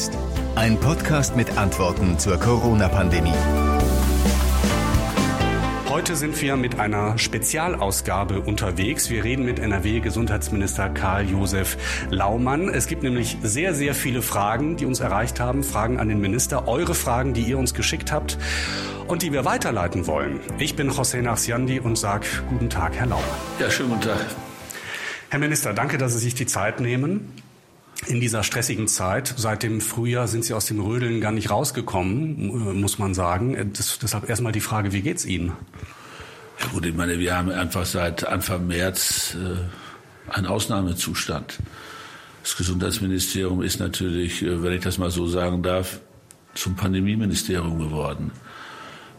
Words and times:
jetzt? 0.00 0.18
Ein 0.54 0.78
Podcast 0.78 1.36
mit 1.36 1.58
Antworten 1.58 2.18
zur 2.18 2.38
Corona-Pandemie. 2.38 3.34
Heute 5.88 6.16
sind 6.16 6.40
wir 6.40 6.56
mit 6.56 6.78
einer 6.78 7.18
Spezialausgabe 7.18 8.40
unterwegs. 8.40 9.10
Wir 9.10 9.24
reden 9.24 9.44
mit 9.44 9.58
NRW-Gesundheitsminister 9.58 10.88
Karl-Josef 10.88 11.76
Laumann. 12.10 12.68
Es 12.68 12.86
gibt 12.86 13.02
nämlich 13.02 13.36
sehr, 13.42 13.74
sehr 13.74 13.94
viele 13.94 14.22
Fragen, 14.22 14.76
die 14.76 14.86
uns 14.86 15.00
erreicht 15.00 15.40
haben. 15.40 15.62
Fragen 15.64 15.98
an 15.98 16.08
den 16.08 16.20
Minister. 16.20 16.66
Eure 16.68 16.94
Fragen, 16.94 17.34
die 17.34 17.42
ihr 17.42 17.58
uns 17.58 17.74
geschickt 17.74 18.10
habt 18.10 18.38
und 19.06 19.22
die 19.22 19.32
wir 19.32 19.44
weiterleiten 19.44 20.06
wollen. 20.06 20.40
Ich 20.58 20.76
bin 20.76 20.90
José 20.90 21.20
Nachsiandi 21.20 21.80
und 21.80 21.98
sage 21.98 22.26
guten 22.48 22.70
Tag, 22.70 22.94
Herr 22.94 23.06
Laumann. 23.06 23.24
Ja, 23.58 23.70
schönen 23.70 23.90
guten 23.90 24.02
Tag. 24.02 24.18
Herr 25.28 25.38
Minister, 25.38 25.74
danke, 25.74 25.98
dass 25.98 26.14
Sie 26.14 26.20
sich 26.20 26.34
die 26.34 26.46
Zeit 26.46 26.80
nehmen 26.80 27.39
in 28.06 28.20
dieser 28.20 28.42
stressigen 28.42 28.88
Zeit. 28.88 29.34
Seit 29.36 29.62
dem 29.62 29.80
Frühjahr 29.80 30.28
sind 30.28 30.44
Sie 30.44 30.54
aus 30.54 30.66
dem 30.66 30.80
Rödeln 30.80 31.20
gar 31.20 31.32
nicht 31.32 31.50
rausgekommen, 31.50 32.80
muss 32.80 32.98
man 32.98 33.14
sagen. 33.14 33.72
Das, 33.74 33.98
deshalb 33.98 34.28
erstmal 34.28 34.52
die 34.52 34.60
Frage, 34.60 34.92
wie 34.92 35.02
geht's 35.02 35.24
Ihnen? 35.24 35.52
Ja 36.60 36.66
gut, 36.72 36.86
ich 36.86 36.94
meine, 36.94 37.18
wir 37.18 37.36
haben 37.36 37.50
einfach 37.50 37.86
seit 37.86 38.26
Anfang 38.26 38.66
März 38.66 39.36
äh, 39.36 40.32
einen 40.32 40.46
Ausnahmezustand. 40.46 41.58
Das 42.42 42.56
Gesundheitsministerium 42.56 43.62
ist 43.62 43.80
natürlich, 43.80 44.42
äh, 44.42 44.62
wenn 44.62 44.72
ich 44.72 44.82
das 44.82 44.98
mal 44.98 45.10
so 45.10 45.26
sagen 45.26 45.62
darf, 45.62 46.00
zum 46.54 46.76
Pandemieministerium 46.76 47.78
geworden. 47.78 48.30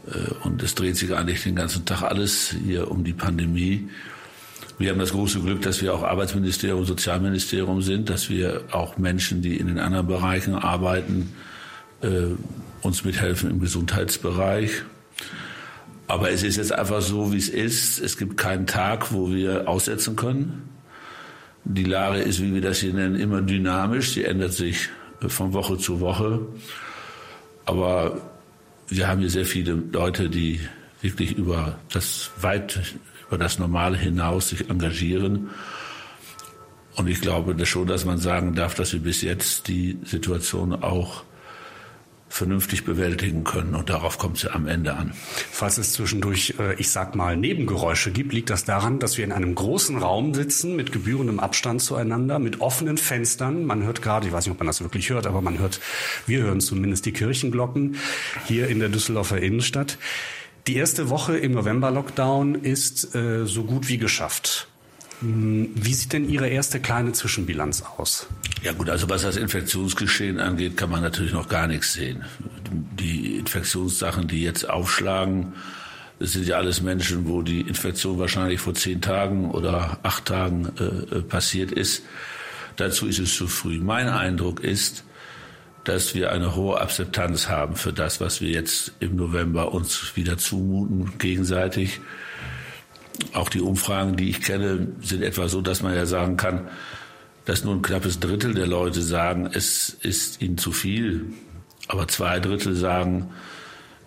Äh, 0.07 0.33
und 0.43 0.61
es 0.61 0.75
dreht 0.75 0.97
sich 0.97 1.13
eigentlich 1.15 1.43
den 1.43 1.55
ganzen 1.55 1.85
Tag 1.85 2.03
alles 2.03 2.55
hier 2.63 2.89
um 2.89 3.03
die 3.03 3.13
Pandemie. 3.13 3.89
Wir 4.81 4.89
haben 4.89 4.97
das 4.97 5.11
große 5.11 5.41
Glück, 5.41 5.61
dass 5.61 5.79
wir 5.83 5.93
auch 5.93 6.01
Arbeitsministerium, 6.01 6.85
Sozialministerium 6.85 7.83
sind, 7.83 8.09
dass 8.09 8.31
wir 8.31 8.63
auch 8.71 8.97
Menschen, 8.97 9.43
die 9.43 9.57
in 9.57 9.67
den 9.67 9.77
anderen 9.77 10.07
Bereichen 10.07 10.55
arbeiten, 10.55 11.33
äh, 12.01 12.29
uns 12.81 13.05
mithelfen 13.05 13.51
im 13.51 13.59
Gesundheitsbereich. 13.59 14.81
Aber 16.07 16.31
es 16.31 16.41
ist 16.41 16.57
jetzt 16.57 16.73
einfach 16.73 17.03
so, 17.03 17.31
wie 17.31 17.37
es 17.37 17.47
ist. 17.47 17.99
Es 17.99 18.17
gibt 18.17 18.37
keinen 18.37 18.65
Tag, 18.65 19.13
wo 19.13 19.31
wir 19.31 19.69
aussetzen 19.69 20.15
können. 20.15 20.67
Die 21.63 21.83
Lage 21.83 22.17
ist, 22.17 22.41
wie 22.41 22.51
wir 22.55 22.61
das 22.61 22.79
hier 22.79 22.95
nennen, 22.95 23.15
immer 23.15 23.43
dynamisch. 23.43 24.13
Sie 24.13 24.23
ändert 24.23 24.53
sich 24.53 24.89
äh, 25.21 25.29
von 25.29 25.53
Woche 25.53 25.77
zu 25.77 25.99
Woche. 25.99 26.39
Aber 27.65 28.19
wir 28.87 29.07
haben 29.07 29.19
hier 29.19 29.29
sehr 29.29 29.45
viele 29.45 29.73
Leute, 29.73 30.27
die 30.27 30.59
wirklich 31.03 31.37
über 31.37 31.77
das 31.93 32.31
weit 32.41 32.79
über 33.31 33.37
das 33.37 33.59
Normale 33.59 33.97
hinaus 33.97 34.49
sich 34.49 34.69
engagieren. 34.69 35.51
Und 36.97 37.07
ich 37.07 37.21
glaube 37.21 37.65
schon, 37.65 37.87
dass 37.87 38.03
man 38.03 38.17
sagen 38.17 38.55
darf, 38.55 38.75
dass 38.75 38.91
wir 38.91 38.99
bis 38.99 39.21
jetzt 39.21 39.69
die 39.69 39.97
Situation 40.03 40.83
auch 40.83 41.23
vernünftig 42.27 42.83
bewältigen 42.83 43.45
können. 43.45 43.73
Und 43.73 43.89
darauf 43.89 44.17
kommt 44.17 44.35
es 44.35 44.43
ja 44.43 44.51
am 44.51 44.67
Ende 44.67 44.95
an. 44.95 45.13
Falls 45.49 45.77
es 45.77 45.93
zwischendurch, 45.93 46.55
äh, 46.59 46.75
ich 46.75 46.89
sag 46.89 47.15
mal, 47.15 47.37
Nebengeräusche 47.37 48.11
gibt, 48.11 48.33
liegt 48.33 48.49
das 48.49 48.65
daran, 48.65 48.99
dass 48.99 49.17
wir 49.17 49.23
in 49.23 49.31
einem 49.31 49.55
großen 49.55 49.97
Raum 49.97 50.33
sitzen, 50.33 50.75
mit 50.75 50.91
gebührendem 50.91 51.39
Abstand 51.39 51.81
zueinander, 51.81 52.37
mit 52.37 52.59
offenen 52.59 52.97
Fenstern. 52.97 53.65
Man 53.65 53.83
hört 53.83 54.01
gerade, 54.01 54.27
ich 54.27 54.33
weiß 54.33 54.45
nicht, 54.45 54.51
ob 54.53 54.59
man 54.59 54.67
das 54.67 54.81
wirklich 54.81 55.09
hört, 55.09 55.25
aber 55.25 55.41
man 55.41 55.57
hört, 55.59 55.79
wir 56.25 56.41
hören 56.41 56.59
zumindest 56.59 57.05
die 57.05 57.13
Kirchenglocken 57.13 57.95
hier 58.45 58.67
in 58.67 58.79
der 58.79 58.89
Düsseldorfer 58.89 59.41
Innenstadt. 59.41 59.97
Die 60.67 60.75
erste 60.75 61.09
Woche 61.09 61.37
im 61.37 61.53
November-Lockdown 61.53 62.55
ist 62.55 63.15
äh, 63.15 63.45
so 63.45 63.63
gut 63.63 63.89
wie 63.89 63.97
geschafft. 63.97 64.67
Hm, 65.19 65.71
wie 65.73 65.93
sieht 65.93 66.13
denn 66.13 66.29
Ihre 66.29 66.49
erste 66.49 66.79
kleine 66.79 67.13
Zwischenbilanz 67.13 67.83
aus? 67.97 68.27
Ja 68.61 68.73
gut, 68.73 68.89
also 68.89 69.09
was 69.09 69.23
das 69.23 69.37
Infektionsgeschehen 69.37 70.39
angeht, 70.39 70.77
kann 70.77 70.91
man 70.91 71.01
natürlich 71.01 71.33
noch 71.33 71.49
gar 71.49 71.65
nichts 71.65 71.93
sehen. 71.93 72.23
Die 72.71 73.37
Infektionssachen, 73.37 74.27
die 74.27 74.43
jetzt 74.43 74.69
aufschlagen, 74.69 75.53
das 76.19 76.33
sind 76.33 76.45
ja 76.45 76.57
alles 76.57 76.83
Menschen, 76.83 77.27
wo 77.27 77.41
die 77.41 77.61
Infektion 77.61 78.19
wahrscheinlich 78.19 78.59
vor 78.59 78.75
zehn 78.75 79.01
Tagen 79.01 79.49
oder 79.49 79.97
acht 80.03 80.25
Tagen 80.25 80.71
äh, 80.79 81.15
äh 81.15 81.21
passiert 81.23 81.71
ist. 81.71 82.03
Dazu 82.75 83.07
ist 83.07 83.17
es 83.17 83.35
zu 83.35 83.47
früh. 83.47 83.79
Mein 83.79 84.07
Eindruck 84.07 84.63
ist, 84.63 85.03
dass 85.83 86.13
wir 86.13 86.31
eine 86.31 86.55
hohe 86.55 86.79
Akzeptanz 86.79 87.49
haben 87.49 87.75
für 87.75 87.91
das, 87.91 88.21
was 88.21 88.41
wir 88.41 88.49
jetzt 88.49 88.93
im 88.99 89.15
November 89.15 89.73
uns 89.73 90.15
wieder 90.15 90.37
zumuten, 90.37 91.17
gegenseitig. 91.17 91.99
Auch 93.33 93.49
die 93.49 93.61
Umfragen, 93.61 94.15
die 94.15 94.29
ich 94.29 94.41
kenne, 94.41 94.87
sind 95.01 95.23
etwa 95.23 95.47
so, 95.47 95.61
dass 95.61 95.81
man 95.81 95.95
ja 95.95 96.05
sagen 96.05 96.37
kann, 96.37 96.67
dass 97.45 97.63
nur 97.63 97.73
ein 97.73 97.81
knappes 97.81 98.19
Drittel 98.19 98.53
der 98.53 98.67
Leute 98.67 99.01
sagen, 99.01 99.49
es 99.51 99.89
ist 99.89 100.41
ihnen 100.41 100.57
zu 100.57 100.71
viel. 100.71 101.25
Aber 101.87 102.07
zwei 102.07 102.39
Drittel 102.39 102.75
sagen, 102.75 103.31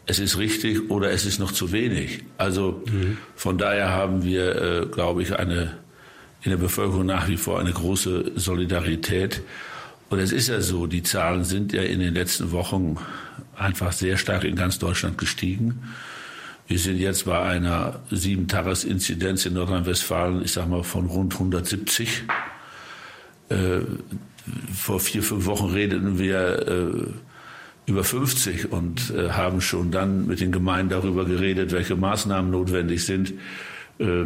es 0.07 0.19
ist 0.19 0.39
richtig 0.39 0.91
oder 0.91 1.11
es 1.11 1.25
ist 1.25 1.39
noch 1.39 1.53
zu 1.53 1.73
wenig. 1.73 2.25
Also 2.39 2.83
mhm. 2.87 3.19
von 3.35 3.59
daher 3.59 3.91
haben 3.91 4.23
wir, 4.23 4.63
äh, 4.83 4.87
glaube 4.87 5.23
ich, 5.23 5.37
eine, 5.37 5.79
in 6.43 6.51
der 6.51 6.59
Bevölkerung 6.59 7.07
nach 7.07 7.29
wie 7.29 7.37
vor 7.37 7.59
eine 7.59 7.73
große 7.73 8.33
Solidarität. 8.37 9.43
Und 10.11 10.19
es 10.19 10.33
ist 10.33 10.49
ja 10.49 10.61
so, 10.61 10.87
die 10.87 11.03
Zahlen 11.03 11.45
sind 11.45 11.73
ja 11.73 11.83
in 11.83 12.01
den 12.01 12.15
letzten 12.15 12.53
Wochen 12.53 12.97
einfach 13.57 13.93
sehr 13.93 14.17
stark 14.17 14.45
in 14.45 14.57
ganz 14.57 14.79
Deutschland 14.79 15.19
gestiegen. 15.19 15.83
Wir 16.67 16.79
sind 16.79 16.97
jetzt 16.97 17.27
bei 17.27 17.39
einer 17.41 18.01
Sieben-Tages-Inzidenz 18.11 19.45
in 19.45 19.55
Nordrhein-Westfalen, 19.55 20.43
ich 20.43 20.53
sag 20.53 20.69
mal, 20.69 20.83
von 20.83 21.07
rund 21.07 21.35
170. 21.35 22.25
Äh, 23.51 23.81
vor 24.75 25.01
vier, 25.01 25.23
fünf 25.23 25.47
Wochen 25.47 25.67
redeten 25.67 26.19
wir 26.19 26.69
äh, 26.69 27.91
über 27.91 28.05
50 28.05 28.73
und 28.73 29.11
äh, 29.11 29.31
haben 29.31 29.61
schon 29.61 29.91
dann 29.91 30.27
mit 30.27 30.41
den 30.41 30.53
Gemeinden 30.53 30.91
darüber 30.91 31.27
geredet, 31.27 31.73
welche 31.73 31.97
Maßnahmen 31.97 32.51
notwendig 32.51 33.05
sind, 33.05 33.35
äh, 33.99 34.25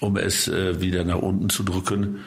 um 0.00 0.16
es 0.16 0.48
äh, 0.48 0.80
wieder 0.80 1.04
nach 1.04 1.18
unten 1.18 1.48
zu 1.48 1.62
drücken. 1.62 2.20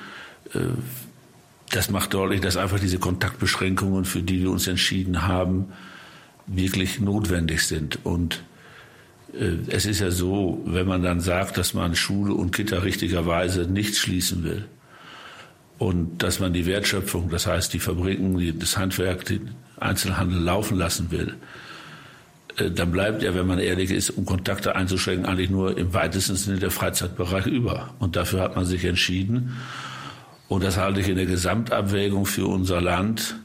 Das 1.73 1.89
macht 1.89 2.13
deutlich, 2.13 2.39
dass 2.39 2.55
einfach 2.55 2.79
diese 2.79 2.99
Kontaktbeschränkungen, 2.99 4.05
für 4.05 4.21
die 4.21 4.43
wir 4.43 4.51
uns 4.51 4.67
entschieden 4.67 5.23
haben, 5.23 5.73
wirklich 6.45 6.99
notwendig 6.99 7.65
sind. 7.65 7.97
Und 8.05 8.43
äh, 9.33 9.55
es 9.69 9.87
ist 9.87 9.99
ja 9.99 10.11
so, 10.11 10.61
wenn 10.67 10.85
man 10.85 11.01
dann 11.01 11.19
sagt, 11.19 11.57
dass 11.57 11.73
man 11.73 11.95
Schule 11.95 12.35
und 12.35 12.55
Kita 12.55 12.77
richtigerweise 12.77 13.61
nicht 13.61 13.97
schließen 13.97 14.43
will 14.43 14.65
und 15.79 16.21
dass 16.21 16.39
man 16.39 16.53
die 16.53 16.67
Wertschöpfung, 16.67 17.31
das 17.31 17.47
heißt 17.47 17.73
die 17.73 17.79
Fabriken, 17.79 18.37
die, 18.37 18.55
das 18.55 18.77
Handwerk, 18.77 19.25
den 19.25 19.55
Einzelhandel 19.79 20.41
laufen 20.41 20.77
lassen 20.77 21.09
will, 21.09 21.33
äh, 22.57 22.69
dann 22.69 22.91
bleibt 22.91 23.23
ja, 23.23 23.33
wenn 23.33 23.47
man 23.47 23.57
ehrlich 23.57 23.89
ist, 23.89 24.11
um 24.11 24.25
Kontakte 24.27 24.75
einzuschränken, 24.75 25.25
eigentlich 25.25 25.49
nur 25.49 25.75
im 25.75 25.91
weitesten 25.95 26.35
Sinne 26.35 26.59
der 26.59 26.69
Freizeitbereich 26.69 27.47
über. 27.47 27.95
Und 27.97 28.15
dafür 28.15 28.41
hat 28.41 28.55
man 28.55 28.65
sich 28.65 28.85
entschieden. 28.85 29.53
Und 30.47 30.63
das 30.63 30.77
halte 30.77 30.99
ich 30.99 31.09
in 31.09 31.15
der 31.15 31.25
Gesamtabwägung 31.25 32.25
für 32.25 32.45
unser 32.45 32.81
Land 32.81 33.35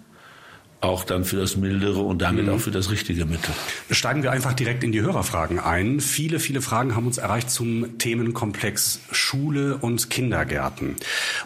auch 0.80 1.04
dann 1.04 1.24
für 1.24 1.36
das 1.36 1.56
mildere 1.56 2.00
und 2.00 2.22
damit 2.22 2.46
mhm. 2.46 2.54
auch 2.54 2.58
für 2.60 2.70
das 2.70 2.90
richtige 2.90 3.24
Mittel. 3.24 3.52
Steigen 3.90 4.22
wir 4.22 4.30
einfach 4.30 4.52
direkt 4.52 4.84
in 4.84 4.92
die 4.92 5.00
Hörerfragen 5.00 5.58
ein. 5.58 6.00
Viele, 6.00 6.38
viele 6.38 6.60
Fragen 6.60 6.94
haben 6.94 7.06
uns 7.06 7.18
erreicht 7.18 7.50
zum 7.50 7.98
Themenkomplex 7.98 9.00
Schule 9.10 9.78
und 9.78 10.08
Kindergärten. 10.10 10.96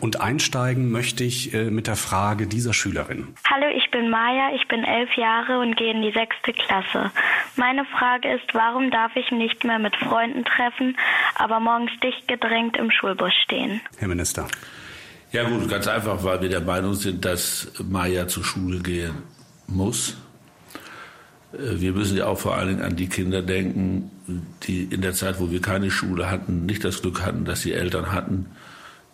Und 0.00 0.20
einsteigen 0.20 0.90
möchte 0.90 1.24
ich 1.24 1.54
äh, 1.54 1.70
mit 1.70 1.86
der 1.86 1.96
Frage 1.96 2.46
dieser 2.46 2.74
Schülerin. 2.74 3.28
Hallo, 3.50 3.66
ich 3.74 3.90
bin 3.90 4.10
Maja, 4.10 4.50
ich 4.54 4.68
bin 4.68 4.84
elf 4.84 5.16
Jahre 5.16 5.60
und 5.60 5.76
gehe 5.76 5.92
in 5.92 6.02
die 6.02 6.12
sechste 6.12 6.52
Klasse. 6.52 7.10
Meine 7.56 7.84
Frage 7.86 8.34
ist, 8.34 8.52
warum 8.52 8.90
darf 8.90 9.16
ich 9.16 9.30
nicht 9.30 9.64
mehr 9.64 9.78
mit 9.78 9.96
Freunden 9.96 10.44
treffen, 10.44 10.96
aber 11.36 11.58
morgens 11.58 11.92
dicht 12.02 12.28
gedrängt 12.28 12.76
im 12.76 12.90
Schulbus 12.90 13.32
stehen? 13.44 13.80
Herr 13.98 14.08
Minister. 14.08 14.46
Ja 15.32 15.48
gut, 15.48 15.66
ganz 15.66 15.86
einfach, 15.88 16.22
weil 16.24 16.42
wir 16.42 16.50
der 16.50 16.60
Meinung 16.60 16.94
sind, 16.94 17.24
dass 17.24 17.68
Maya 17.82 18.28
zur 18.28 18.44
Schule 18.44 18.80
gehen 18.80 19.14
muss. 19.66 20.14
Äh, 21.54 21.80
wir 21.80 21.92
müssen 21.92 22.18
ja 22.18 22.26
auch 22.26 22.38
vor 22.38 22.54
allen 22.54 22.68
Dingen 22.68 22.82
an 22.82 22.96
die 22.96 23.08
Kinder 23.08 23.40
denken, 23.40 24.10
die 24.64 24.84
in 24.84 25.00
der 25.00 25.14
Zeit, 25.14 25.40
wo 25.40 25.50
wir 25.50 25.62
keine 25.62 25.90
Schule 25.90 26.30
hatten, 26.30 26.66
nicht 26.66 26.84
das 26.84 27.00
Glück 27.00 27.22
hatten, 27.22 27.46
dass 27.46 27.62
sie 27.62 27.72
Eltern 27.72 28.12
hatten, 28.12 28.46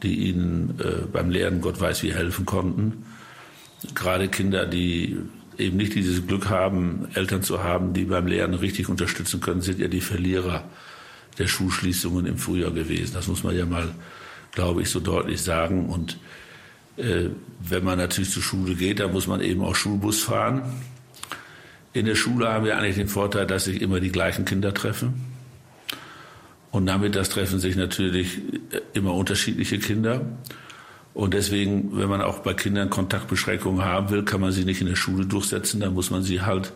die 0.02 0.28
ihnen 0.28 0.80
äh, 0.80 1.06
beim 1.06 1.30
Lernen 1.30 1.60
Gott 1.60 1.80
weiß 1.80 2.02
wie 2.02 2.12
helfen 2.12 2.46
konnten. 2.46 3.06
Gerade 3.94 4.26
Kinder, 4.26 4.66
die 4.66 5.18
eben 5.56 5.76
nicht 5.76 5.94
dieses 5.94 6.26
Glück 6.26 6.50
haben, 6.50 7.06
Eltern 7.14 7.44
zu 7.44 7.62
haben, 7.62 7.92
die 7.92 8.04
beim 8.04 8.26
Lernen 8.26 8.54
richtig 8.54 8.88
unterstützen 8.88 9.40
können, 9.40 9.60
sind 9.60 9.78
ja 9.78 9.86
die 9.86 10.00
Verlierer 10.00 10.64
der 11.38 11.46
Schulschließungen 11.46 12.26
im 12.26 12.38
Frühjahr 12.38 12.72
gewesen. 12.72 13.14
Das 13.14 13.28
muss 13.28 13.44
man 13.44 13.56
ja 13.56 13.66
mal 13.66 13.94
glaube 14.58 14.82
ich, 14.82 14.90
so 14.90 14.98
deutlich 14.98 15.40
sagen. 15.40 15.86
Und 15.86 16.18
äh, 16.96 17.30
wenn 17.60 17.84
man 17.84 17.96
natürlich 17.96 18.30
zur 18.30 18.42
Schule 18.42 18.74
geht, 18.74 18.98
dann 18.98 19.12
muss 19.12 19.28
man 19.28 19.40
eben 19.40 19.62
auch 19.62 19.76
Schulbus 19.76 20.20
fahren. 20.20 20.62
In 21.92 22.06
der 22.06 22.16
Schule 22.16 22.48
haben 22.48 22.64
wir 22.64 22.76
eigentlich 22.76 22.96
den 22.96 23.06
Vorteil, 23.06 23.46
dass 23.46 23.66
sich 23.66 23.80
immer 23.80 24.00
die 24.00 24.10
gleichen 24.10 24.44
Kinder 24.44 24.74
treffen. 24.74 25.24
Und 26.72 26.86
damit 26.86 27.14
das 27.14 27.28
treffen 27.28 27.60
sich 27.60 27.76
natürlich 27.76 28.40
immer 28.94 29.14
unterschiedliche 29.14 29.78
Kinder. 29.78 30.22
Und 31.14 31.34
deswegen, 31.34 31.96
wenn 31.96 32.08
man 32.08 32.20
auch 32.20 32.40
bei 32.40 32.52
Kindern 32.52 32.90
Kontaktbeschränkungen 32.90 33.84
haben 33.84 34.10
will, 34.10 34.24
kann 34.24 34.40
man 34.40 34.50
sie 34.50 34.64
nicht 34.64 34.80
in 34.80 34.88
der 34.88 34.96
Schule 34.96 35.24
durchsetzen. 35.24 35.80
Dann 35.80 35.94
muss 35.94 36.10
man 36.10 36.24
sie 36.24 36.42
halt 36.42 36.72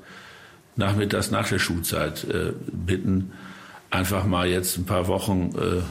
nachmittags 0.77 1.33
nach 1.33 1.49
der 1.49 1.59
Schulzeit 1.59 2.23
äh, 2.25 2.53
bitten, 2.73 3.33
einfach 3.91 4.25
mal 4.25 4.47
jetzt 4.47 4.79
ein 4.79 4.87
paar 4.87 5.09
Wochen 5.09 5.51
äh, 5.59 5.83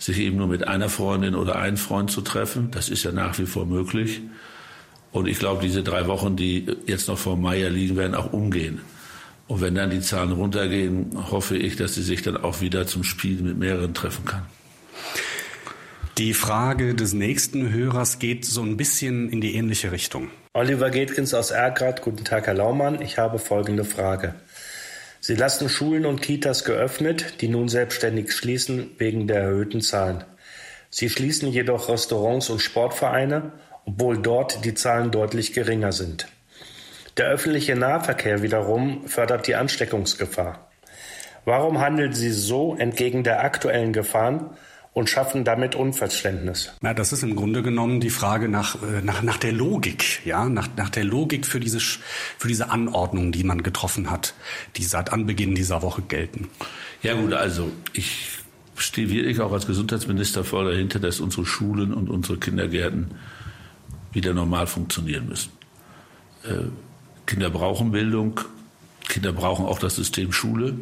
sich 0.00 0.18
eben 0.18 0.38
nur 0.38 0.48
mit 0.48 0.66
einer 0.66 0.88
Freundin 0.88 1.34
oder 1.36 1.56
einem 1.56 1.76
Freund 1.76 2.10
zu 2.10 2.22
treffen. 2.22 2.70
Das 2.72 2.88
ist 2.88 3.04
ja 3.04 3.12
nach 3.12 3.38
wie 3.38 3.46
vor 3.46 3.66
möglich. 3.66 4.22
Und 5.12 5.28
ich 5.28 5.38
glaube, 5.38 5.62
diese 5.62 5.82
drei 5.82 6.06
Wochen, 6.06 6.36
die 6.36 6.66
jetzt 6.86 7.08
noch 7.08 7.18
vor 7.18 7.36
Meier 7.36 7.70
liegen, 7.70 7.96
werden 7.96 8.14
auch 8.14 8.32
umgehen. 8.32 8.80
Und 9.46 9.60
wenn 9.60 9.74
dann 9.74 9.90
die 9.90 10.00
Zahlen 10.00 10.32
runtergehen, 10.32 11.10
hoffe 11.30 11.56
ich, 11.56 11.76
dass 11.76 11.94
sie 11.94 12.02
sich 12.02 12.22
dann 12.22 12.36
auch 12.36 12.60
wieder 12.60 12.86
zum 12.86 13.04
Spiel 13.04 13.42
mit 13.42 13.58
mehreren 13.58 13.94
treffen 13.94 14.24
kann. 14.24 14.42
Die 16.18 16.34
Frage 16.34 16.94
des 16.94 17.12
nächsten 17.12 17.72
Hörers 17.72 18.18
geht 18.18 18.44
so 18.44 18.62
ein 18.62 18.76
bisschen 18.76 19.28
in 19.30 19.40
die 19.40 19.54
ähnliche 19.54 19.90
Richtung. 19.90 20.28
Oliver 20.52 20.90
Getkins 20.90 21.34
aus 21.34 21.50
Ergrad. 21.50 22.02
Guten 22.02 22.24
Tag, 22.24 22.46
Herr 22.46 22.54
Laumann. 22.54 23.02
Ich 23.02 23.18
habe 23.18 23.38
folgende 23.38 23.84
Frage. 23.84 24.34
Sie 25.20 25.34
lassen 25.34 25.68
Schulen 25.68 26.06
und 26.06 26.22
Kitas 26.22 26.64
geöffnet, 26.64 27.42
die 27.42 27.48
nun 27.48 27.68
selbstständig 27.68 28.32
schließen 28.32 28.90
wegen 28.96 29.26
der 29.26 29.42
erhöhten 29.42 29.82
Zahlen. 29.82 30.24
Sie 30.88 31.10
schließen 31.10 31.48
jedoch 31.50 31.90
Restaurants 31.90 32.48
und 32.48 32.60
Sportvereine, 32.60 33.52
obwohl 33.84 34.16
dort 34.20 34.64
die 34.64 34.74
Zahlen 34.74 35.10
deutlich 35.10 35.52
geringer 35.52 35.92
sind. 35.92 36.26
Der 37.18 37.26
öffentliche 37.26 37.76
Nahverkehr 37.76 38.42
wiederum 38.42 39.06
fördert 39.06 39.46
die 39.46 39.56
Ansteckungsgefahr. 39.56 40.70
Warum 41.44 41.80
handeln 41.80 42.14
Sie 42.14 42.30
so 42.30 42.74
entgegen 42.76 43.22
der 43.22 43.44
aktuellen 43.44 43.92
Gefahren 43.92 44.56
und 45.00 45.08
schaffen 45.08 45.44
damit 45.44 45.74
Unverständnis. 45.74 46.72
Ja, 46.82 46.92
das 46.92 47.12
ist 47.12 47.22
im 47.22 47.34
Grunde 47.34 47.62
genommen 47.62 48.00
die 48.00 48.10
Frage 48.10 48.50
nach, 48.50 48.76
äh, 48.82 49.00
nach, 49.02 49.22
nach 49.22 49.38
der 49.38 49.52
Logik, 49.52 50.24
ja, 50.26 50.48
nach, 50.48 50.68
nach 50.76 50.90
der 50.90 51.04
Logik 51.04 51.46
für 51.46 51.58
diese, 51.58 51.80
für 51.80 52.48
diese 52.48 52.68
Anordnungen, 52.68 53.32
die 53.32 53.42
man 53.42 53.62
getroffen 53.62 54.10
hat, 54.10 54.34
die 54.76 54.84
seit 54.84 55.10
Anbeginn 55.12 55.54
dieser 55.54 55.80
Woche 55.80 56.02
gelten. 56.02 56.48
Ja 57.02 57.14
gut, 57.14 57.32
also 57.32 57.72
ich 57.94 58.28
stehe 58.76 59.08
wirklich 59.08 59.40
auch 59.40 59.52
als 59.52 59.66
Gesundheitsminister 59.66 60.44
vor 60.44 60.64
dahinter, 60.64 60.98
dass 61.00 61.18
unsere 61.18 61.46
Schulen 61.46 61.94
und 61.94 62.10
unsere 62.10 62.38
Kindergärten 62.38 63.12
wieder 64.12 64.34
normal 64.34 64.66
funktionieren 64.66 65.28
müssen. 65.28 65.50
Äh, 66.44 66.68
Kinder 67.24 67.48
brauchen 67.48 67.90
Bildung, 67.90 68.38
Kinder 69.08 69.32
brauchen 69.32 69.64
auch 69.64 69.78
das 69.78 69.96
System 69.96 70.30
Schule. 70.32 70.74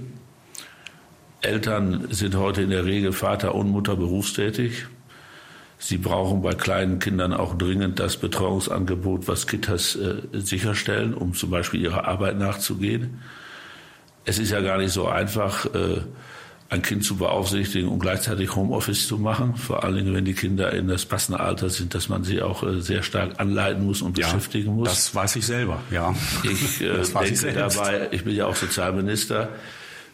Eltern 1.40 2.08
sind 2.10 2.36
heute 2.36 2.62
in 2.62 2.70
der 2.70 2.84
Regel 2.84 3.12
Vater 3.12 3.54
und 3.54 3.68
Mutter 3.68 3.96
berufstätig. 3.96 4.86
Sie 5.78 5.96
brauchen 5.96 6.42
bei 6.42 6.54
kleinen 6.54 6.98
Kindern 6.98 7.32
auch 7.32 7.56
dringend 7.56 8.00
das 8.00 8.16
Betreuungsangebot, 8.16 9.28
was 9.28 9.46
Kitas 9.46 9.94
äh, 9.94 10.22
sicherstellen, 10.32 11.14
um 11.14 11.34
zum 11.34 11.50
Beispiel 11.50 11.80
ihrer 11.80 12.06
Arbeit 12.08 12.36
nachzugehen. 12.38 13.20
Es 14.24 14.38
ist 14.38 14.50
ja 14.50 14.60
gar 14.60 14.78
nicht 14.78 14.92
so 14.92 15.06
einfach, 15.06 15.66
äh, 15.66 16.00
ein 16.70 16.82
Kind 16.82 17.04
zu 17.04 17.16
beaufsichtigen 17.16 17.88
und 17.88 17.98
gleichzeitig 17.98 18.54
Homeoffice 18.54 19.08
zu 19.08 19.16
machen. 19.16 19.56
Vor 19.56 19.84
allen 19.84 19.96
Dingen, 19.96 20.14
wenn 20.14 20.24
die 20.24 20.34
Kinder 20.34 20.72
in 20.72 20.88
das 20.88 21.06
passende 21.06 21.40
Alter 21.40 21.70
sind, 21.70 21.94
dass 21.94 22.08
man 22.10 22.24
sie 22.24 22.42
auch 22.42 22.62
äh, 22.62 22.80
sehr 22.82 23.02
stark 23.02 23.40
anleiten 23.40 23.86
muss 23.86 24.02
und 24.02 24.18
ja, 24.18 24.26
beschäftigen 24.26 24.74
muss. 24.74 24.88
Das 24.88 25.14
weiß 25.14 25.36
ich 25.36 25.46
selber, 25.46 25.80
ja. 25.90 26.14
Ich 26.42 26.82
äh, 26.82 27.02
denke 27.02 27.48
ich 27.48 27.54
dabei, 27.54 28.08
ich 28.10 28.24
bin 28.24 28.34
ja 28.34 28.46
auch 28.46 28.56
Sozialminister, 28.56 29.48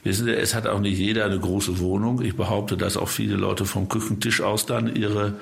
Wissen 0.05 0.27
Sie, 0.27 0.33
es 0.33 0.55
hat 0.55 0.67
auch 0.67 0.81
nicht 0.81 0.99
jeder 0.99 1.25
eine 1.25 1.41
große 1.41 1.81
Wohnung. 1.81 2.21
Ich 2.23 2.37
behaupte, 2.37 2.77
dass 2.77 2.97
auch 2.97 3.09
viele 3.09 3.37
Leute 3.37 3.65
vom 3.65 3.89
Küchentisch 3.89 4.43
aus 4.43 4.67
dann 4.67 4.95
ihre 4.95 5.35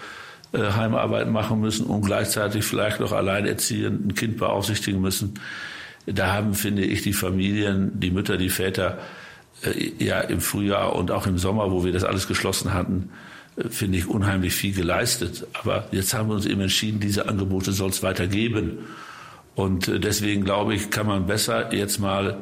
äh, 0.53 0.73
Heimarbeit 0.73 1.29
machen 1.29 1.61
müssen 1.61 1.87
und 1.87 2.03
gleichzeitig 2.03 2.65
vielleicht 2.65 3.01
noch 3.01 3.13
alleinerziehend 3.13 4.07
ein 4.07 4.15
Kind 4.15 4.37
beaufsichtigen 4.37 5.01
müssen. 5.01 5.35
Da 6.07 6.33
haben, 6.33 6.55
finde 6.55 6.85
ich, 6.85 7.03
die 7.03 7.13
Familien, 7.13 7.91
die 7.99 8.13
Mütter, 8.13 8.37
die 8.37 8.51
Väter, 8.51 8.99
äh, 9.65 9.93
ja 9.99 10.21
im 10.21 10.41
Frühjahr 10.41 10.95
und 10.95 11.11
auch 11.11 11.27
im 11.27 11.39
Sommer, 11.39 11.73
wo 11.73 11.85
wir 11.85 11.93
das 11.93 12.05
alles 12.05 12.29
geschlossen 12.29 12.73
hatten, 12.73 13.11
äh, 13.57 13.69
finde 13.69 13.99
ich, 13.99 14.07
unheimlich 14.07 14.55
viel 14.55 14.75
geleistet. 14.75 15.45
Aber 15.55 15.89
jetzt 15.91 16.15
haben 16.15 16.29
wir 16.29 16.37
uns 16.37 16.47
eben 16.47 16.61
entschieden, 16.61 17.01
diese 17.01 17.29
Angebote 17.29 17.73
soll 17.73 17.91
es 17.91 18.05
weiter 18.05 18.29
geben. 18.29 18.79
Und 19.57 19.89
äh, 19.89 19.99
deswegen 19.99 20.45
glaube 20.45 20.75
ich, 20.75 20.91
kann 20.91 21.07
man 21.07 21.27
besser 21.27 21.75
jetzt 21.75 21.99
mal 21.99 22.39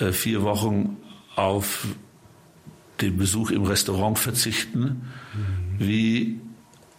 äh, 0.00 0.10
vier 0.10 0.42
Wochen 0.42 0.96
auf 1.36 1.86
den 3.00 3.16
Besuch 3.16 3.50
im 3.50 3.64
Restaurant 3.64 4.18
verzichten, 4.18 5.10
wie 5.78 6.40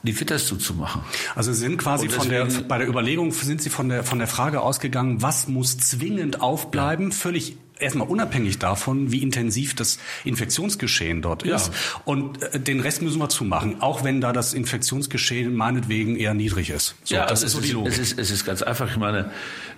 die 0.04 0.14
Kitas 0.14 0.46
zuzumachen. 0.46 1.02
Also 1.36 1.52
Sie 1.52 1.60
sind 1.60 1.78
quasi 1.78 2.10
von 2.10 2.30
der, 2.30 2.46
bei 2.68 2.78
der 2.78 2.88
Überlegung 2.88 3.32
sind 3.32 3.62
Sie 3.62 3.70
von 3.70 3.90
der, 3.90 4.04
von 4.04 4.20
der 4.20 4.28
Frage 4.28 4.62
ausgegangen, 4.62 5.22
was 5.22 5.48
muss 5.48 5.78
zwingend 5.78 6.42
aufbleiben, 6.42 7.10
ja. 7.10 7.16
völlig 7.16 7.58
erstmal 7.80 8.08
unabhängig 8.08 8.60
davon, 8.60 9.12
wie 9.12 9.22
intensiv 9.22 9.76
das 9.76 10.00
Infektionsgeschehen 10.24 11.22
dort 11.22 11.44
ist. 11.44 11.68
Ja. 11.68 11.74
Und 12.06 12.42
äh, 12.42 12.60
den 12.60 12.80
Rest 12.80 13.02
müssen 13.02 13.20
wir 13.20 13.30
zumachen, 13.30 13.82
auch 13.82 14.04
wenn 14.04 14.22
da 14.22 14.34
das 14.34 14.54
Infektionsgeschehen 14.54 15.54
meinetwegen 15.54 16.16
eher 16.16 16.34
niedrig 16.34 16.70
ist. 16.70 16.96
So, 17.04 17.16
ja, 17.16 17.26
das 17.26 17.44
ist 17.44 17.54
so 17.54 17.62
die 17.62 17.72
Logik. 17.72 17.92
Es 17.94 18.00
ist, 18.00 18.20
es 18.20 18.32
ist 18.32 18.46
ganz 18.46 18.62
einfach. 18.62 18.90
Ich 18.90 18.98
meine, 18.98 19.32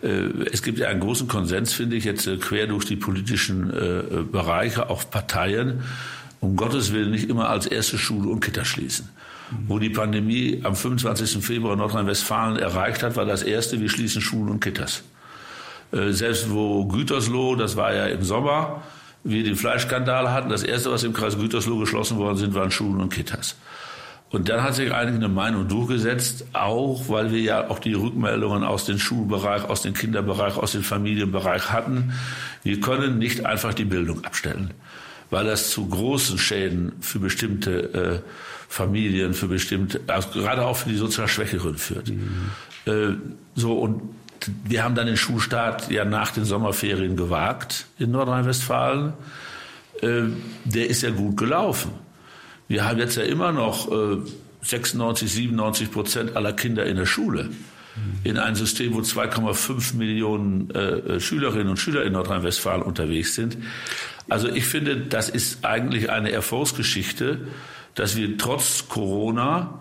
äh, 0.04 0.08
es 0.52 0.62
gibt 0.62 0.80
ja 0.80 0.88
einen 0.88 1.00
großen 1.00 1.28
Konsens, 1.28 1.74
finde 1.74 1.96
ich, 1.96 2.04
jetzt 2.04 2.28
äh, 2.28 2.38
quer 2.38 2.68
durch 2.68 2.86
die 2.86 2.96
politischen 2.96 3.70
äh, 3.70 4.24
Bereiche, 4.24 4.90
auch 4.90 5.10
Parteien, 5.10 5.84
um 6.40 6.56
Gottes 6.56 6.94
Willen 6.94 7.12
nicht 7.12 7.30
immer 7.30 7.50
als 7.50 7.66
erste 7.66 7.98
Schule 7.98 8.30
und 8.30 8.42
Kita 8.42 8.64
schließen. 8.64 9.10
Wo 9.68 9.80
die 9.80 9.90
Pandemie 9.90 10.60
am 10.64 10.76
25. 10.76 11.44
Februar 11.44 11.78
Nordrhein-Westfalen 11.78 12.58
erreicht 12.58 13.02
hat, 13.02 13.16
war 13.16 13.26
das 13.26 13.44
erste, 13.44 13.80
wir 13.80 13.90
schließen 13.90 14.22
Schulen 14.22 14.50
und 14.50 14.60
Kitas. 14.60 15.04
Äh, 15.92 16.12
selbst 16.12 16.52
wo 16.52 16.86
Gütersloh, 16.86 17.56
das 17.56 17.76
war 17.78 17.94
ja 17.94 18.08
im 18.08 18.24
Sommer, 18.24 18.84
wir 19.24 19.44
den 19.44 19.56
Fleischskandal 19.56 20.32
hatten, 20.32 20.50
das 20.50 20.64
erste, 20.64 20.92
was 20.92 21.04
im 21.04 21.14
Kreis 21.14 21.38
Gütersloh 21.38 21.80
geschlossen 21.80 22.18
worden 22.18 22.38
sind, 22.38 22.54
waren 22.54 22.72
Schulen 22.72 23.02
und 23.02 23.14
Kitas. 23.14 23.56
Und 24.30 24.50
dann 24.50 24.62
hat 24.62 24.76
sich 24.76 24.94
eigentlich 24.94 25.24
eine 25.24 25.30
Meinung 25.30 25.70
durchgesetzt, 25.70 26.46
auch 26.52 27.08
weil 27.08 27.32
wir 27.32 27.40
ja 27.40 27.70
auch 27.70 27.80
die 27.80 27.94
Rückmeldungen 27.94 28.64
aus 28.64 28.86
dem 28.86 29.00
Schulbereich, 29.00 29.64
aus 29.64 29.84
dem 29.84 29.94
Kinderbereich, 29.94 30.58
aus 30.58 30.74
dem 30.74 30.84
Familienbereich 30.84 31.72
hatten. 31.72 32.14
Wir 32.64 32.82
können 32.82 33.20
nicht 33.20 33.46
einfach 33.46 33.74
die 33.74 33.86
Bildung 33.86 34.26
abstellen, 34.26 34.74
weil 35.30 35.46
das 35.46 35.70
zu 35.70 35.88
großen 35.88 36.38
Schäden 36.38 36.92
für 37.00 37.20
bestimmte 37.20 37.94
äh, 37.94 38.30
Familien, 38.68 39.34
für 39.34 39.48
bestimmte, 39.48 40.02
also 40.08 40.30
gerade 40.32 40.66
auch 40.66 40.76
für 40.76 40.90
die 40.90 40.98
sozial 40.98 41.30
Schwächeren 41.30 41.78
führt. 41.78 42.10
Mhm. 42.10 42.52
Äh, 42.86 43.14
so 43.56 43.80
und 43.80 44.02
wir 44.64 44.84
haben 44.84 44.96
dann 44.96 45.08
den 45.08 45.18
Schulstart 45.18 45.90
ja 45.90 46.06
nach 46.06 46.32
den 46.32 46.46
Sommerferien 46.46 47.16
gewagt 47.16 47.88
in 47.98 48.12
Nordrhein-Westfalen. 48.12 49.14
Äh, 50.02 50.24
der 50.66 50.90
ist 50.90 51.02
ja 51.02 51.10
gut 51.10 51.38
gelaufen. 51.38 51.92
Wir 52.68 52.86
haben 52.86 53.00
jetzt 53.00 53.16
ja 53.16 53.24
immer 53.24 53.52
noch 53.52 53.90
96, 54.62 55.28
äh, 55.28 55.32
97 55.32 55.92
Prozent 55.92 56.36
aller 56.36 56.54
Kinder 56.54 56.86
in 56.86 56.98
der 56.98 57.06
Schule. 57.06 57.50
In 58.24 58.38
einem 58.38 58.56
System, 58.56 58.94
wo 58.94 59.00
2,5 59.00 59.96
Millionen 59.96 60.70
äh, 60.70 61.20
Schülerinnen 61.20 61.70
und 61.70 61.78
Schüler 61.78 62.04
in 62.04 62.14
Nordrhein-Westfalen 62.14 62.84
unterwegs 62.84 63.34
sind. 63.34 63.58
Also 64.30 64.50
ich 64.50 64.66
finde, 64.66 64.98
das 64.98 65.30
ist 65.30 65.66
eigentlich 65.66 66.12
eine 66.12 66.32
Erfolgsgeschichte, 66.32 67.48
dass 67.96 68.16
wir 68.16 68.38
trotz 68.38 68.88
Corona 68.88 69.80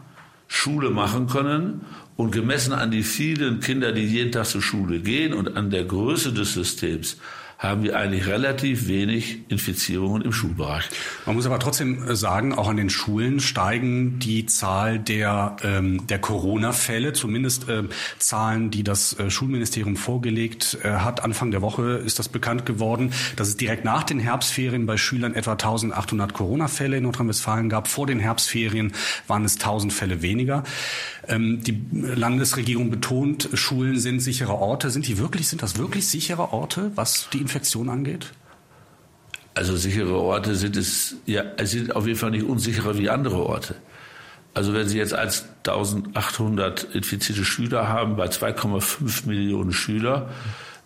Schule 0.49 0.91
machen 0.91 1.27
können 1.27 1.85
und 2.17 2.31
gemessen 2.31 2.73
an 2.73 2.91
die 2.91 3.03
vielen 3.03 3.61
Kinder, 3.61 3.93
die 3.93 4.05
jeden 4.05 4.33
Tag 4.33 4.47
zur 4.47 4.63
Schule 4.63 5.01
gehen 5.01 5.33
und 5.35 5.57
an 5.57 5.71
der 5.71 5.85
Größe 5.85 6.33
des 6.33 6.55
Systems, 6.55 7.17
haben 7.59 7.85
wir 7.85 7.97
eigentlich 7.97 8.27
relativ 8.27 8.87
wenig 8.87 9.39
Infizierungen 9.49 10.21
im 10.23 10.33
Schulbereich. 10.33 10.91
Man 11.25 11.37
muss 11.37 11.47
aber 11.47 11.59
trotzdem 11.59 12.07
äh, 12.07 12.15
sagen, 12.15 12.55
auch 12.55 12.69
an 12.69 12.77
den 12.77 12.91
Schulen 12.91 13.41
steigen 13.41 14.19
die 14.19 14.45
Zahl 14.45 14.99
der, 14.99 15.57
ähm, 15.63 16.07
der 16.07 16.19
Corona-Fälle, 16.19 17.15
zumindest 17.15 17.69
äh, 17.69 17.85
Zahlen, 18.19 18.71
die 18.71 18.85
das 18.85 19.19
äh, 19.19 19.31
Schulministerium 19.31 19.97
vorgelegt 19.97 20.79
äh, 20.83 20.91
hat. 20.91 21.25
Anfang 21.25 21.51
der 21.51 21.63
Woche 21.63 22.03
ist 22.05 22.19
das 22.19 22.29
bekannt 22.29 22.67
geworden, 22.67 23.13
dass 23.37 23.49
es 23.49 23.57
direkt 23.57 23.85
nach 23.85 24.05
den 24.05 24.21
Herbstferien 24.21 24.85
bei 24.85 24.99
Schülern 24.99 25.35
etwa 25.35 25.53
1800 25.53 26.35
Corona-Fälle 26.35 26.99
in 26.99 27.05
Nordrhein-Westfalen 27.05 27.71
gab. 27.71 27.89
Vor 27.89 28.07
den 28.07 28.21
Herbstferien 28.21 28.93
waren 29.29 29.47
es 29.47 29.55
1000 29.55 29.95
Fälle 29.95 30.21
weniger. 30.21 30.63
Ähm, 31.29 31.63
die 31.63 31.85
Landesregierung 31.93 32.91
betont, 32.91 33.49
Schulen 33.55 33.99
sind 33.99 34.21
sichere 34.21 34.55
Orte. 34.55 34.91
Sind 34.91 35.07
die 35.09 35.19
wirklich, 35.19 35.49
sind 35.49 35.63
das 35.63 35.79
wirklich 35.79 36.07
sichere 36.07 36.53
Orte, 36.53 36.93
was 36.95 37.29
die 37.33 37.39
Infektion 37.39 37.89
angeht? 37.89 38.33
Also 39.55 39.77
sichere 39.77 40.15
Orte 40.15 40.55
sind 40.55 40.77
es, 40.77 41.17
ja, 41.25 41.43
es 41.57 41.71
sind 41.71 41.97
auf 41.97 42.07
jeden 42.07 42.19
Fall 42.19 42.31
nicht 42.31 42.45
unsicherer 42.45 42.99
wie 42.99 43.09
andere 43.09 43.45
Orte. 43.45 43.75
Also 44.53 44.73
wenn 44.73 44.89
Sie 44.89 44.97
jetzt 44.97 45.15
1800 45.15 46.85
infizierte 46.95 47.45
Schüler 47.45 47.89
haben 47.89 48.17
bei 48.17 48.27
2,5 48.27 49.27
Millionen 49.27 49.73
Schüler, 49.73 50.31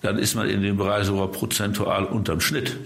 dann 0.03 0.19
ist 0.19 0.35
man 0.35 0.49
in 0.49 0.63
dem 0.63 0.77
Bereich 0.77 1.05
sogar 1.07 1.29
prozentual 1.29 2.05
unterm 2.05 2.41
Schnitt 2.41 2.77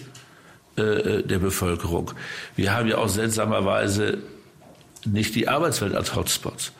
äh, 0.76 0.82
äh, 0.82 1.22
der 1.22 1.38
Bevölkerung. 1.38 2.10
Wir 2.56 2.74
haben 2.74 2.88
ja 2.88 2.98
auch 2.98 3.08
seltsamerweise 3.08 4.18
nicht 5.06 5.34
die 5.34 5.48
Arbeitswelt 5.48 5.94
als 5.94 6.14
Hotspots. 6.16 6.72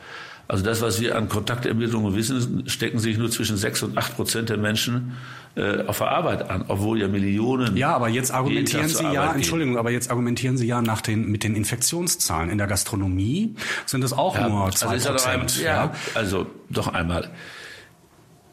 Also 0.47 0.63
das, 0.63 0.83
was 0.83 1.01
wir 1.01 1.17
an 1.17 1.29
Kontaktermittlungen 1.29 2.15
wissen, 2.15 2.69
stecken 2.69 2.99
sich 2.99 3.17
nur 3.17 3.31
zwischen 3.31 3.57
sechs 3.57 3.83
und 3.83 3.97
acht 3.97 4.15
Prozent 4.15 4.51
der 4.51 4.59
Menschen 4.59 5.15
äh, 5.57 5.85
auf 5.87 5.99
der 5.99 6.09
Arbeit 6.09 6.51
an, 6.51 6.67
obwohl 6.69 7.01
ja 7.01 7.09
Millionen. 7.09 7.77
Ja, 7.77 7.95
aber 7.95 8.09
jetzt 8.09 8.31
argumentieren 8.31 8.89
Sie 8.89 9.05
ja, 9.05 9.33
Entschuldigung, 9.33 9.79
aber 9.79 9.91
jetzt 9.91 10.11
argumentieren 10.11 10.59
Sie 10.59 10.67
ja 10.67 10.83
nach 10.83 11.01
den 11.01 11.31
mit 11.31 11.45
den 11.45 11.55
Infektionszahlen 11.57 12.51
in 12.51 12.59
der 12.59 12.67
Gastronomie 12.67 13.55
sind 13.87 14.05
es 14.05 14.13
auch 14.13 14.37
ja, 14.37 14.49
nur 14.49 14.71
zwei 14.73 14.89
also 14.89 15.11
Prozent. 15.11 15.63
Ja, 15.63 15.73
ja, 15.73 15.93
also 16.15 16.47
doch 16.69 16.89
einmal. 16.89 17.31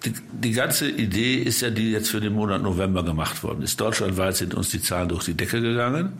Die, 0.05 0.13
die 0.31 0.51
ganze 0.53 0.89
Idee 0.89 1.35
ist 1.35 1.61
ja 1.61 1.69
die 1.71 1.91
jetzt 1.91 2.09
für 2.09 2.21
den 2.21 2.33
Monat 2.33 2.61
November 2.61 3.03
gemacht 3.03 3.43
worden 3.43 3.63
ist. 3.63 3.81
Deutschlandweit 3.81 4.37
sind 4.37 4.53
uns 4.53 4.69
die 4.69 4.81
Zahlen 4.81 5.09
durch 5.09 5.25
die 5.25 5.33
Decke 5.33 5.61
gegangen. 5.61 6.13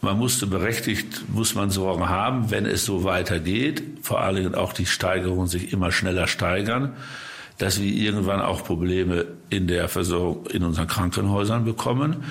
Man 0.00 0.16
musste 0.16 0.46
berechtigt, 0.46 1.28
muss 1.28 1.54
man 1.54 1.70
Sorgen 1.70 2.08
haben, 2.08 2.50
wenn 2.50 2.66
es 2.66 2.84
so 2.84 3.02
weitergeht, 3.02 3.82
vor 4.02 4.20
allen 4.20 4.36
Dingen 4.36 4.54
auch 4.54 4.72
die 4.72 4.86
Steigerungen 4.86 5.48
sich 5.48 5.72
immer 5.72 5.90
schneller 5.90 6.28
steigern, 6.28 6.92
dass 7.58 7.80
wir 7.80 7.92
irgendwann 7.92 8.40
auch 8.40 8.62
Probleme 8.62 9.26
in 9.50 9.66
der 9.66 9.88
Versorgung 9.88 10.46
in 10.46 10.62
unseren 10.62 10.86
Krankenhäusern 10.86 11.64
bekommen. 11.64 12.24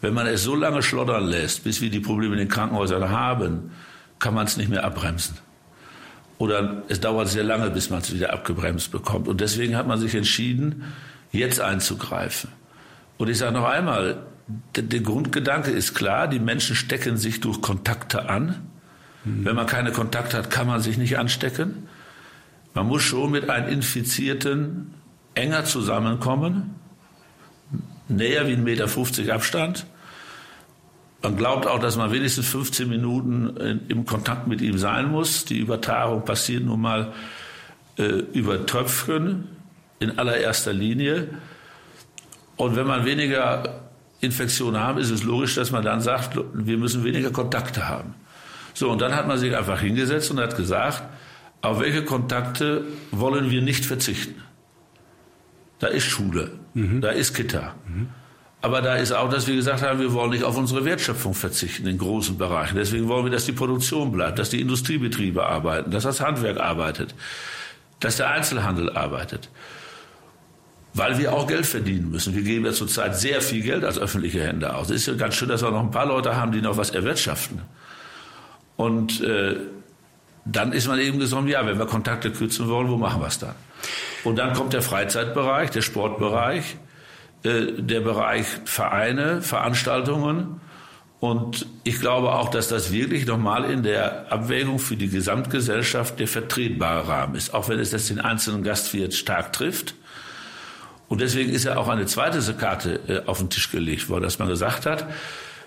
Wenn 0.00 0.14
man 0.14 0.26
es 0.26 0.42
so 0.42 0.54
lange 0.54 0.82
schlottern 0.82 1.26
lässt, 1.26 1.64
bis 1.64 1.82
wir 1.82 1.90
die 1.90 2.00
Probleme 2.00 2.32
in 2.32 2.38
den 2.38 2.48
Krankenhäusern 2.48 3.10
haben, 3.10 3.70
kann 4.18 4.32
man 4.32 4.46
es 4.46 4.56
nicht 4.56 4.70
mehr 4.70 4.84
abbremsen. 4.84 5.36
Oder 6.38 6.84
es 6.88 7.00
dauert 7.00 7.28
sehr 7.28 7.44
lange, 7.44 7.68
bis 7.68 7.90
man 7.90 8.00
es 8.00 8.14
wieder 8.14 8.32
abgebremst 8.32 8.90
bekommt. 8.90 9.28
Und 9.28 9.42
deswegen 9.42 9.76
hat 9.76 9.86
man 9.86 10.00
sich 10.00 10.14
entschieden, 10.14 10.84
jetzt 11.32 11.60
einzugreifen. 11.60 12.50
Und 13.18 13.28
ich 13.28 13.36
sage 13.36 13.52
noch 13.52 13.68
einmal, 13.68 14.22
der 14.74 15.00
Grundgedanke 15.00 15.70
ist 15.70 15.94
klar, 15.94 16.28
die 16.28 16.38
Menschen 16.38 16.76
stecken 16.76 17.16
sich 17.16 17.40
durch 17.40 17.60
Kontakte 17.60 18.28
an. 18.28 18.68
Mhm. 19.24 19.44
Wenn 19.44 19.56
man 19.56 19.66
keine 19.66 19.92
Kontakte 19.92 20.38
hat, 20.38 20.50
kann 20.50 20.66
man 20.66 20.80
sich 20.80 20.96
nicht 20.96 21.18
anstecken. 21.18 21.88
Man 22.74 22.86
muss 22.86 23.02
schon 23.02 23.30
mit 23.30 23.50
einem 23.50 23.68
Infizierten 23.68 24.94
enger 25.34 25.64
zusammenkommen, 25.64 26.74
näher 28.08 28.46
wie 28.46 28.54
1,50 28.54 29.20
Meter 29.20 29.34
Abstand. 29.34 29.86
Man 31.22 31.36
glaubt 31.36 31.66
auch, 31.66 31.78
dass 31.78 31.96
man 31.96 32.12
wenigstens 32.12 32.46
15 32.48 32.88
Minuten 32.88 33.82
im 33.88 34.06
Kontakt 34.06 34.46
mit 34.46 34.62
ihm 34.62 34.78
sein 34.78 35.10
muss. 35.10 35.44
Die 35.44 35.58
Übertragung 35.58 36.24
passiert 36.24 36.64
nun 36.64 36.80
mal 36.80 37.12
äh, 37.98 38.04
über 38.32 38.64
Tröpfchen 38.64 39.48
in 39.98 40.18
allererster 40.18 40.72
Linie. 40.72 41.28
Und 42.56 42.76
wenn 42.76 42.86
man 42.86 43.04
weniger 43.04 43.89
Infektionen 44.20 44.80
haben, 44.80 44.98
ist 44.98 45.10
es 45.10 45.22
logisch, 45.22 45.54
dass 45.54 45.70
man 45.70 45.82
dann 45.82 46.00
sagt, 46.00 46.38
wir 46.52 46.76
müssen 46.76 47.04
weniger 47.04 47.30
Kontakte 47.30 47.88
haben. 47.88 48.14
So, 48.74 48.90
und 48.90 49.00
dann 49.00 49.14
hat 49.14 49.26
man 49.26 49.38
sich 49.38 49.56
einfach 49.56 49.80
hingesetzt 49.80 50.30
und 50.30 50.40
hat 50.40 50.56
gesagt, 50.56 51.02
auf 51.62 51.80
welche 51.80 52.04
Kontakte 52.04 52.84
wollen 53.10 53.50
wir 53.50 53.62
nicht 53.62 53.84
verzichten? 53.84 54.42
Da 55.78 55.88
ist 55.88 56.04
Schule, 56.04 56.52
mhm. 56.74 57.00
da 57.00 57.10
ist 57.10 57.34
Kita. 57.34 57.74
Mhm. 57.86 58.08
Aber 58.62 58.82
da 58.82 58.96
ist 58.96 59.12
auch, 59.12 59.30
dass 59.30 59.46
wir 59.46 59.56
gesagt 59.56 59.82
haben, 59.82 60.00
wir 60.00 60.12
wollen 60.12 60.30
nicht 60.30 60.44
auf 60.44 60.56
unsere 60.56 60.84
Wertschöpfung 60.84 61.32
verzichten 61.32 61.86
in 61.86 61.96
großen 61.96 62.36
Bereichen. 62.36 62.76
Deswegen 62.76 63.08
wollen 63.08 63.24
wir, 63.24 63.32
dass 63.32 63.46
die 63.46 63.52
Produktion 63.52 64.12
bleibt, 64.12 64.38
dass 64.38 64.50
die 64.50 64.60
Industriebetriebe 64.60 65.46
arbeiten, 65.46 65.90
dass 65.90 66.02
das 66.02 66.20
Handwerk 66.20 66.60
arbeitet, 66.60 67.14
dass 68.00 68.16
der 68.16 68.28
Einzelhandel 68.30 68.90
arbeitet 68.90 69.48
weil 70.94 71.18
wir 71.18 71.32
auch 71.32 71.46
Geld 71.46 71.66
verdienen 71.66 72.10
müssen. 72.10 72.34
Wir 72.34 72.42
geben 72.42 72.64
ja 72.64 72.72
zurzeit 72.72 73.16
sehr 73.16 73.40
viel 73.40 73.62
Geld 73.62 73.84
als 73.84 73.98
öffentliche 73.98 74.42
Hände 74.42 74.74
aus. 74.74 74.90
Es 74.90 75.02
ist 75.02 75.06
ja 75.06 75.14
ganz 75.14 75.34
schön, 75.34 75.48
dass 75.48 75.62
wir 75.62 75.70
noch 75.70 75.80
ein 75.80 75.90
paar 75.90 76.06
Leute 76.06 76.36
haben, 76.36 76.52
die 76.52 76.60
noch 76.60 76.76
was 76.76 76.90
erwirtschaften. 76.90 77.62
Und 78.76 79.20
äh, 79.20 79.56
dann 80.44 80.72
ist 80.72 80.88
man 80.88 80.98
eben 80.98 81.18
gesagt, 81.18 81.48
ja, 81.48 81.64
wenn 81.66 81.78
wir 81.78 81.86
Kontakte 81.86 82.30
kürzen 82.30 82.68
wollen, 82.68 82.88
wo 82.88 82.96
machen 82.96 83.20
wir 83.20 83.28
es 83.28 83.38
dann? 83.38 83.54
Und 84.24 84.36
dann 84.36 84.52
kommt 84.52 84.72
der 84.72 84.82
Freizeitbereich, 84.82 85.70
der 85.70 85.82
Sportbereich, 85.82 86.76
äh, 87.42 87.72
der 87.78 88.00
Bereich 88.00 88.46
Vereine, 88.64 89.42
Veranstaltungen. 89.42 90.60
Und 91.20 91.66
ich 91.84 92.00
glaube 92.00 92.32
auch, 92.32 92.48
dass 92.48 92.68
das 92.68 92.92
wirklich 92.92 93.26
nochmal 93.26 93.70
in 93.70 93.82
der 93.82 94.32
Abwägung 94.32 94.78
für 94.78 94.96
die 94.96 95.08
Gesamtgesellschaft 95.08 96.18
der 96.18 96.26
vertretbare 96.26 97.06
Rahmen 97.06 97.34
ist. 97.34 97.52
Auch 97.52 97.68
wenn 97.68 97.78
es 97.78 97.90
das 97.90 98.06
den 98.06 98.20
einzelnen 98.20 98.62
Gastwirt 98.62 99.14
stark 99.14 99.52
trifft. 99.52 99.94
Und 101.10 101.20
deswegen 101.20 101.52
ist 101.52 101.64
ja 101.64 101.76
auch 101.76 101.88
eine 101.88 102.06
zweite 102.06 102.40
Karte 102.54 103.00
äh, 103.08 103.28
auf 103.28 103.38
den 103.38 103.50
Tisch 103.50 103.72
gelegt 103.72 104.08
worden, 104.08 104.22
dass 104.22 104.38
man 104.38 104.46
gesagt 104.46 104.86
hat, 104.86 105.06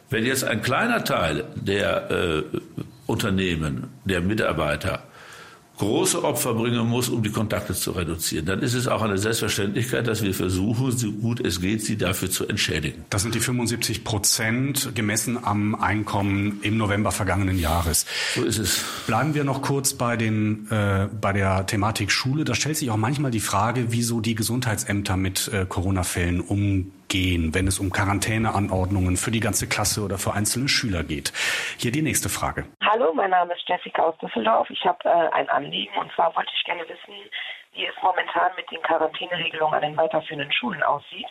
wenn 0.10 0.26
jetzt 0.26 0.46
ein 0.46 0.62
kleiner 0.62 1.04
Teil 1.04 1.44
der 1.56 2.10
äh, 2.10 2.44
Unternehmen, 3.08 3.90
der 4.06 4.22
Mitarbeiter 4.22 5.04
große 5.78 6.24
Opfer 6.24 6.54
bringen 6.54 6.88
muss, 6.88 7.10
um 7.10 7.24
die 7.24 7.32
Kontakte 7.32 7.74
zu 7.74 7.92
reduzieren, 7.92 8.46
dann 8.46 8.60
ist 8.60 8.74
es 8.74 8.88
auch 8.88 9.02
eine 9.02 9.18
Selbstverständlichkeit, 9.18 10.08
dass 10.08 10.22
wir 10.22 10.34
versuchen, 10.34 10.92
so 10.92 11.12
gut 11.12 11.40
es 11.40 11.62
geht, 11.62 11.84
sie 11.84 11.98
dafür 11.98 12.30
zu 12.30 12.48
entschädigen. 12.48 13.06
Das 13.10 13.24
sind 13.24 13.36
die 13.36 13.40
75 13.40 14.04
Prozent 14.04 14.96
gemessen 14.96 15.44
am 15.44 15.76
Einkommen 15.76 16.60
im 16.62 16.78
November 16.78 17.12
vergangenen 17.12 17.58
Jahres. 17.60 18.06
So 18.36 18.44
ist 18.44 18.60
es. 18.60 18.84
Bleiben 19.08 19.34
wir 19.34 19.44
noch 19.44 19.62
kurz 19.62 19.94
bei, 19.94 20.16
den, 20.16 20.70
äh, 20.70 21.08
bei 21.20 21.34
der 21.34 21.66
Thematik 21.66 22.12
Schule. 22.12 22.44
Da 22.44 22.54
stellt 22.56 22.78
sich 22.78 22.92
auch 22.92 22.98
manchmal 22.98 23.32
die 23.32 23.40
Frage, 23.40 23.88
wieso 23.90 24.22
die 24.22 24.36
Gesundheitsämter 24.36 25.18
mit 25.18 25.50
äh, 25.54 25.66
Corona-Fällen 25.68 26.42
umgehen 26.42 26.92
gehen, 27.08 27.54
wenn 27.54 27.68
es 27.68 27.80
um 27.80 27.92
Quarantäneanordnungen 27.92 29.18
für 29.18 29.32
die 29.32 29.40
ganze 29.40 29.68
Klasse 29.68 30.02
oder 30.02 30.18
für 30.18 30.34
einzelne 30.34 30.68
Schüler 30.68 31.04
geht. 31.04 31.32
Hier 31.78 31.92
die 31.92 32.02
nächste 32.02 32.30
Frage. 32.30 32.66
Hallo, 32.82 33.14
mein 33.14 33.32
Name 33.32 33.54
ist 33.54 33.68
Jessica 33.68 34.04
aus 34.04 34.18
Düsseldorf. 34.18 34.70
Ich 34.70 34.84
habe 34.86 35.00
äh, 35.06 35.30
ein 35.34 35.50
Anliegen 35.50 35.96
und 35.98 36.12
zwar 36.14 36.36
wollte 36.36 36.52
ich 36.56 36.64
gerne 36.64 36.84
wissen, 36.84 37.14
wie 37.74 37.86
es 37.86 37.96
momentan 38.02 38.52
mit 38.56 38.70
den 38.72 38.82
Quarantäneregelungen 38.82 39.76
an 39.76 39.82
den 39.82 39.98
weiterführenden 39.98 40.52
Schulen 40.52 40.84
aussieht. 40.84 41.28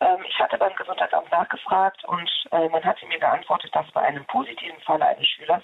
Ähm, 0.00 0.18
ich 0.28 0.38
hatte 0.38 0.58
beim 0.58 0.74
Gesundheitsamt 0.76 1.30
nachgefragt 1.30 2.04
und 2.04 2.30
äh, 2.52 2.68
man 2.68 2.84
hatte 2.84 3.06
mir 3.06 3.18
geantwortet, 3.18 3.74
dass 3.74 3.90
bei 3.92 4.02
einem 4.02 4.24
positiven 4.26 4.80
Fall 4.80 5.02
eines 5.02 5.26
Schülers 5.26 5.62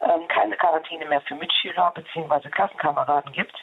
ähm, 0.00 0.26
keine 0.28 0.56
Quarantäne 0.56 1.06
mehr 1.06 1.20
für 1.22 1.36
Mitschüler 1.36 1.92
bzw. 1.94 2.48
Klassenkameraden 2.50 3.32
gibt 3.32 3.54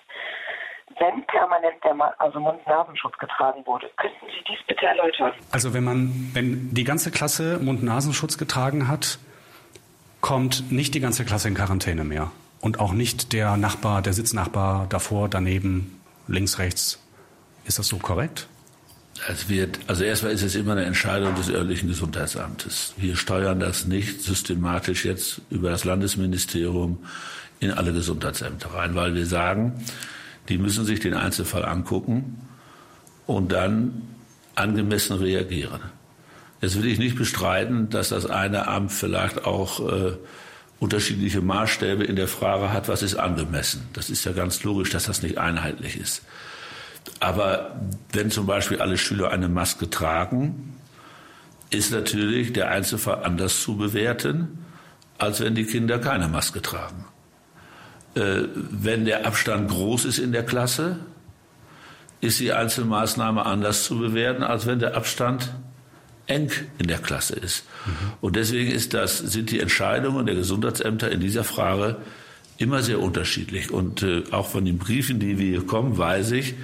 wenn 0.99 1.25
permanent 1.25 1.83
der 1.83 1.93
Ma 1.93 2.13
also 2.17 2.39
Mund-Nasenschutz 2.39 3.17
getragen 3.17 3.65
wurde. 3.65 3.89
Könnten 3.97 4.25
Sie 4.27 4.43
dies 4.47 4.59
bitte 4.67 4.85
erläutern? 4.85 5.31
Also 5.51 5.73
wenn 5.73 5.83
man, 5.83 6.31
wenn 6.33 6.73
die 6.73 6.83
ganze 6.83 7.11
Klasse 7.11 7.59
Mund-Nasenschutz 7.59 8.37
getragen 8.37 8.87
hat, 8.87 9.19
kommt 10.21 10.71
nicht 10.71 10.93
die 10.93 10.99
ganze 10.99 11.25
Klasse 11.25 11.47
in 11.47 11.55
Quarantäne 11.55 12.03
mehr. 12.03 12.31
Und 12.61 12.79
auch 12.79 12.91
nicht 12.91 13.31
der 13.31 13.55
Nachbar, 13.55 14.01
der 14.01 14.13
Sitznachbar 14.13 14.87
davor, 14.89 15.29
daneben, 15.29 16.01
links, 16.27 16.59
rechts. 16.59 17.01
Ist 17.65 17.79
das 17.79 17.87
so 17.87 17.97
korrekt? 17.97 18.47
Es 19.27 19.49
wird, 19.49 19.79
also 19.87 20.03
erstmal 20.03 20.31
ist 20.31 20.43
es 20.43 20.55
immer 20.55 20.73
eine 20.73 20.85
Entscheidung 20.85 21.35
des 21.35 21.49
örtlichen 21.49 21.89
Gesundheitsamtes. 21.89 22.93
Wir 22.97 23.15
steuern 23.15 23.59
das 23.59 23.85
nicht 23.85 24.21
systematisch 24.21 25.05
jetzt 25.05 25.41
über 25.49 25.69
das 25.69 25.83
Landesministerium 25.83 26.99
in 27.59 27.71
alle 27.71 27.91
Gesundheitsämter 27.91 28.73
rein, 28.73 28.95
weil 28.95 29.15
wir 29.15 29.25
sagen, 29.25 29.83
die 30.49 30.57
müssen 30.57 30.85
sich 30.85 30.99
den 30.99 31.13
Einzelfall 31.13 31.63
angucken 31.63 32.41
und 33.25 33.51
dann 33.51 34.01
angemessen 34.55 35.17
reagieren. 35.17 35.81
Jetzt 36.61 36.77
will 36.77 36.87
ich 36.87 36.99
nicht 36.99 37.15
bestreiten, 37.15 37.89
dass 37.89 38.09
das 38.09 38.25
eine 38.25 38.67
Amt 38.67 38.91
vielleicht 38.91 39.45
auch 39.45 39.79
äh, 39.79 40.17
unterschiedliche 40.79 41.41
Maßstäbe 41.41 42.03
in 42.03 42.15
der 42.15 42.27
Frage 42.27 42.73
hat, 42.73 42.89
was 42.89 43.01
ist 43.01 43.15
angemessen. 43.15 43.87
Das 43.93 44.09
ist 44.09 44.25
ja 44.25 44.33
ganz 44.33 44.63
logisch, 44.63 44.89
dass 44.89 45.05
das 45.05 45.21
nicht 45.21 45.37
einheitlich 45.37 45.97
ist. 45.97 46.23
Aber 47.19 47.79
wenn 48.11 48.31
zum 48.31 48.45
Beispiel 48.45 48.81
alle 48.81 48.97
Schüler 48.97 49.31
eine 49.31 49.47
Maske 49.47 49.89
tragen, 49.89 50.73
ist 51.69 51.91
natürlich 51.91 52.51
der 52.53 52.71
Einzelfall 52.71 53.23
anders 53.23 53.61
zu 53.61 53.77
bewerten, 53.77 54.65
als 55.17 55.39
wenn 55.39 55.55
die 55.55 55.65
Kinder 55.65 55.99
keine 55.99 56.27
Maske 56.27 56.61
tragen. 56.61 57.05
Äh, 58.19 58.47
wenn 58.55 59.05
der 59.05 59.25
Abstand 59.25 59.69
groß 59.69 60.05
ist 60.05 60.19
in 60.19 60.31
der 60.31 60.43
Klasse, 60.43 60.97
ist 62.21 62.39
die 62.39 62.51
Einzelmaßnahme 62.51 63.45
anders 63.45 63.83
zu 63.83 63.97
bewerten, 63.97 64.43
als 64.43 64.65
wenn 64.65 64.79
der 64.79 64.95
Abstand 64.95 65.53
eng 66.27 66.51
in 66.77 66.87
der 66.87 66.99
Klasse 66.99 67.35
ist. 67.35 67.65
Mhm. 67.85 67.91
Und 68.21 68.35
deswegen 68.35 68.71
ist 68.71 68.93
das, 68.93 69.17
sind 69.19 69.51
die 69.51 69.59
Entscheidungen 69.59 70.25
der 70.25 70.35
Gesundheitsämter 70.35 71.09
in 71.11 71.21
dieser 71.21 71.43
Frage 71.43 71.97
immer 72.57 72.83
sehr 72.83 72.99
unterschiedlich. 72.99 73.71
Und 73.71 74.03
äh, 74.03 74.23
auch 74.31 74.49
von 74.49 74.65
den 74.65 74.77
Briefen, 74.77 75.19
die 75.19 75.39
wir 75.39 75.47
hier 75.47 75.65
kommen, 75.65 75.97
weiß 75.97 76.31
ich, 76.31 76.55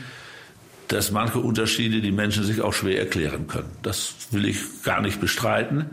dass 0.89 1.11
manche 1.11 1.39
Unterschiede 1.39 2.01
die 2.01 2.11
Menschen 2.11 2.43
sich 2.43 2.61
auch 2.61 2.73
schwer 2.73 2.99
erklären 2.99 3.47
können. 3.47 3.69
Das 3.81 4.13
will 4.31 4.45
ich 4.45 4.57
gar 4.83 5.01
nicht 5.01 5.19
bestreiten. 5.21 5.85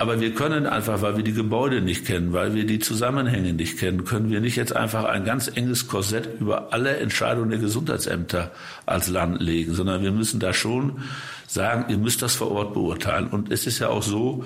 Aber 0.00 0.18
wir 0.18 0.32
können 0.32 0.64
einfach, 0.64 1.02
weil 1.02 1.18
wir 1.18 1.22
die 1.22 1.34
Gebäude 1.34 1.82
nicht 1.82 2.06
kennen, 2.06 2.32
weil 2.32 2.54
wir 2.54 2.64
die 2.64 2.78
Zusammenhänge 2.78 3.52
nicht 3.52 3.78
kennen, 3.78 4.06
können 4.06 4.30
wir 4.30 4.40
nicht 4.40 4.56
jetzt 4.56 4.74
einfach 4.74 5.04
ein 5.04 5.26
ganz 5.26 5.52
enges 5.54 5.88
Korsett 5.88 6.40
über 6.40 6.72
alle 6.72 6.96
Entscheidungen 6.96 7.50
der 7.50 7.58
Gesundheitsämter 7.58 8.50
als 8.86 9.08
Land 9.08 9.42
legen, 9.42 9.74
sondern 9.74 10.02
wir 10.02 10.10
müssen 10.10 10.40
da 10.40 10.54
schon 10.54 11.02
sagen, 11.46 11.84
ihr 11.90 11.98
müsst 11.98 12.22
das 12.22 12.34
vor 12.34 12.50
Ort 12.50 12.72
beurteilen. 12.72 13.26
Und 13.26 13.52
es 13.52 13.66
ist 13.66 13.78
ja 13.78 13.90
auch 13.90 14.02
so, 14.02 14.42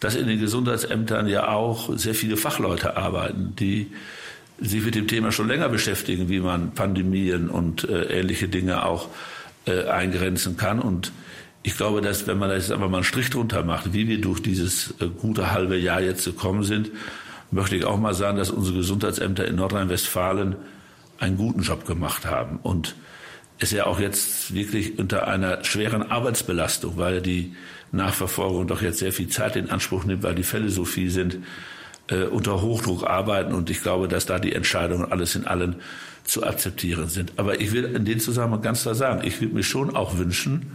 dass 0.00 0.16
in 0.16 0.26
den 0.26 0.38
Gesundheitsämtern 0.38 1.28
ja 1.28 1.48
auch 1.48 1.96
sehr 1.96 2.14
viele 2.14 2.36
Fachleute 2.36 2.98
arbeiten, 2.98 3.54
die 3.58 3.92
sich 4.60 4.84
mit 4.84 4.96
dem 4.96 5.08
Thema 5.08 5.32
schon 5.32 5.48
länger 5.48 5.70
beschäftigen, 5.70 6.28
wie 6.28 6.40
man 6.40 6.72
Pandemien 6.72 7.48
und 7.48 7.88
äh, 7.88 8.20
ähnliche 8.20 8.48
Dinge 8.48 8.84
auch 8.84 9.08
äh, 9.64 9.84
eingrenzen 9.84 10.58
kann. 10.58 10.78
Und 10.78 11.10
ich 11.62 11.76
glaube, 11.76 12.00
dass 12.00 12.26
wenn 12.26 12.38
man 12.38 12.48
da 12.48 12.56
jetzt 12.56 12.72
einfach 12.72 12.88
mal 12.88 12.98
einen 12.98 13.04
Strich 13.04 13.30
drunter 13.30 13.62
macht, 13.62 13.92
wie 13.92 14.08
wir 14.08 14.20
durch 14.20 14.40
dieses 14.40 14.94
äh, 15.00 15.06
gute 15.08 15.52
halbe 15.52 15.76
Jahr 15.76 16.00
jetzt 16.00 16.24
gekommen 16.24 16.64
sind, 16.64 16.90
möchte 17.50 17.76
ich 17.76 17.84
auch 17.84 17.98
mal 17.98 18.14
sagen, 18.14 18.38
dass 18.38 18.50
unsere 18.50 18.78
Gesundheitsämter 18.78 19.46
in 19.46 19.56
Nordrhein-Westfalen 19.56 20.56
einen 21.18 21.36
guten 21.36 21.62
Job 21.62 21.86
gemacht 21.86 22.24
haben 22.24 22.58
und 22.62 22.94
es 23.58 23.72
ja 23.72 23.86
auch 23.86 24.00
jetzt 24.00 24.54
wirklich 24.54 24.98
unter 24.98 25.28
einer 25.28 25.62
schweren 25.64 26.10
Arbeitsbelastung, 26.10 26.96
weil 26.96 27.20
die 27.20 27.54
Nachverfolgung 27.92 28.66
doch 28.66 28.80
jetzt 28.80 28.98
sehr 28.98 29.12
viel 29.12 29.28
Zeit 29.28 29.56
in 29.56 29.68
Anspruch 29.68 30.04
nimmt, 30.04 30.22
weil 30.22 30.34
die 30.34 30.42
Fälle 30.42 30.70
so 30.70 30.86
viel 30.86 31.10
sind, 31.10 31.38
äh, 32.08 32.24
unter 32.24 32.62
Hochdruck 32.62 33.04
arbeiten. 33.04 33.52
Und 33.52 33.68
ich 33.68 33.82
glaube, 33.82 34.08
dass 34.08 34.24
da 34.24 34.38
die 34.38 34.54
Entscheidungen 34.54 35.12
alles 35.12 35.36
in 35.36 35.46
allen 35.46 35.76
zu 36.24 36.44
akzeptieren 36.44 37.08
sind. 37.08 37.32
Aber 37.36 37.60
ich 37.60 37.72
will 37.72 37.84
in 37.84 38.06
dem 38.06 38.20
Zusammenhang 38.20 38.62
ganz 38.62 38.82
klar 38.82 38.94
sagen, 38.94 39.26
ich 39.26 39.40
würde 39.42 39.54
mir 39.54 39.62
schon 39.62 39.94
auch 39.94 40.16
wünschen, 40.16 40.70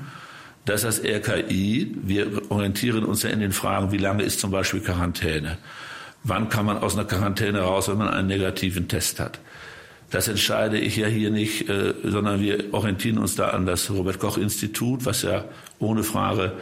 dass 0.66 0.82
das 0.82 1.04
RKI, 1.04 1.96
wir 2.02 2.52
orientieren 2.52 3.06
uns 3.06 3.24
ja 3.24 3.30
in 3.30 3.40
den 3.40 3.52
Fragen, 3.52 3.92
wie 3.92 3.98
lange 3.98 4.24
ist 4.24 4.40
zum 4.40 4.52
Beispiel 4.52 4.82
Quarantäne? 4.82 5.58
Wann 6.24 6.50
kann 6.50 6.66
man 6.66 6.80
aus 6.80 6.96
einer 6.96 7.06
Quarantäne 7.06 7.62
raus, 7.62 7.88
wenn 7.88 8.00
man 8.00 8.10
einen 8.10 8.28
negativen 8.28 8.88
Test 8.88 9.20
hat? 9.20 9.40
Das 10.10 10.28
entscheide 10.28 10.80
ich 10.80 10.98
ja 10.98 11.08
hier 11.08 11.30
nicht, 11.30 11.70
äh, 11.70 11.94
sondern 12.04 12.42
wir 12.42 12.74
orientieren 12.74 13.18
uns 13.20 13.36
da 13.36 13.50
an 13.50 13.66
das 13.66 13.90
Robert 13.92 14.20
Koch 14.20 14.38
Institut, 14.38 15.06
was 15.06 15.22
ja 15.22 15.46
ohne 15.80 16.04
Frage 16.04 16.54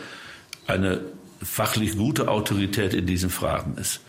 eine 0.68 1.02
fachlich 1.42 1.98
gute 1.98 2.28
Autorität 2.28 2.94
in 2.94 3.06
diesen 3.06 3.30
Fragen 3.30 3.76
ist. 3.78 4.02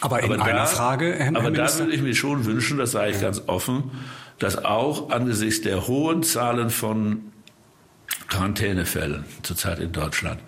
Aber 0.00 0.22
in 0.22 0.32
aber 0.32 0.44
einer 0.44 0.58
da, 0.60 0.66
Frage, 0.66 1.14
Herr 1.14 1.28
Aber 1.28 1.50
Minister? 1.50 1.78
da 1.78 1.84
würde 1.84 1.94
ich 1.94 2.02
mir 2.02 2.14
schon 2.14 2.44
wünschen, 2.44 2.78
das 2.78 2.92
sage 2.92 3.12
ich 3.12 3.20
ganz 3.20 3.42
offen, 3.46 3.90
dass 4.38 4.62
auch 4.64 5.10
angesichts 5.10 5.62
der 5.62 5.88
hohen 5.88 6.22
Zahlen 6.22 6.70
von 6.70 7.32
Quarantänefällen 8.28 9.24
zurzeit 9.42 9.78
in 9.78 9.92
Deutschland 9.92 10.40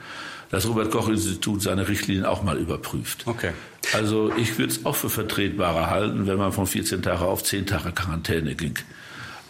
das 0.51 0.67
Robert 0.67 0.91
Koch 0.91 1.09
Institut 1.09 1.63
seine 1.63 1.89
Richtlinien 1.89 2.25
auch 2.25 2.43
mal 2.43 2.57
überprüft. 2.57 3.27
Okay. 3.27 3.53
Also 3.93 4.33
ich 4.37 4.59
würde 4.59 4.73
es 4.73 4.87
auch 4.87 4.97
für 4.97 5.11
vertretbarer 5.11 5.91
halten, 5.91 6.27
wenn 6.27 6.39
man 6.39 6.53
von 6.53 6.67
14 6.67 7.03
Tage 7.03 7.25
auf 7.25 7.43
10 7.43 7.67
Tage 7.67 7.93
Quarantäne 7.93 8.55
ging. 8.55 8.75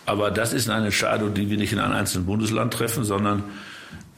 Aber 0.07 0.31
das 0.31 0.53
ist 0.53 0.71
eine 0.71 0.87
Entscheidung, 0.87 1.35
die 1.35 1.51
wir 1.51 1.59
nicht 1.59 1.73
in 1.73 1.79
einem 1.79 1.95
einzelnen 1.95 2.27
Bundesland 2.27 2.73
treffen, 2.73 3.05
sondern 3.05 3.45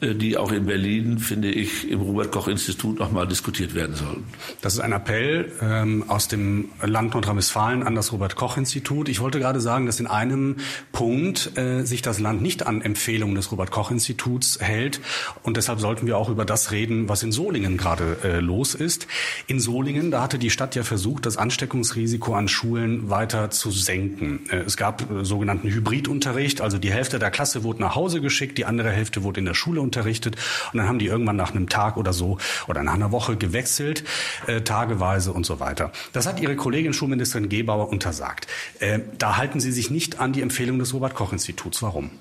die 0.01 0.37
auch 0.37 0.51
in 0.51 0.65
Berlin, 0.65 1.19
finde 1.19 1.51
ich, 1.51 1.89
im 1.89 2.01
Robert-Koch-Institut 2.01 2.99
nochmal 2.99 3.27
diskutiert 3.27 3.75
werden 3.75 3.95
sollen. 3.95 4.23
Das 4.61 4.73
ist 4.73 4.79
ein 4.79 4.93
Appell 4.93 5.51
ähm, 5.61 6.05
aus 6.07 6.27
dem 6.27 6.69
Land 6.81 7.13
Nordrhein-Westfalen 7.13 7.83
an 7.83 7.95
das 7.95 8.11
Robert-Koch-Institut. 8.11 9.09
Ich 9.09 9.19
wollte 9.19 9.39
gerade 9.39 9.61
sagen, 9.61 9.85
dass 9.85 9.99
in 9.99 10.07
einem 10.07 10.57
Punkt 10.91 11.57
äh, 11.57 11.83
sich 11.83 12.01
das 12.01 12.19
Land 12.19 12.41
nicht 12.41 12.65
an 12.65 12.81
Empfehlungen 12.81 13.35
des 13.35 13.51
Robert-Koch-Instituts 13.51 14.59
hält. 14.59 15.01
Und 15.43 15.57
deshalb 15.57 15.79
sollten 15.79 16.07
wir 16.07 16.17
auch 16.17 16.29
über 16.29 16.45
das 16.45 16.71
reden, 16.71 17.07
was 17.07 17.23
in 17.23 17.31
Solingen 17.31 17.77
gerade 17.77 18.17
äh, 18.23 18.39
los 18.39 18.73
ist. 18.75 19.07
In 19.47 19.59
Solingen, 19.59 20.11
da 20.11 20.23
hatte 20.23 20.39
die 20.39 20.49
Stadt 20.49 20.75
ja 20.75 20.83
versucht, 20.83 21.25
das 21.25 21.37
Ansteckungsrisiko 21.37 22.33
an 22.33 22.47
Schulen 22.47 23.09
weiter 23.09 23.51
zu 23.51 23.71
senken. 23.71 24.41
Äh, 24.49 24.57
es 24.65 24.77
gab 24.77 25.11
äh, 25.11 25.23
sogenannten 25.23 25.69
Hybridunterricht, 25.69 26.61
also 26.61 26.77
die 26.77 26.91
Hälfte 26.91 27.19
der 27.19 27.31
Klasse 27.31 27.63
wurde 27.63 27.81
nach 27.81 27.95
Hause 27.95 28.21
geschickt, 28.21 28.57
die 28.57 28.65
andere 28.65 28.89
Hälfte 28.89 29.23
wurde 29.23 29.39
in 29.39 29.45
der 29.45 29.53
Schule 29.53 29.81
unterrichtet. 29.91 30.37
Und 30.71 30.77
dann 30.77 30.87
haben 30.87 30.99
die 30.99 31.07
irgendwann 31.07 31.35
nach 31.35 31.51
einem 31.51 31.67
Tag 31.67 31.97
oder 31.97 32.13
so 32.13 32.37
oder 32.67 32.81
nach 32.81 32.93
einer 32.93 33.11
Woche 33.11 33.35
gewechselt, 33.35 34.05
äh, 34.47 34.61
tageweise 34.61 35.33
und 35.33 35.45
so 35.45 35.59
weiter. 35.59 35.91
Das 36.13 36.25
hat 36.27 36.39
Ihre 36.39 36.55
Kollegin 36.55 36.93
Schulministerin 36.93 37.49
Gebauer 37.49 37.89
untersagt. 37.89 38.47
Äh, 38.79 38.99
da 39.17 39.35
halten 39.35 39.59
Sie 39.59 39.71
sich 39.71 39.91
nicht 39.91 40.19
an 40.19 40.31
die 40.31 40.41
Empfehlung 40.41 40.79
des 40.79 40.93
Robert-Koch-Instituts. 40.93 41.81
Warum? 41.81 42.11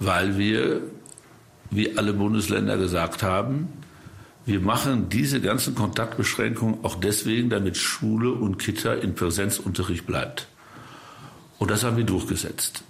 Weil 0.00 0.36
wir, 0.36 0.82
wie 1.70 1.96
alle 1.96 2.12
Bundesländer 2.12 2.76
gesagt 2.76 3.22
haben, 3.22 3.68
wir 4.44 4.60
machen 4.60 5.08
diese 5.08 5.40
ganzen 5.40 5.74
Kontaktbeschränkungen 5.74 6.84
auch 6.84 6.96
deswegen, 6.96 7.48
damit 7.50 7.76
Schule 7.76 8.30
und 8.32 8.58
Kita 8.58 8.94
in 8.94 9.14
Präsenzunterricht 9.14 10.06
bleibt. 10.06 10.48
Und 11.58 11.70
das 11.70 11.84
haben 11.84 11.96
wir 11.96 12.04
durchgesetzt 12.04 12.84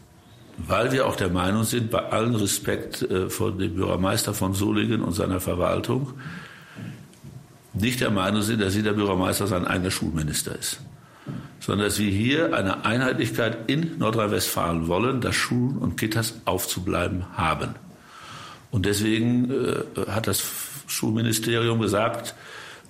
weil 0.59 0.93
wir 0.93 1.07
auch 1.07 1.17
der 1.17 1.29
Meinung 1.29 1.65
sind, 1.65 1.91
bei 1.91 1.99
allem 2.11 2.35
Respekt 2.35 3.03
äh, 3.03 3.29
vor 3.29 3.53
dem 3.53 3.75
Bürgermeister 3.75 4.35
von 4.35 4.55
Solingen 4.55 5.03
und 5.03 5.13
seiner 5.13 5.41
Verwaltung, 5.41 6.15
nicht 7.75 8.01
der 8.01 8.11
Meinung 8.11 8.43
sind, 8.43 8.63
dass 8.63 8.75
jeder 8.75 8.95
Bürgermeister 8.95 9.47
sein 9.47 9.67
eigener 9.67 9.91
Schulminister 9.91 10.59
ist, 10.59 10.81
sondern 11.61 11.87
dass 11.87 11.99
wir 11.99 12.11
hier 12.11 12.55
eine 12.55 12.85
Einheitlichkeit 12.87 13.71
in 13.71 13.99
Nordrhein-Westfalen 13.99 14.89
wollen, 14.89 15.21
dass 15.21 15.35
Schulen 15.35 15.77
und 15.77 15.97
Kitas 15.99 16.35
aufzubleiben 16.47 17.27
haben. 17.37 17.75
Und 18.71 18.87
deswegen 18.87 19.51
äh, 19.51 20.11
hat 20.11 20.27
das 20.27 20.43
Schulministerium 20.87 21.81
gesagt, 21.81 22.35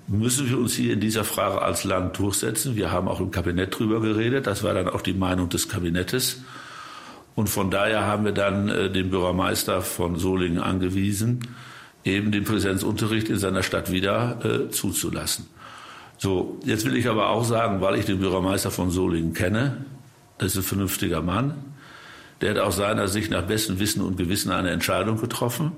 müssen 0.08 0.48
wir 0.48 0.58
uns 0.58 0.74
hier 0.74 0.92
in 0.92 1.00
dieser 1.00 1.24
Frage 1.24 1.62
als 1.62 1.82
Land 1.84 2.18
durchsetzen. 2.18 2.76
Wir 2.76 2.92
haben 2.92 3.08
auch 3.08 3.20
im 3.20 3.30
Kabinett 3.32 3.76
drüber 3.76 4.00
geredet. 4.00 4.46
Das 4.46 4.62
war 4.62 4.72
dann 4.74 4.88
auch 4.88 5.00
die 5.00 5.14
Meinung 5.14 5.48
des 5.48 5.68
Kabinettes. 5.68 6.42
Und 7.36 7.48
von 7.48 7.70
daher 7.70 8.06
haben 8.06 8.24
wir 8.24 8.32
dann 8.32 8.68
äh, 8.68 8.90
den 8.90 9.10
Bürgermeister 9.10 9.82
von 9.82 10.16
Solingen 10.16 10.58
angewiesen, 10.58 11.40
eben 12.02 12.32
den 12.32 12.44
Präsenzunterricht 12.44 13.28
in 13.28 13.36
seiner 13.36 13.62
Stadt 13.62 13.92
wieder 13.92 14.38
äh, 14.44 14.70
zuzulassen. 14.70 15.46
So, 16.16 16.58
jetzt 16.64 16.86
will 16.86 16.96
ich 16.96 17.08
aber 17.08 17.28
auch 17.28 17.44
sagen, 17.44 17.82
weil 17.82 17.96
ich 17.96 18.06
den 18.06 18.20
Bürgermeister 18.20 18.70
von 18.70 18.90
Solingen 18.90 19.34
kenne, 19.34 19.84
das 20.38 20.52
ist 20.52 20.56
ein 20.56 20.62
vernünftiger 20.62 21.20
Mann, 21.20 21.54
der 22.40 22.50
hat 22.52 22.58
aus 22.58 22.76
seiner 22.76 23.06
Sicht 23.06 23.30
nach 23.30 23.42
bestem 23.42 23.78
Wissen 23.78 24.00
und 24.00 24.16
Gewissen 24.16 24.50
eine 24.50 24.70
Entscheidung 24.70 25.20
getroffen. 25.20 25.72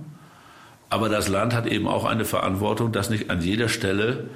Aber 0.90 1.08
das 1.08 1.28
Land 1.28 1.54
hat 1.54 1.66
eben 1.66 1.88
auch 1.88 2.04
eine 2.04 2.24
Verantwortung, 2.24 2.92
dass 2.92 3.10
nicht 3.10 3.30
an 3.30 3.42
jeder 3.42 3.68
Stelle 3.68 4.28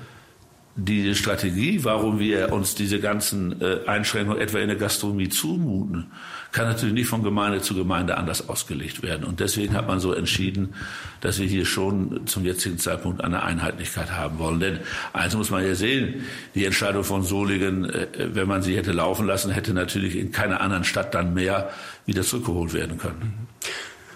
die 0.75 1.15
Strategie, 1.15 1.85
warum 1.85 2.19
wir 2.19 2.53
uns 2.53 2.75
diese 2.75 2.99
ganzen 2.99 3.61
äh, 3.61 3.81
Einschränkungen 3.87 4.41
etwa 4.41 4.59
in 4.59 4.69
der 4.69 4.77
Gastronomie 4.77 5.29
zumuten, 5.29 6.11
kann 6.53 6.67
natürlich 6.67 6.95
nicht 6.95 7.09
von 7.09 7.23
Gemeinde 7.23 7.63
zu 7.63 7.75
Gemeinde 7.75 8.19
anders 8.19 8.49
ausgelegt 8.49 9.03
werden. 9.03 9.25
Und 9.25 9.41
deswegen 9.41 9.75
hat 9.75 9.89
man 9.89 10.01
so 10.01 10.13
entschieden, 10.13 10.75
dass 11.23 11.39
wir 11.39 11.47
hier 11.47 11.65
schon 11.65 12.27
zum 12.27 12.45
jetzigen 12.45 12.79
Zeitpunkt 12.79 13.25
eine 13.25 13.43
Einheitlichkeit 13.43 14.13
haben 14.13 14.39
wollen. 14.39 14.61
Denn 14.61 14.81
eins 15.15 15.35
muss 15.35 15.51
man 15.51 15.67
ja 15.67 15.75
sehen, 15.75 16.27
die 16.55 16.67
Entscheidung 16.67 17.05
von 17.05 17.23
Solingen, 17.23 17.89
äh, 17.89 18.07
wenn 18.35 18.47
man 18.47 18.63
sie 18.63 18.77
hätte 18.77 18.93
laufen 18.93 19.27
lassen, 19.27 19.51
hätte 19.51 19.73
natürlich 19.73 20.15
in 20.15 20.31
keiner 20.31 20.61
anderen 20.61 20.85
Stadt 20.85 21.15
dann 21.15 21.33
mehr 21.33 21.71
wieder 22.05 22.23
zurückgeholt 22.23 22.75
werden 22.75 22.99
können. 22.99 23.49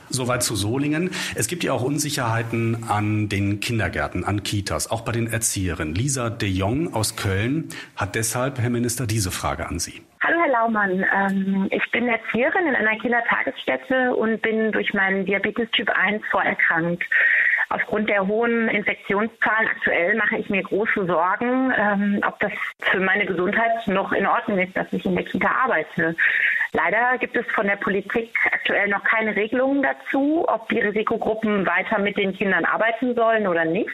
Soweit 0.08 0.42
zu 0.42 0.56
Solingen. 0.56 1.10
Es 1.34 1.48
gibt 1.48 1.64
ja 1.64 1.72
auch 1.72 1.82
Unsicherheiten 1.82 2.84
an 2.88 3.28
den 3.28 3.60
Kindergärten, 3.60 4.24
an 4.24 4.42
Kitas, 4.42 4.90
auch 4.90 5.02
bei 5.02 5.12
den 5.12 5.26
Erzieherinnen. 5.26 5.94
Lisa 5.94 6.30
de 6.30 6.48
Jong 6.48 6.94
aus 6.94 7.16
Köln 7.16 7.68
hat 7.96 8.14
deshalb, 8.14 8.58
Herr 8.58 8.70
Minister, 8.70 9.06
diese 9.06 9.30
Frage 9.30 9.66
an 9.66 9.78
Sie. 9.78 10.02
Hallo 10.22 10.38
Herr 10.40 10.50
Laumann, 10.50 11.04
ähm, 11.14 11.68
ich 11.70 11.90
bin 11.92 12.08
Erzieherin 12.08 12.66
in 12.66 12.74
einer 12.74 12.98
Kindertagesstätte 12.98 14.14
und 14.14 14.42
bin 14.42 14.72
durch 14.72 14.92
meinen 14.94 15.24
Diabetes 15.24 15.70
Typ 15.70 15.90
1 15.90 16.22
vorerkrankt. 16.30 17.04
Aufgrund 17.68 18.08
der 18.08 18.26
hohen 18.26 18.68
Infektionszahlen 18.68 19.68
aktuell 19.68 20.14
mache 20.16 20.36
ich 20.36 20.48
mir 20.48 20.62
große 20.62 21.04
Sorgen, 21.06 21.72
ähm, 21.76 22.20
ob 22.26 22.38
das 22.38 22.52
für 22.80 23.00
meine 23.00 23.26
Gesundheit 23.26 23.86
noch 23.88 24.12
in 24.12 24.26
Ordnung 24.26 24.58
ist, 24.58 24.76
dass 24.76 24.86
ich 24.92 25.04
in 25.04 25.16
der 25.16 25.24
Kita 25.24 25.48
arbeite. 25.48 26.14
Leider 26.72 27.18
gibt 27.18 27.36
es 27.36 27.46
von 27.54 27.66
der 27.66 27.76
Politik 27.76 28.34
aktuell 28.52 28.88
noch 28.88 29.04
keine 29.04 29.34
Regelungen 29.34 29.82
dazu, 29.82 30.44
ob 30.48 30.68
die 30.68 30.80
Risikogruppen 30.80 31.66
weiter 31.66 31.98
mit 31.98 32.16
den 32.16 32.34
Kindern 32.34 32.64
arbeiten 32.64 33.14
sollen 33.14 33.46
oder 33.46 33.64
nicht. 33.64 33.90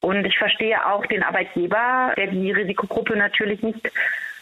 Und 0.00 0.24
ich 0.24 0.38
verstehe 0.38 0.86
auch 0.86 1.04
den 1.06 1.22
Arbeitgeber, 1.22 2.12
der 2.16 2.28
die 2.28 2.52
Risikogruppe 2.52 3.16
natürlich 3.16 3.62
nicht 3.62 3.90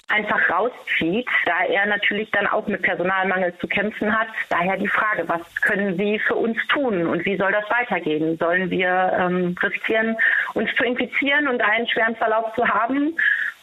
einfach 0.08 0.40
rauszieht, 0.48 1.28
da 1.44 1.64
er 1.64 1.86
natürlich 1.86 2.30
dann 2.30 2.46
auch 2.46 2.66
mit 2.66 2.82
Personalmangel 2.82 3.54
zu 3.58 3.68
kämpfen 3.68 4.18
hat. 4.18 4.28
Daher 4.48 4.76
die 4.76 4.88
Frage, 4.88 5.28
was 5.28 5.40
können 5.62 5.96
Sie 5.98 6.18
für 6.18 6.34
uns 6.34 6.58
tun 6.68 7.06
und 7.06 7.24
wie 7.24 7.36
soll 7.36 7.52
das 7.52 7.68
weitergehen? 7.70 8.38
Sollen 8.38 8.70
wir 8.70 9.12
ähm, 9.18 9.54
riskieren, 9.62 10.16
uns 10.54 10.74
zu 10.76 10.84
infizieren 10.84 11.48
und 11.48 11.60
einen 11.60 11.86
schweren 11.86 12.16
Verlauf 12.16 12.54
zu 12.54 12.66
haben 12.66 13.16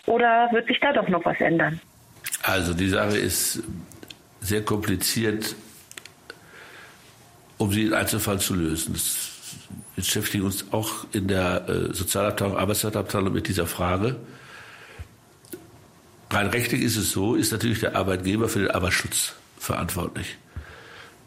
oder 0.05 0.49
wird 0.51 0.67
sich 0.67 0.79
da 0.79 0.93
doch 0.93 1.07
noch 1.07 1.25
was 1.25 1.39
ändern? 1.41 1.79
Also 2.45 2.73
die 2.73 2.89
Sache 2.89 3.17
ist 3.17 3.63
sehr 4.39 4.63
kompliziert, 4.63 5.55
um 7.57 7.71
sie 7.71 7.87
im 7.87 7.93
Einzelfall 7.93 8.39
zu 8.39 8.53
lösen. 8.53 8.93
Das 8.93 9.35
wir 9.95 10.03
beschäftigen 10.03 10.45
uns 10.45 10.65
auch 10.71 11.05
in 11.13 11.27
der 11.27 11.67
äh, 11.69 11.93
Sozialabteilung, 11.93 12.57
Arbeitsmarktabteilung 12.57 13.33
mit 13.33 13.47
dieser 13.47 13.65
Frage. 13.65 14.17
Rein 16.29 16.47
rechtlich 16.47 16.81
ist 16.81 16.97
es 16.97 17.11
so, 17.11 17.35
ist 17.35 17.51
natürlich 17.51 17.79
der 17.79 17.95
Arbeitgeber 17.95 18.49
für 18.49 18.59
den 18.59 18.71
Arbeitsschutz 18.71 19.33
verantwortlich. 19.57 20.37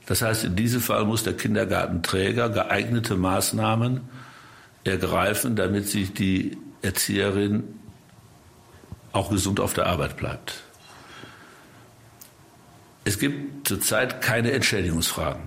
Das 0.07 0.23
heißt, 0.23 0.45
in 0.45 0.57
diesem 0.57 0.81
Fall 0.81 1.05
muss 1.05 1.23
der 1.23 1.35
Kindergartenträger 1.35 2.49
geeignete 2.51 3.17
Maßnahmen 3.17 4.03
ergreifen, 4.85 5.57
damit 5.57 5.89
sich 5.89 6.13
die 6.13 6.57
Erzieherin 6.83 7.65
auch 9.13 9.31
gesund 9.31 9.61
auf 9.61 9.75
der 9.75 9.87
Arbeit 9.87 10.17
bleibt. 10.17 10.63
Es 13.09 13.19
gibt 13.19 13.67
zurzeit 13.67 14.21
keine 14.21 14.53
Entschädigungsfragen 14.53 15.45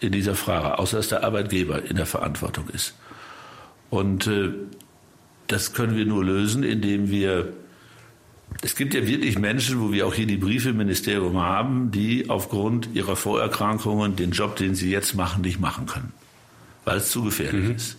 in 0.00 0.10
dieser 0.10 0.34
Frage, 0.34 0.78
außer 0.78 0.96
dass 0.96 1.08
der 1.08 1.22
Arbeitgeber 1.22 1.82
in 1.82 1.96
der 1.96 2.06
Verantwortung 2.06 2.70
ist. 2.70 2.94
Und 3.90 4.26
äh, 4.26 4.54
das 5.48 5.74
können 5.74 5.96
wir 5.96 6.06
nur 6.06 6.24
lösen, 6.24 6.62
indem 6.62 7.10
wir 7.10 7.52
es 8.62 8.74
gibt 8.74 8.94
ja 8.94 9.06
wirklich 9.06 9.38
Menschen, 9.38 9.82
wo 9.82 9.92
wir 9.92 10.06
auch 10.06 10.14
hier 10.14 10.26
die 10.26 10.38
Briefe 10.38 10.70
im 10.70 10.78
Ministerium 10.78 11.42
haben, 11.42 11.90
die 11.90 12.30
aufgrund 12.30 12.88
ihrer 12.94 13.16
Vorerkrankungen 13.16 14.16
den 14.16 14.30
Job, 14.30 14.56
den 14.56 14.74
sie 14.74 14.90
jetzt 14.90 15.14
machen, 15.14 15.42
nicht 15.42 15.60
machen 15.60 15.84
können, 15.84 16.14
weil 16.86 16.96
es 16.96 17.10
zu 17.10 17.22
gefährlich 17.22 17.68
mhm. 17.68 17.76
ist. 17.76 17.98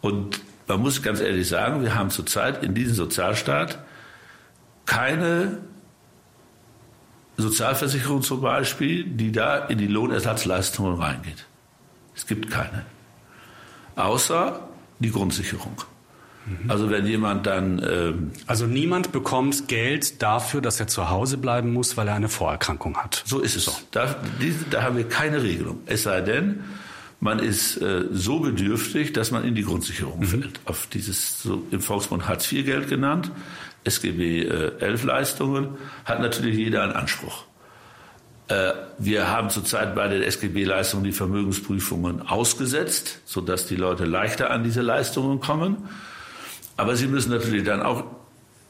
Und 0.00 0.40
man 0.66 0.80
muss 0.80 1.02
ganz 1.02 1.20
ehrlich 1.20 1.46
sagen, 1.48 1.82
wir 1.82 1.94
haben 1.94 2.08
zurzeit 2.08 2.64
in 2.64 2.72
diesem 2.72 2.94
Sozialstaat 2.94 3.78
keine 4.86 5.58
Sozialversicherung 7.38 8.22
zum 8.22 8.40
Beispiel, 8.40 9.04
die 9.04 9.32
da 9.32 9.56
in 9.66 9.78
die 9.78 9.86
Lohnersatzleistungen 9.86 11.00
reingeht. 11.00 11.46
Es 12.14 12.26
gibt 12.26 12.50
keine. 12.50 12.84
Außer 13.96 14.68
die 14.98 15.10
Grundsicherung. 15.10 15.76
Mhm. 16.46 16.70
Also 16.70 16.90
wenn 16.90 17.06
jemand 17.06 17.46
dann... 17.46 17.80
Ähm, 17.88 18.32
also 18.46 18.66
niemand 18.66 19.12
bekommt 19.12 19.68
Geld 19.68 20.20
dafür, 20.20 20.60
dass 20.60 20.80
er 20.80 20.88
zu 20.88 21.10
Hause 21.10 21.38
bleiben 21.38 21.72
muss, 21.72 21.96
weil 21.96 22.08
er 22.08 22.14
eine 22.14 22.28
Vorerkrankung 22.28 22.96
hat. 22.96 23.22
So 23.24 23.38
ist 23.40 23.56
es. 23.56 23.66
So. 23.66 23.72
Da, 23.92 24.16
da 24.70 24.82
haben 24.82 24.96
wir 24.96 25.08
keine 25.08 25.42
Regelung. 25.42 25.80
Es 25.86 26.02
sei 26.02 26.20
denn, 26.20 26.64
man 27.20 27.38
ist 27.38 27.76
äh, 27.78 28.04
so 28.10 28.40
bedürftig, 28.40 29.12
dass 29.12 29.30
man 29.30 29.44
in 29.44 29.54
die 29.54 29.62
Grundsicherung 29.62 30.20
mhm. 30.20 30.24
fällt. 30.24 30.60
Auf 30.64 30.88
dieses 30.88 31.42
so 31.42 31.62
im 31.70 31.80
Volksmund 31.80 32.28
Hartz-IV-Geld 32.28 32.88
genannt, 32.88 33.30
SGB 33.88 34.42
äh, 34.42 34.72
11 34.78 35.04
Leistungen, 35.04 35.78
hat 36.04 36.20
natürlich 36.20 36.56
jeder 36.56 36.82
einen 36.82 36.92
Anspruch. 36.92 37.44
Äh, 38.48 38.72
wir 38.98 39.28
haben 39.30 39.50
zurzeit 39.50 39.94
bei 39.94 40.08
den 40.08 40.22
SGB-Leistungen 40.22 41.04
die 41.04 41.12
Vermögensprüfungen 41.12 42.22
ausgesetzt, 42.22 43.20
sodass 43.26 43.66
die 43.66 43.76
Leute 43.76 44.04
leichter 44.04 44.50
an 44.50 44.64
diese 44.64 44.80
Leistungen 44.80 45.40
kommen. 45.40 45.88
Aber 46.76 46.96
sie 46.96 47.06
müssen 47.06 47.30
natürlich 47.30 47.64
dann 47.64 47.82
auch 47.82 48.04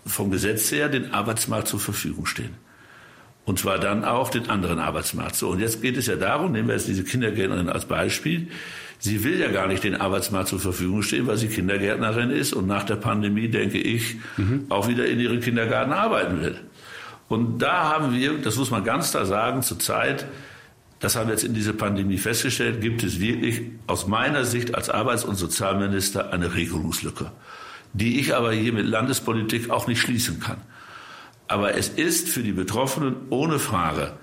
vom 0.07 0.31
Gesetz 0.31 0.73
her 0.73 0.89
den 0.89 1.15
Arbeitsmarkt 1.15 1.69
zur 1.69 1.81
Verfügung 1.81 2.27
stehen. 2.27 2.55
Und 3.45 3.59
zwar 3.59 3.79
dann 3.79 4.05
auch 4.05 4.31
den 4.31 4.51
anderen 4.51 4.79
Arbeitsmarkt. 4.79 5.37
So, 5.37 5.49
und 5.49 5.61
jetzt 5.61 5.81
geht 5.81 5.97
es 5.97 6.07
ja 6.07 6.17
darum, 6.17 6.53
nehmen 6.53 6.69
wir 6.69 6.75
jetzt 6.75 6.89
diese 6.89 7.05
Kindergärtnerin 7.05 7.69
als 7.69 7.87
Beispiel. 7.87 8.49
Sie 8.99 9.23
will 9.23 9.39
ja 9.39 9.51
gar 9.51 9.69
nicht 9.69 9.85
den 9.85 9.95
Arbeitsmarkt 9.95 10.49
zur 10.49 10.59
Verfügung 10.59 11.03
stehen, 11.03 11.27
weil 11.27 11.37
sie 11.37 11.49
Kindergärtnerin 11.49 12.31
ist 12.31 12.53
und 12.53 12.67
nach 12.67 12.83
der 12.83 12.97
Pandemie, 12.97 13.49
denke 13.49 13.79
ich, 13.79 14.17
mhm. 14.37 14.67
auch 14.71 14.89
wieder 14.89 15.07
in 15.07 15.21
ihrem 15.21 15.41
Kindergarten 15.41 15.93
arbeiten 15.93 16.43
will. 16.43 16.59
Und 17.29 17.59
da 17.59 17.91
haben 17.93 18.15
wir, 18.15 18.39
das 18.39 18.57
muss 18.57 18.71
man 18.71 18.83
ganz 18.83 19.13
klar 19.13 19.27
sagen, 19.27 19.63
zurzeit, 19.63 20.27
das 20.99 21.15
haben 21.15 21.29
wir 21.29 21.35
jetzt 21.35 21.45
in 21.45 21.55
dieser 21.55 21.75
Pandemie 21.75 22.19
festgestellt, 22.19 22.81
gibt 22.81 23.05
es 23.05 23.21
wirklich 23.21 23.63
aus 23.87 24.09
meiner 24.09 24.45
Sicht 24.45 24.75
als 24.75 24.91
Arbeits- 24.91 25.25
und 25.25 25.37
Sozialminister 25.37 26.33
eine 26.33 26.55
Regelungslücke, 26.55 27.31
die 27.93 28.19
ich 28.19 28.35
aber 28.35 28.53
hier 28.53 28.73
mit 28.73 28.87
Landespolitik 28.87 29.71
auch 29.71 29.87
nicht 29.87 30.01
schließen 30.01 30.41
kann. 30.41 30.59
Aber 31.47 31.77
es 31.77 31.89
ist 31.89 32.29
für 32.29 32.43
die 32.43 32.53
Betroffenen 32.53 33.15
ohne 33.31 33.59
Frage 33.59 34.15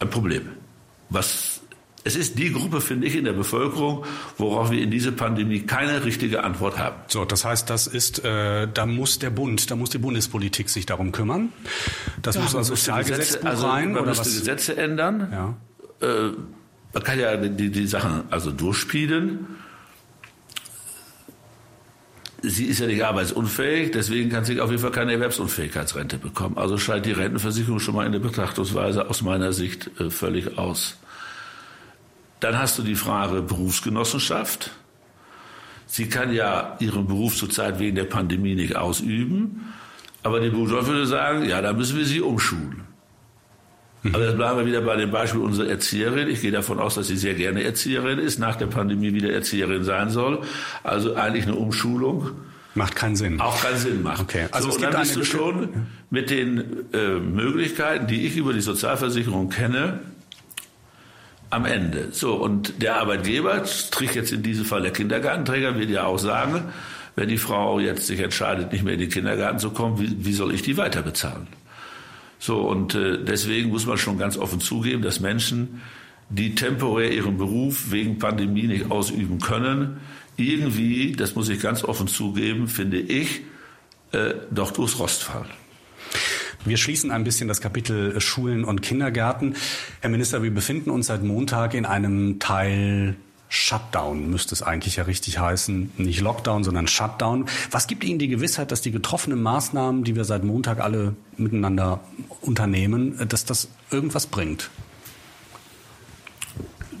ein 0.00 0.10
Problem. 0.10 0.48
Was, 1.08 1.55
es 2.06 2.14
ist 2.14 2.38
die 2.38 2.52
Gruppe, 2.52 2.80
finde 2.80 3.08
ich, 3.08 3.16
in 3.16 3.24
der 3.24 3.32
Bevölkerung, 3.32 4.04
worauf 4.38 4.70
wir 4.70 4.80
in 4.80 4.92
dieser 4.92 5.10
Pandemie 5.10 5.60
keine 5.60 6.04
richtige 6.04 6.44
Antwort 6.44 6.78
haben. 6.78 6.96
So, 7.08 7.24
das 7.24 7.44
heißt, 7.44 7.68
das 7.68 7.88
ist, 7.88 8.24
äh, 8.24 8.68
da 8.72 8.86
muss 8.86 9.18
der 9.18 9.30
Bund, 9.30 9.70
da 9.70 9.74
muss 9.74 9.90
die 9.90 9.98
Bundespolitik 9.98 10.70
sich 10.70 10.86
darum 10.86 11.10
kümmern. 11.10 11.52
Das 12.22 12.36
ja, 12.36 12.42
muss 12.42 12.54
also 12.54 12.76
Sozialgesetzbuch 12.76 13.48
also, 13.48 13.66
rein. 13.66 13.92
Man 13.92 14.02
oder 14.02 14.10
müsste 14.10 14.26
was? 14.26 14.38
Gesetze 14.38 14.76
ändern. 14.76 15.28
Ja. 15.32 15.56
Äh, 16.00 16.32
man 16.94 17.02
kann 17.02 17.18
ja 17.18 17.36
die, 17.36 17.70
die 17.70 17.86
Sachen 17.88 18.22
also 18.30 18.52
durchspielen 18.52 19.46
sie 22.42 22.66
ist 22.66 22.80
ja 22.80 22.86
nicht 22.86 23.04
arbeitsunfähig, 23.04 23.90
deswegen 23.90 24.30
kann 24.30 24.44
sie 24.44 24.60
auf 24.60 24.70
jeden 24.70 24.80
Fall 24.80 24.92
keine 24.92 25.12
Erwerbsunfähigkeitsrente 25.12 26.18
bekommen. 26.18 26.56
Also 26.56 26.78
scheint 26.78 27.06
die 27.06 27.12
Rentenversicherung 27.12 27.80
schon 27.80 27.94
mal 27.94 28.06
in 28.06 28.12
der 28.12 28.18
Betrachtungsweise 28.20 29.08
aus 29.08 29.22
meiner 29.22 29.52
Sicht 29.52 29.90
äh, 30.00 30.10
völlig 30.10 30.58
aus. 30.58 30.96
Dann 32.40 32.58
hast 32.58 32.78
du 32.78 32.82
die 32.82 32.94
Frage 32.94 33.42
Berufsgenossenschaft. 33.42 34.70
Sie 35.86 36.08
kann 36.08 36.32
ja 36.32 36.76
ihren 36.80 37.06
Beruf 37.06 37.36
zurzeit 37.36 37.78
wegen 37.78 37.96
der 37.96 38.04
Pandemie 38.04 38.54
nicht 38.54 38.76
ausüben, 38.76 39.72
aber 40.22 40.40
die 40.40 40.50
Berufsgenossenschaft 40.50 40.96
würde 40.96 41.06
sagen, 41.06 41.48
ja, 41.48 41.62
da 41.62 41.72
müssen 41.72 41.96
wir 41.96 42.04
sie 42.04 42.20
umschulen. 42.20 42.86
Aber 44.12 44.24
jetzt 44.24 44.36
bleiben 44.36 44.58
wir 44.58 44.66
wieder 44.66 44.80
bei 44.82 44.96
dem 44.96 45.10
Beispiel 45.10 45.40
unserer 45.40 45.68
Erzieherin. 45.68 46.28
Ich 46.28 46.40
gehe 46.40 46.52
davon 46.52 46.78
aus, 46.78 46.94
dass 46.94 47.08
sie 47.08 47.16
sehr 47.16 47.34
gerne 47.34 47.64
Erzieherin 47.64 48.18
ist, 48.18 48.38
nach 48.38 48.56
der 48.56 48.66
Pandemie 48.66 49.14
wieder 49.14 49.32
Erzieherin 49.32 49.84
sein 49.84 50.10
soll. 50.10 50.42
Also 50.82 51.14
eigentlich 51.14 51.44
eine 51.46 51.56
Umschulung. 51.56 52.30
Macht 52.74 52.94
keinen 52.94 53.16
Sinn. 53.16 53.40
Auch 53.40 53.60
keinen 53.62 53.78
Sinn 53.78 54.02
macht. 54.02 54.20
Okay. 54.20 54.46
Also 54.50 54.68
so, 54.68 54.76
es 54.76 54.80
gibt 54.80 54.94
dann 54.94 55.00
bist 55.00 55.16
du 55.16 55.24
schon 55.24 55.86
mit 56.10 56.30
den 56.30 56.92
äh, 56.92 57.18
Möglichkeiten, 57.18 58.06
die 58.06 58.26
ich 58.26 58.36
über 58.36 58.52
die 58.52 58.60
Sozialversicherung 58.60 59.48
kenne, 59.48 60.00
am 61.50 61.64
Ende. 61.64 62.08
So, 62.12 62.34
und 62.34 62.82
der 62.82 62.96
Arbeitgeber, 62.96 63.64
strich 63.66 64.14
jetzt 64.14 64.32
in 64.32 64.42
diesem 64.42 64.64
Fall 64.64 64.82
der 64.82 64.92
Kindergartenträger, 64.92 65.78
wird 65.78 65.90
ja 65.90 66.04
auch 66.04 66.18
sagen, 66.18 66.64
wenn 67.14 67.28
die 67.28 67.38
Frau 67.38 67.80
jetzt 67.80 68.06
sich 68.06 68.20
entscheidet, 68.20 68.72
nicht 68.72 68.84
mehr 68.84 68.94
in 68.94 69.00
den 69.00 69.10
Kindergarten 69.10 69.58
zu 69.58 69.70
kommen, 69.70 69.98
wie, 69.98 70.24
wie 70.24 70.32
soll 70.32 70.54
ich 70.54 70.62
die 70.62 70.76
weiter 70.76 71.02
bezahlen? 71.02 71.46
So, 72.38 72.60
und 72.60 72.94
äh, 72.94 73.18
deswegen 73.24 73.70
muss 73.70 73.86
man 73.86 73.96
schon 73.96 74.18
ganz 74.18 74.36
offen 74.36 74.60
zugeben, 74.60 75.02
dass 75.02 75.20
Menschen, 75.20 75.80
die 76.28 76.54
temporär 76.54 77.12
ihren 77.12 77.38
Beruf 77.38 77.90
wegen 77.90 78.18
Pandemie 78.18 78.66
nicht 78.66 78.90
ausüben 78.90 79.40
können, 79.40 79.98
irgendwie, 80.36 81.12
das 81.12 81.34
muss 81.34 81.48
ich 81.48 81.60
ganz 81.60 81.82
offen 81.82 82.08
zugeben, 82.08 82.68
finde 82.68 82.98
ich, 82.98 83.42
äh, 84.12 84.34
doch 84.50 84.72
durchs 84.72 84.98
Rost 84.98 85.22
fallen. 85.22 85.46
Wir 86.66 86.76
schließen 86.76 87.12
ein 87.12 87.22
bisschen 87.22 87.46
das 87.46 87.60
Kapitel 87.60 88.20
Schulen 88.20 88.64
und 88.64 88.82
Kindergärten. 88.82 89.54
Herr 90.00 90.10
Minister, 90.10 90.42
wir 90.42 90.52
befinden 90.52 90.90
uns 90.90 91.06
seit 91.06 91.22
Montag 91.22 91.74
in 91.74 91.86
einem 91.86 92.40
Teil 92.40 93.14
Shutdown 93.48 94.28
müsste 94.28 94.56
es 94.56 94.62
eigentlich 94.64 94.96
ja 94.96 95.04
richtig 95.04 95.38
heißen. 95.38 95.92
Nicht 95.98 96.20
Lockdown, 96.20 96.64
sondern 96.64 96.88
Shutdown. 96.88 97.46
Was 97.70 97.86
gibt 97.86 98.02
Ihnen 98.02 98.18
die 98.18 98.26
Gewissheit, 98.26 98.72
dass 98.72 98.80
die 98.80 98.90
getroffenen 98.90 99.40
Maßnahmen, 99.40 100.02
die 100.02 100.16
wir 100.16 100.24
seit 100.24 100.42
Montag 100.42 100.80
alle 100.80 101.14
miteinander 101.36 102.00
unternehmen, 102.40 103.16
dass 103.28 103.44
das 103.44 103.68
irgendwas 103.92 104.26
bringt? 104.26 104.68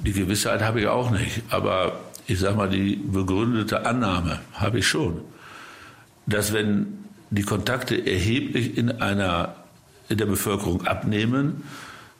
Die 0.04 0.12
Gewissheit 0.12 0.62
habe 0.62 0.80
ich 0.80 0.86
auch 0.86 1.10
nicht. 1.10 1.42
Aber 1.50 1.98
ich 2.28 2.38
sage 2.38 2.56
mal, 2.56 2.68
die 2.68 2.94
begründete 2.94 3.84
Annahme 3.84 4.40
habe 4.52 4.78
ich 4.78 4.86
schon, 4.86 5.22
dass 6.26 6.52
wenn 6.52 7.05
die 7.30 7.42
Kontakte 7.42 8.06
erheblich 8.06 8.76
in 8.76 8.90
einer 9.00 9.56
in 10.08 10.18
der 10.18 10.26
Bevölkerung 10.26 10.86
abnehmen, 10.86 11.64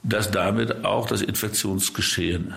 dass 0.02 0.30
damit 0.30 0.84
auch 0.84 1.06
das 1.06 1.22
Infektionsgeschehen 1.22 2.54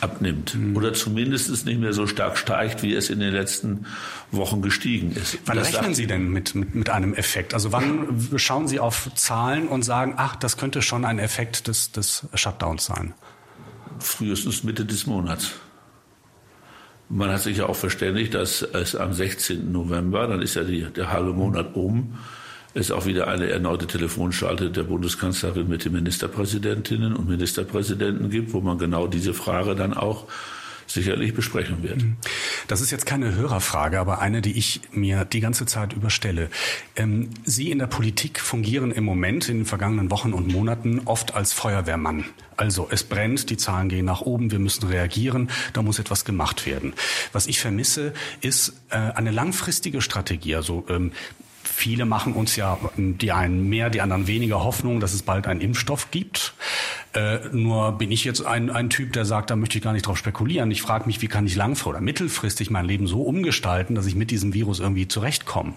abnimmt 0.00 0.54
mhm. 0.54 0.76
oder 0.76 0.94
zumindest 0.94 1.66
nicht 1.66 1.80
mehr 1.80 1.92
so 1.92 2.06
stark 2.06 2.38
steigt, 2.38 2.82
wie 2.82 2.94
es 2.94 3.10
in 3.10 3.20
den 3.20 3.32
letzten 3.32 3.86
Wochen 4.30 4.62
gestiegen 4.62 5.12
ist. 5.12 5.38
Wann 5.46 5.56
das 5.56 5.74
rechnen 5.74 5.94
Sie 5.94 6.06
denn 6.06 6.28
mit, 6.30 6.54
mit, 6.54 6.74
mit 6.74 6.90
einem 6.90 7.14
Effekt? 7.14 7.52
Also 7.54 7.72
wann 7.72 8.30
schauen 8.36 8.68
Sie 8.68 8.78
auf 8.78 9.10
Zahlen 9.14 9.66
und 9.66 9.82
sagen, 9.82 10.14
ach, 10.16 10.36
das 10.36 10.56
könnte 10.56 10.82
schon 10.82 11.04
ein 11.04 11.18
Effekt 11.18 11.66
des, 11.66 11.90
des 11.90 12.26
Shutdowns 12.34 12.84
sein? 12.84 13.14
Frühestens 13.98 14.62
Mitte 14.62 14.84
des 14.84 15.06
Monats. 15.06 15.52
Man 17.10 17.30
hat 17.30 17.42
sich 17.42 17.58
ja 17.58 17.68
auch 17.68 17.76
verständigt, 17.76 18.34
dass 18.34 18.62
es 18.62 18.94
am 18.94 19.14
16. 19.14 19.72
November, 19.72 20.26
dann 20.26 20.42
ist 20.42 20.56
ja 20.56 20.64
die, 20.64 20.82
der 20.82 21.10
halbe 21.10 21.32
Monat 21.32 21.74
um, 21.74 22.18
es 22.74 22.90
auch 22.90 23.06
wieder 23.06 23.28
eine 23.28 23.48
erneute 23.48 23.86
Telefonschalte 23.86 24.70
der 24.70 24.82
Bundeskanzlerin 24.82 25.68
mit 25.68 25.84
den 25.84 25.92
Ministerpräsidentinnen 25.92 27.14
und 27.14 27.28
Ministerpräsidenten 27.28 28.28
gibt, 28.28 28.52
wo 28.52 28.60
man 28.60 28.78
genau 28.78 29.06
diese 29.06 29.32
Frage 29.32 29.74
dann 29.74 29.94
auch 29.94 30.26
sicherlich 30.88 31.34
besprechen 31.34 31.82
wird. 31.82 32.02
Mhm. 32.02 32.16
Das 32.66 32.80
ist 32.80 32.90
jetzt 32.90 33.06
keine 33.06 33.34
Hörerfrage, 33.34 34.00
aber 34.00 34.20
eine, 34.20 34.40
die 34.42 34.58
ich 34.58 34.80
mir 34.92 35.24
die 35.24 35.40
ganze 35.40 35.66
Zeit 35.66 35.92
überstelle. 35.92 36.48
Ähm, 36.96 37.30
Sie 37.44 37.70
in 37.70 37.78
der 37.78 37.86
Politik 37.86 38.40
fungieren 38.40 38.90
im 38.90 39.04
Moment, 39.04 39.48
in 39.48 39.58
den 39.58 39.66
vergangenen 39.66 40.10
Wochen 40.10 40.32
und 40.32 40.48
Monaten, 40.48 41.02
oft 41.04 41.34
als 41.34 41.52
Feuerwehrmann. 41.52 42.24
Also 42.56 42.88
es 42.90 43.04
brennt, 43.04 43.50
die 43.50 43.56
Zahlen 43.56 43.88
gehen 43.88 44.04
nach 44.04 44.20
oben, 44.22 44.50
wir 44.50 44.58
müssen 44.58 44.88
reagieren, 44.88 45.48
da 45.74 45.82
muss 45.82 46.00
etwas 46.00 46.24
gemacht 46.24 46.66
werden. 46.66 46.94
Was 47.32 47.46
ich 47.46 47.60
vermisse, 47.60 48.12
ist 48.40 48.72
äh, 48.90 48.96
eine 48.96 49.30
langfristige 49.30 50.00
Strategie. 50.00 50.56
Also 50.56 50.84
ähm, 50.88 51.12
Viele 51.78 52.06
machen 52.06 52.32
uns 52.32 52.56
ja, 52.56 52.76
die 52.96 53.30
einen 53.30 53.68
mehr, 53.68 53.88
die 53.88 54.00
anderen 54.00 54.26
weniger 54.26 54.64
Hoffnung, 54.64 54.98
dass 54.98 55.14
es 55.14 55.22
bald 55.22 55.46
einen 55.46 55.60
Impfstoff 55.60 56.10
gibt. 56.10 56.54
Äh, 57.14 57.38
nur 57.52 57.92
bin 57.92 58.10
ich 58.10 58.24
jetzt 58.24 58.44
ein, 58.44 58.68
ein 58.68 58.90
Typ, 58.90 59.12
der 59.12 59.24
sagt, 59.24 59.50
da 59.50 59.54
möchte 59.54 59.78
ich 59.78 59.84
gar 59.84 59.92
nicht 59.92 60.04
drauf 60.04 60.18
spekulieren. 60.18 60.72
Ich 60.72 60.82
frage 60.82 61.06
mich, 61.06 61.22
wie 61.22 61.28
kann 61.28 61.46
ich 61.46 61.54
langfristig 61.54 61.86
oder 61.90 62.00
mittelfristig 62.00 62.70
mein 62.70 62.84
Leben 62.84 63.06
so 63.06 63.22
umgestalten, 63.22 63.94
dass 63.94 64.06
ich 64.06 64.16
mit 64.16 64.32
diesem 64.32 64.54
Virus 64.54 64.80
irgendwie 64.80 65.06
zurechtkomme. 65.06 65.74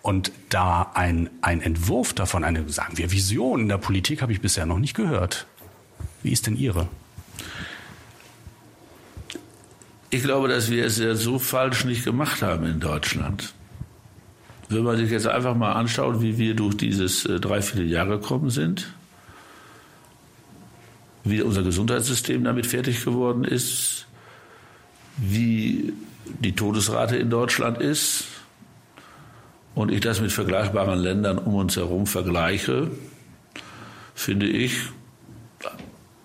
Und 0.00 0.32
da 0.48 0.92
ein, 0.94 1.28
ein 1.42 1.60
Entwurf 1.60 2.14
davon, 2.14 2.42
eine, 2.42 2.66
sagen 2.70 2.96
wir, 2.96 3.12
Vision 3.12 3.60
in 3.60 3.68
der 3.68 3.76
Politik 3.76 4.22
habe 4.22 4.32
ich 4.32 4.40
bisher 4.40 4.64
noch 4.64 4.78
nicht 4.78 4.94
gehört. 4.94 5.46
Wie 6.22 6.32
ist 6.32 6.46
denn 6.46 6.56
Ihre? 6.56 6.88
Ich 10.08 10.22
glaube, 10.22 10.48
dass 10.48 10.70
wir 10.70 10.86
es 10.86 10.98
ja 10.98 11.14
so 11.14 11.38
falsch 11.38 11.84
nicht 11.84 12.02
gemacht 12.02 12.40
haben 12.40 12.64
in 12.64 12.80
Deutschland. 12.80 13.52
Wenn 14.74 14.82
man 14.82 14.96
sich 14.96 15.10
jetzt 15.10 15.26
einfach 15.26 15.54
mal 15.54 15.72
anschaut, 15.72 16.20
wie 16.20 16.36
wir 16.36 16.54
durch 16.54 16.76
dieses 16.76 17.24
äh, 17.26 17.38
Dreivierteljahr 17.38 18.06
gekommen 18.06 18.50
sind, 18.50 18.92
wie 21.22 21.42
unser 21.42 21.62
Gesundheitssystem 21.62 22.44
damit 22.44 22.66
fertig 22.66 23.04
geworden 23.04 23.44
ist, 23.44 24.06
wie 25.16 25.92
die 26.24 26.54
Todesrate 26.54 27.16
in 27.16 27.30
Deutschland 27.30 27.78
ist 27.78 28.24
und 29.74 29.92
ich 29.92 30.00
das 30.00 30.20
mit 30.20 30.32
vergleichbaren 30.32 30.98
Ländern 30.98 31.38
um 31.38 31.54
uns 31.54 31.76
herum 31.76 32.06
vergleiche, 32.06 32.90
finde 34.14 34.46
ich, 34.46 34.74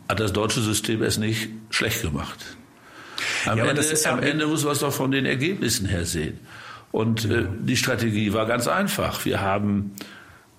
hat 0.07 0.19
das 0.19 0.33
deutsche 0.33 0.61
System 0.61 1.03
es 1.03 1.17
nicht 1.17 1.49
schlecht 1.69 2.01
gemacht. 2.01 2.57
Am, 3.45 3.57
ja, 3.57 3.65
Ende, 3.65 4.05
am 4.05 4.19
Ende 4.21 4.47
muss 4.47 4.63
man 4.63 4.73
es 4.73 4.79
doch 4.79 4.93
von 4.93 5.11
den 5.11 5.25
Ergebnissen 5.25 5.87
her 5.87 6.05
sehen. 6.05 6.39
Und 6.91 7.25
äh, 7.25 7.45
die 7.59 7.77
Strategie 7.77 8.33
war 8.33 8.45
ganz 8.45 8.67
einfach. 8.67 9.25
Wir 9.25 9.41
haben 9.41 9.93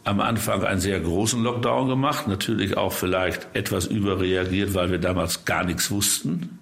am 0.04 0.20
Anfang 0.20 0.64
einen 0.64 0.80
sehr 0.80 1.00
großen 1.00 1.42
Lockdown 1.42 1.88
gemacht, 1.88 2.26
natürlich 2.26 2.76
auch 2.76 2.92
vielleicht 2.92 3.48
etwas 3.54 3.86
überreagiert, 3.86 4.74
weil 4.74 4.90
wir 4.90 4.98
damals 4.98 5.44
gar 5.44 5.64
nichts 5.64 5.90
wussten. 5.90 6.58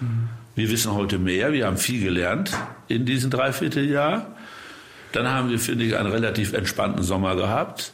Mhm. 0.00 0.28
Wir 0.54 0.70
wissen 0.70 0.94
heute 0.94 1.18
mehr, 1.18 1.52
wir 1.52 1.66
haben 1.66 1.76
viel 1.76 2.02
gelernt 2.02 2.56
in 2.88 3.04
diesem 3.04 3.30
Dreivierteljahr. 3.30 4.34
Dann 5.12 5.28
haben 5.28 5.50
wir, 5.50 5.58
finde 5.58 5.84
ich, 5.84 5.96
einen 5.96 6.10
relativ 6.10 6.52
entspannten 6.52 7.02
Sommer 7.02 7.36
gehabt. 7.36 7.92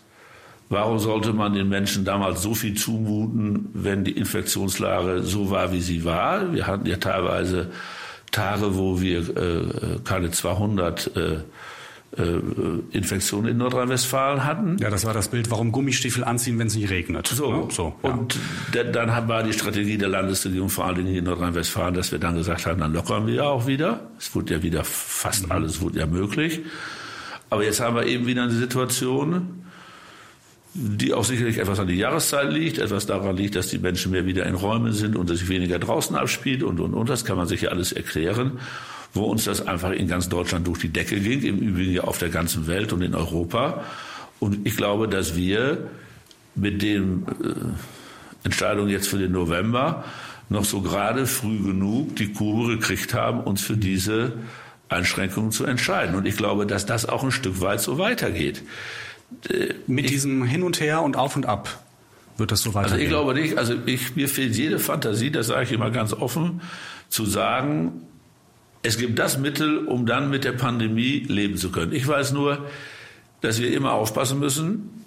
Warum 0.68 0.98
sollte 0.98 1.32
man 1.32 1.54
den 1.54 1.68
Menschen 1.68 2.04
damals 2.04 2.42
so 2.42 2.54
viel 2.54 2.74
zumuten, 2.74 3.70
wenn 3.72 4.04
die 4.04 4.12
Infektionslage 4.12 5.22
so 5.22 5.50
war, 5.50 5.72
wie 5.72 5.80
sie 5.80 6.04
war? 6.04 6.52
Wir 6.52 6.66
hatten 6.66 6.86
ja 6.86 6.96
teilweise 6.96 7.70
Tage, 8.30 8.76
wo 8.76 9.00
wir 9.00 9.36
äh, 9.36 9.98
keine 10.04 10.30
200 10.30 11.16
äh, 11.16 11.36
äh, 12.16 12.40
Infektionen 12.90 13.50
in 13.50 13.56
Nordrhein-Westfalen 13.58 14.44
hatten. 14.44 14.78
Ja, 14.78 14.90
das 14.90 15.04
war 15.04 15.14
das 15.14 15.28
Bild, 15.28 15.50
warum 15.50 15.70
Gummistiefel 15.70 16.24
anziehen, 16.24 16.58
wenn 16.58 16.66
es 16.66 16.74
nicht 16.74 16.90
regnet. 16.90 17.28
So, 17.28 17.52
ne? 17.52 17.68
so 17.70 17.94
ja. 18.02 18.10
und 18.10 18.36
dann 18.72 19.28
war 19.28 19.42
die 19.42 19.52
Strategie 19.52 19.96
der 19.96 20.08
Landesregierung, 20.08 20.68
vor 20.70 20.86
allen 20.86 20.96
Dingen 20.96 21.14
in 21.14 21.24
Nordrhein-Westfalen, 21.24 21.94
dass 21.94 22.10
wir 22.10 22.18
dann 22.18 22.34
gesagt 22.34 22.66
haben, 22.66 22.80
dann 22.80 22.92
lockern 22.92 23.26
wir 23.26 23.34
ja 23.34 23.42
auch 23.44 23.66
wieder. 23.66 24.00
Es 24.18 24.34
wurde 24.34 24.54
ja 24.54 24.62
wieder 24.62 24.82
fast 24.82 25.46
mhm. 25.46 25.52
alles 25.52 25.80
wurde 25.80 26.00
ja 26.00 26.06
möglich. 26.06 26.60
Aber 27.48 27.64
jetzt 27.64 27.80
haben 27.80 27.96
wir 27.96 28.06
eben 28.06 28.26
wieder 28.26 28.42
eine 28.44 28.52
Situation, 28.52 29.64
die 30.72 31.12
auch 31.12 31.24
sicherlich 31.24 31.58
etwas 31.58 31.80
an 31.80 31.88
die 31.88 31.96
Jahreszeit 31.96 32.52
liegt, 32.52 32.78
etwas 32.78 33.06
daran 33.06 33.36
liegt, 33.36 33.56
dass 33.56 33.68
die 33.68 33.78
Menschen 33.78 34.12
mehr 34.12 34.26
wieder 34.26 34.46
in 34.46 34.54
Räumen 34.54 34.92
sind 34.92 35.16
und 35.16 35.28
sich 35.28 35.48
weniger 35.48 35.78
draußen 35.78 36.14
abspielt 36.14 36.62
und, 36.62 36.78
und, 36.80 36.94
und. 36.94 37.08
Das 37.08 37.24
kann 37.24 37.36
man 37.36 37.48
sich 37.48 37.62
ja 37.62 37.70
alles 37.70 37.92
erklären, 37.92 38.60
wo 39.12 39.24
uns 39.24 39.44
das 39.44 39.66
einfach 39.66 39.90
in 39.90 40.06
ganz 40.06 40.28
Deutschland 40.28 40.66
durch 40.66 40.78
die 40.78 40.88
Decke 40.88 41.18
ging, 41.18 41.42
im 41.42 41.58
Übrigen 41.58 41.92
ja 41.92 42.04
auf 42.04 42.18
der 42.18 42.28
ganzen 42.28 42.68
Welt 42.68 42.92
und 42.92 43.02
in 43.02 43.14
Europa. 43.14 43.82
Und 44.38 44.66
ich 44.66 44.76
glaube, 44.76 45.08
dass 45.08 45.36
wir 45.36 45.88
mit 46.54 46.82
den 46.82 47.26
äh, 47.42 48.44
Entscheidungen 48.44 48.90
jetzt 48.90 49.08
für 49.08 49.18
den 49.18 49.32
November 49.32 50.04
noch 50.48 50.64
so 50.64 50.82
gerade 50.82 51.26
früh 51.26 51.58
genug 51.58 52.16
die 52.16 52.32
Kurve 52.32 52.76
gekriegt 52.76 53.12
haben, 53.14 53.40
uns 53.40 53.62
für 53.62 53.76
diese 53.76 54.32
Einschränkungen 54.88 55.52
zu 55.52 55.64
entscheiden. 55.64 56.14
Und 56.14 56.26
ich 56.26 56.36
glaube, 56.36 56.66
dass 56.66 56.86
das 56.86 57.06
auch 57.08 57.24
ein 57.24 57.32
Stück 57.32 57.60
weit 57.60 57.80
so 57.80 57.98
weitergeht. 57.98 58.62
Äh, 59.48 59.74
mit 59.86 60.10
diesem 60.10 60.44
Hin 60.44 60.62
und 60.62 60.80
Her 60.80 61.02
und 61.02 61.16
Auf 61.16 61.36
und 61.36 61.46
Ab 61.46 61.82
wird 62.36 62.52
das 62.52 62.62
so 62.62 62.74
weitergehen? 62.74 62.92
Also 62.92 63.04
ich 63.04 63.08
glaube 63.08 63.34
nicht. 63.34 63.58
Also 63.58 63.74
ich, 63.86 64.16
mir 64.16 64.28
fehlt 64.28 64.56
jede 64.56 64.78
Fantasie, 64.78 65.30
das 65.30 65.48
sage 65.48 65.64
ich 65.64 65.72
immer 65.72 65.90
ganz 65.90 66.12
offen, 66.12 66.62
zu 67.08 67.26
sagen, 67.26 68.02
es 68.82 68.98
gibt 68.98 69.18
das 69.18 69.38
Mittel, 69.38 69.86
um 69.86 70.06
dann 70.06 70.30
mit 70.30 70.44
der 70.44 70.52
Pandemie 70.52 71.24
leben 71.28 71.56
zu 71.56 71.70
können. 71.70 71.92
Ich 71.92 72.06
weiß 72.06 72.32
nur, 72.32 72.66
dass 73.42 73.60
wir 73.60 73.72
immer 73.72 73.92
aufpassen 73.92 74.38
müssen, 74.38 75.04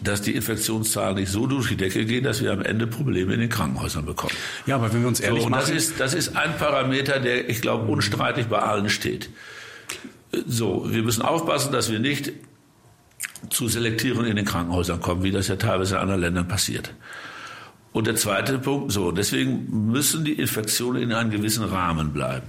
dass 0.00 0.22
die 0.22 0.34
Infektionszahlen 0.34 1.16
nicht 1.16 1.30
so 1.30 1.46
durch 1.46 1.68
die 1.68 1.76
Decke 1.76 2.04
gehen, 2.06 2.24
dass 2.24 2.42
wir 2.42 2.52
am 2.52 2.62
Ende 2.62 2.86
Probleme 2.86 3.34
in 3.34 3.40
den 3.40 3.48
Krankenhäusern 3.48 4.06
bekommen. 4.06 4.34
Ja, 4.66 4.76
aber 4.76 4.92
wenn 4.92 5.02
wir 5.02 5.08
uns 5.08 5.20
ehrlich 5.20 5.42
so, 5.42 5.48
machen, 5.48 5.60
das 5.60 5.70
ist, 5.70 6.00
das 6.00 6.14
ist 6.14 6.36
ein 6.36 6.56
Parameter, 6.56 7.20
der, 7.20 7.48
ich 7.48 7.60
glaube, 7.60 7.90
unstreitig 7.90 8.46
bei 8.46 8.58
allen 8.58 8.88
steht. 8.88 9.28
So, 10.46 10.86
wir 10.88 11.02
müssen 11.02 11.22
aufpassen, 11.22 11.72
dass 11.72 11.90
wir 11.90 11.98
nicht 11.98 12.32
zu 13.50 13.68
Selektierung 13.68 14.24
in 14.24 14.36
den 14.36 14.44
Krankenhäusern 14.44 15.00
kommen, 15.00 15.22
wie 15.22 15.30
das 15.30 15.48
ja 15.48 15.56
teilweise 15.56 15.96
in 15.96 16.00
anderen 16.00 16.20
Ländern 16.20 16.48
passiert. 16.48 16.92
Und 17.92 18.06
der 18.06 18.16
zweite 18.16 18.58
Punkt, 18.58 18.92
so, 18.92 19.12
deswegen 19.12 19.90
müssen 19.90 20.24
die 20.24 20.34
Infektionen 20.34 21.02
in 21.02 21.12
einem 21.12 21.30
gewissen 21.30 21.64
Rahmen 21.64 22.12
bleiben. 22.12 22.46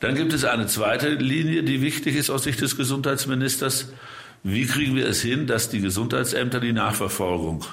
Dann 0.00 0.14
gibt 0.14 0.32
es 0.32 0.44
eine 0.44 0.66
zweite 0.66 1.10
Linie, 1.14 1.62
die 1.62 1.80
wichtig 1.80 2.16
ist 2.16 2.28
aus 2.28 2.42
Sicht 2.42 2.60
des 2.60 2.76
Gesundheitsministers. 2.76 3.92
Wie 4.42 4.66
kriegen 4.66 4.96
wir 4.96 5.06
es 5.06 5.22
hin, 5.22 5.46
dass 5.46 5.70
die 5.70 5.80
Gesundheitsämter 5.80 6.58
die 6.58 6.72
Nachverfolgung 6.72 7.64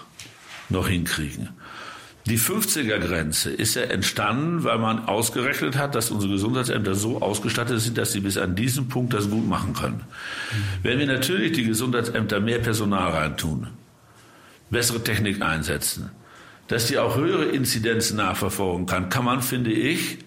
noch 0.70 0.88
hinkriegen? 0.88 1.50
Die 2.30 2.38
50er-Grenze 2.38 3.50
ist 3.50 3.74
ja 3.74 3.82
entstanden, 3.82 4.64
weil 4.64 4.78
man 4.78 5.06
ausgerechnet 5.06 5.76
hat, 5.78 5.96
dass 5.96 6.12
unsere 6.12 6.34
Gesundheitsämter 6.34 6.94
so 6.94 7.24
ausgestattet 7.24 7.80
sind, 7.80 7.98
dass 7.98 8.12
sie 8.12 8.20
bis 8.20 8.38
an 8.38 8.56
diesem 8.56 8.88
Punkt 8.88 9.16
das 9.16 9.32
gut 9.32 9.48
machen 9.48 9.74
können. 9.74 10.04
Wenn 10.84 11.00
wir 11.00 11.08
natürlich 11.08 11.54
die 11.54 11.64
Gesundheitsämter 11.64 12.40
mehr 12.40 12.60
Personal 12.60 13.10
reintun, 13.10 13.70
bessere 14.70 15.04
Technik 15.04 15.42
einsetzen, 15.42 16.12
dass 16.68 16.86
die 16.86 17.00
auch 17.00 17.18
höhere 17.18 17.46
Inzidenzen 17.46 18.18
nachverfolgen 18.18 18.86
kann, 18.86 19.10
kann 19.10 19.26
man, 19.26 19.42
finde 19.42 19.72
ich, 19.72 20.20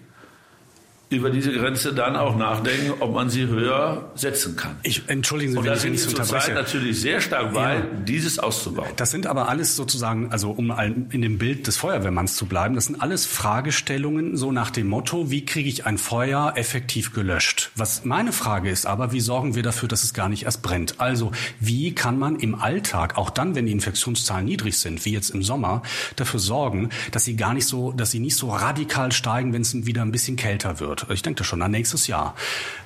über 1.15 1.29
diese 1.29 1.51
Grenze 1.51 1.93
dann 1.93 2.15
auch 2.15 2.35
nachdenken, 2.35 2.93
ob 2.99 3.13
man 3.13 3.29
sie 3.29 3.47
höher 3.47 4.11
setzen 4.15 4.55
kann. 4.55 4.77
Ich 4.83 5.03
entschuldigen 5.07 5.53
Sie, 5.53 5.57
und 5.57 5.65
wenn 5.65 5.73
ich 5.73 5.83
nicht 5.83 6.09
zurzeit 6.09 6.53
natürlich 6.53 6.99
sehr 6.99 7.21
stark 7.21 7.53
bei, 7.53 7.75
ja. 7.75 7.81
dieses 8.05 8.39
auszubauen. 8.39 8.89
Das 8.95 9.11
sind 9.11 9.27
aber 9.27 9.49
alles 9.49 9.75
sozusagen, 9.75 10.31
also 10.31 10.51
um 10.51 10.73
in 11.11 11.21
dem 11.21 11.37
Bild 11.37 11.67
des 11.67 11.77
Feuerwehrmanns 11.77 12.35
zu 12.35 12.45
bleiben, 12.45 12.75
das 12.75 12.85
sind 12.85 13.01
alles 13.01 13.25
Fragestellungen 13.25 14.37
so 14.37 14.51
nach 14.51 14.69
dem 14.69 14.87
Motto, 14.87 15.29
wie 15.29 15.45
kriege 15.45 15.69
ich 15.69 15.85
ein 15.85 15.97
Feuer 15.97 16.53
effektiv 16.55 17.13
gelöscht? 17.13 17.71
Was 17.75 18.05
meine 18.05 18.31
Frage 18.31 18.69
ist 18.69 18.85
aber, 18.85 19.11
wie 19.11 19.19
sorgen 19.19 19.55
wir 19.55 19.63
dafür, 19.63 19.89
dass 19.89 20.03
es 20.03 20.13
gar 20.13 20.29
nicht 20.29 20.43
erst 20.43 20.61
brennt? 20.61 20.99
Also, 20.99 21.31
wie 21.59 21.93
kann 21.93 22.19
man 22.19 22.37
im 22.37 22.55
Alltag, 22.55 23.17
auch 23.17 23.29
dann, 23.29 23.55
wenn 23.55 23.65
die 23.65 23.71
Infektionszahlen 23.71 24.45
niedrig 24.45 24.77
sind, 24.77 25.05
wie 25.05 25.11
jetzt 25.11 25.29
im 25.29 25.43
Sommer, 25.43 25.81
dafür 26.15 26.39
sorgen, 26.39 26.89
dass 27.11 27.25
sie 27.25 27.35
gar 27.35 27.53
nicht 27.53 27.67
so, 27.67 27.91
dass 27.91 28.11
sie 28.11 28.19
nicht 28.19 28.35
so 28.35 28.49
radikal 28.49 29.11
steigen, 29.11 29.53
wenn 29.53 29.61
es 29.61 29.73
wieder 29.85 30.01
ein 30.01 30.11
bisschen 30.11 30.35
kälter 30.35 30.79
wird? 30.79 31.02
Ich 31.09 31.21
denke 31.21 31.43
schon 31.43 31.61
an 31.61 31.71
nächstes 31.71 32.07
Jahr. 32.07 32.35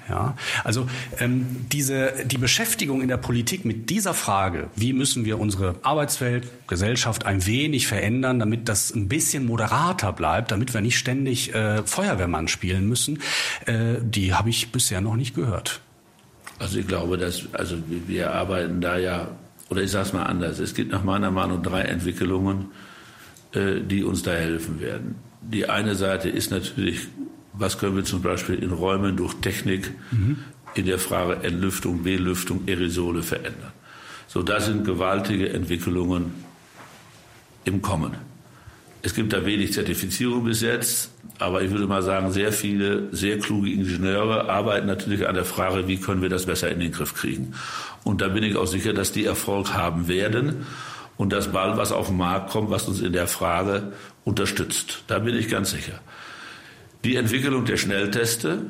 Ja, 0.09 0.37
also 0.63 0.87
ähm, 1.19 1.65
diese 1.69 2.13
die 2.25 2.37
Beschäftigung 2.37 3.01
in 3.01 3.09
der 3.09 3.17
Politik 3.17 3.65
mit 3.65 3.89
dieser 3.89 4.13
Frage, 4.13 4.69
wie 4.75 4.93
müssen 4.93 5.25
wir 5.25 5.37
unsere 5.37 5.75
Arbeitswelt, 5.81 6.47
Gesellschaft 6.67 7.25
ein 7.25 7.45
wenig 7.45 7.87
verändern, 7.87 8.39
damit 8.39 8.69
das 8.69 8.95
ein 8.95 9.09
bisschen 9.09 9.45
moderater 9.45 10.13
bleibt, 10.13 10.51
damit 10.51 10.73
wir 10.73 10.79
nicht 10.79 10.97
ständig 10.97 11.53
äh, 11.53 11.83
Feuerwehrmann 11.83 12.47
spielen 12.47 12.87
müssen, 12.87 13.19
äh, 13.65 13.95
die 14.01 14.33
habe 14.33 14.49
ich 14.49 14.71
bisher 14.71 15.01
noch 15.01 15.17
nicht 15.17 15.35
gehört. 15.35 15.81
Also 16.57 16.79
ich 16.79 16.87
glaube, 16.87 17.17
dass 17.17 17.43
also 17.51 17.75
wir 17.87 18.31
arbeiten 18.31 18.79
da 18.79 18.97
ja 18.97 19.27
oder 19.69 19.81
ich 19.81 19.91
sage 19.91 20.07
es 20.07 20.13
mal 20.13 20.23
anders. 20.23 20.59
Es 20.59 20.73
gibt 20.73 20.91
nach 20.91 21.03
meiner 21.03 21.31
Meinung 21.31 21.61
drei 21.61 21.81
Entwicklungen, 21.81 22.71
äh, 23.51 23.81
die 23.81 24.03
uns 24.03 24.23
da 24.23 24.31
helfen 24.31 24.79
werden. 24.79 25.15
Die 25.41 25.69
eine 25.69 25.95
Seite 25.95 26.29
ist 26.29 26.51
natürlich 26.51 27.07
was 27.57 27.77
können 27.77 27.95
wir 27.95 28.05
zum 28.05 28.21
Beispiel 28.21 28.55
in 28.55 28.71
Räumen 28.71 29.17
durch 29.17 29.33
Technik 29.35 29.91
mhm. 30.11 30.37
in 30.75 30.85
der 30.85 30.99
Frage 30.99 31.43
Entlüftung, 31.43 32.03
Belüftung, 32.03 32.63
Aerosole 32.67 33.23
verändern. 33.23 33.71
So, 34.27 34.43
da 34.43 34.59
sind 34.59 34.85
gewaltige 34.85 35.49
Entwicklungen 35.49 36.33
im 37.63 37.81
Kommen. 37.81 38.15
Es 39.01 39.13
gibt 39.13 39.31
da 39.31 39.45
wenig 39.45 39.73
Zertifizierung 39.73 40.43
bis 40.43 40.61
jetzt, 40.61 41.11
aber 41.39 41.61
ich 41.61 41.71
würde 41.71 41.87
mal 41.87 42.01
sagen, 42.01 42.31
sehr 42.31 42.51
viele 42.51 43.07
sehr 43.13 43.39
kluge 43.39 43.71
Ingenieure 43.71 44.49
arbeiten 44.49 44.87
natürlich 44.87 45.27
an 45.27 45.35
der 45.35 45.45
Frage, 45.45 45.87
wie 45.87 45.97
können 45.97 46.21
wir 46.21 46.29
das 46.29 46.45
besser 46.45 46.69
in 46.71 46.79
den 46.79 46.91
Griff 46.91 47.13
kriegen. 47.13 47.53
Und 48.03 48.21
da 48.21 48.27
bin 48.27 48.43
ich 48.43 48.55
auch 48.55 48.65
sicher, 48.65 48.93
dass 48.93 49.11
die 49.11 49.25
Erfolg 49.25 49.73
haben 49.73 50.07
werden 50.07 50.65
und 51.15 51.31
dass 51.31 51.51
bald 51.51 51.77
was 51.77 51.91
auf 51.91 52.07
den 52.07 52.17
Markt 52.17 52.49
kommt, 52.49 52.69
was 52.69 52.87
uns 52.87 53.01
in 53.01 53.13
der 53.13 53.27
Frage 53.27 53.91
unterstützt. 54.23 55.03
Da 55.07 55.19
bin 55.19 55.35
ich 55.35 55.49
ganz 55.49 55.71
sicher. 55.71 55.99
Die 57.07 57.15
Entwicklung 57.15 57.63
der 57.63 57.77
Schnellteste, 57.77 58.65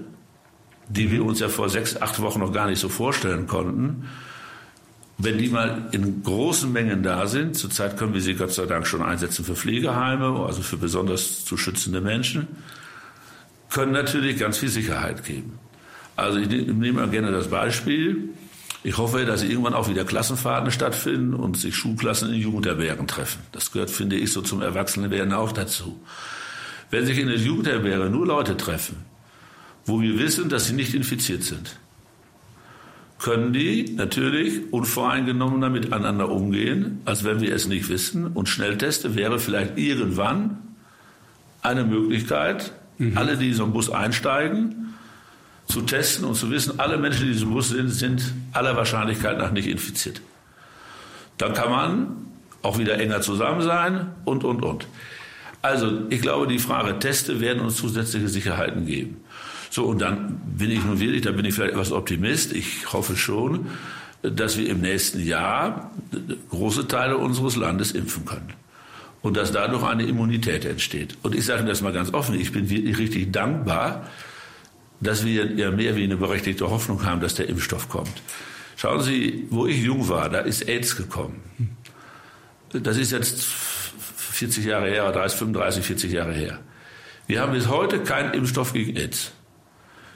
die 0.90 1.12
wir 1.12 1.26
uns 1.26 1.40
ja 1.40 1.50
vor 1.50 1.70
sechs, 1.70 2.00
acht 2.00 2.22
Wochen 2.22 2.40
noch 2.40 2.54
gar 2.54 2.68
nicht 2.68 2.78
so 2.78 2.88
vorstellen 2.88 3.48
konnten, 3.48 4.08
wenn 5.18 5.40
die 5.40 5.50
mal 5.50 5.88
in 5.92 6.22
großen 6.22 6.72
Mengen 6.72 7.02
da 7.02 7.26
sind, 7.26 7.58
zurzeit 7.58 7.98
können 7.98 8.14
wir 8.14 8.22
sie 8.22 8.36
Gott 8.36 8.54
sei 8.54 8.68
Dank 8.68 8.86
schon 8.86 9.02
einsetzen 9.02 9.44
für 9.44 9.56
Pflegeheime, 9.56 10.46
also 10.46 10.62
für 10.62 10.78
besonders 10.78 11.46
zu 11.46 11.58
schützende 11.58 12.00
Menschen, 12.00 12.48
können 13.72 13.92
natürlich 13.92 14.38
ganz 14.38 14.60
viel 14.60 14.70
Sicherheit 14.70 15.26
geben. 15.26 15.58
Also 16.16 16.38
ich 16.38 16.48
nehme 16.48 16.94
mal 16.94 17.10
gerne 17.10 17.32
das 17.32 17.48
Beispiel. 17.48 18.30
Ich 18.84 19.00
hoffe, 19.00 19.26
dass 19.26 19.42
irgendwann 19.42 19.74
auch 19.74 19.90
wieder 19.90 20.06
Klassenfahrten 20.06 20.70
stattfinden 20.70 21.34
und 21.34 21.58
sich 21.58 21.76
Schulklassen 21.76 22.32
in 22.32 22.40
Jugendherbergen 22.40 23.08
treffen. 23.08 23.42
Das 23.52 23.72
gehört, 23.72 23.90
finde 23.90 24.16
ich, 24.16 24.32
so 24.32 24.44
zum 24.44 24.62
Erwachsenenwerden 24.62 25.34
auch 25.34 25.54
dazu. 25.54 26.00
Wenn 26.90 27.06
sich 27.06 27.18
in 27.18 27.28
der 27.28 27.38
Jugendherberge 27.38 28.10
nur 28.10 28.26
Leute 28.26 28.56
treffen, 28.56 28.98
wo 29.86 30.02
wir 30.02 30.20
wissen, 30.20 30.50
dass 30.50 30.68
sie 30.68 30.74
nicht 30.74 30.94
infiziert 30.94 31.44
sind, 31.44 31.78
können 33.20 33.52
die 33.52 33.94
natürlich 33.96 34.72
unvoreingenommener 34.72 35.70
miteinander 35.70 36.30
umgehen, 36.30 37.02
als 37.06 37.24
wenn 37.24 37.42
wir 37.42 37.54
es 37.54 37.68
nicht 37.68 37.90
wissen. 37.90 38.28
Und 38.28 38.48
Schnellteste 38.48 39.16
wäre 39.16 39.40
vielleicht 39.40 39.78
irgendwann 39.78 40.60
eine 41.62 41.84
Möglichkeit, 41.84 42.74
mhm. 42.98 43.18
alle, 43.18 43.38
die 43.38 43.50
in 43.50 43.54
so 43.56 43.64
einen 43.64 43.74
Bus 43.74 43.90
einsteigen, 43.90 44.94
zu 45.66 45.82
testen 45.82 46.26
und 46.26 46.36
zu 46.36 46.50
wissen, 46.52 46.80
alle 46.80 46.98
Menschen, 46.98 47.22
die 47.22 47.28
in 47.28 47.34
diesem 47.34 47.52
Bus 47.52 47.70
sind, 47.70 47.90
sind 47.90 48.34
aller 48.54 48.78
Wahrscheinlichkeit 48.78 49.38
nach 49.38 49.52
nicht 49.52 49.68
infiziert. 49.68 50.22
Dann 51.38 51.54
kann 51.54 51.70
man 51.70 52.08
auch 52.62 52.78
wieder 52.78 53.00
enger 53.00 53.22
zusammen 53.22 53.62
sein 53.62 54.08
und, 54.26 54.44
und, 54.44 54.64
und. 54.64 54.88
Also 55.62 56.04
ich 56.10 56.22
glaube, 56.22 56.48
die 56.48 56.60
Frage 56.60 57.00
Teste 57.00 57.40
werden 57.40 57.62
uns 57.62 57.78
zusätzliche 57.78 58.28
Sicherheiten 58.28 58.86
geben. 58.86 59.18
So, 59.70 59.86
und 59.86 60.00
dann 60.02 60.42
bin 60.46 60.72
ich 60.72 60.84
nun 60.84 61.00
wirklich, 61.00 61.22
da 61.22 61.32
bin 61.32 61.46
ich 61.46 61.54
vielleicht 61.54 61.74
etwas 61.74 61.92
Optimist. 61.92 62.54
Ich 62.54 62.94
hoffe 62.94 63.18
schon, 63.18 63.68
dass 64.22 64.58
wir 64.58 64.70
im 64.70 64.82
nächsten 64.82 65.24
Jahr 65.24 65.92
große 66.50 66.88
Teile 66.88 67.18
unseres 67.18 67.56
Landes 67.56 67.92
impfen 67.92 68.26
können. 68.26 68.54
Und 69.22 69.36
dass 69.36 69.52
dadurch 69.52 69.84
eine 69.84 70.06
Immunität 70.06 70.64
entsteht. 70.64 71.18
Und 71.24 71.36
ich 71.36 71.46
sage 71.46 71.66
das 71.66 71.82
mal 71.82 71.92
ganz 71.92 72.14
offen, 72.14 72.40
ich 72.40 72.52
bin 72.52 72.70
wirklich 72.70 72.98
richtig 72.98 73.34
dankbar, 73.34 74.08
dass 75.02 75.26
wir 75.26 75.52
ja 75.54 75.72
mehr 75.72 75.96
wie 75.96 76.04
eine 76.04 76.18
berechtigte 76.18 76.70
Hoffnung 76.70 77.04
haben, 77.04 77.20
dass 77.20 77.36
der 77.36 77.50
Impfstoff 77.50 77.90
kommt. 77.90 78.22
Schauen 78.78 79.02
Sie, 79.02 79.48
wo 79.50 79.66
ich 79.66 79.82
jung 79.82 80.08
war, 80.08 80.30
da 80.30 80.40
ist 80.40 80.68
AIDS 80.68 80.96
gekommen. 80.96 81.42
Das 82.72 82.98
ist 82.98 83.12
jetzt 83.12 83.48
40 84.38 84.66
Jahre 84.66 84.88
her, 84.88 85.12
30, 85.12 85.40
35, 85.40 85.84
40 85.84 86.12
Jahre 86.12 86.34
her. 86.34 86.60
Wir 87.26 87.42
haben 87.42 87.54
bis 87.54 87.68
heute 87.68 88.00
keinen 88.00 88.34
Impfstoff 88.34 88.72
gegen 88.72 88.96
AIDS. 88.96 89.32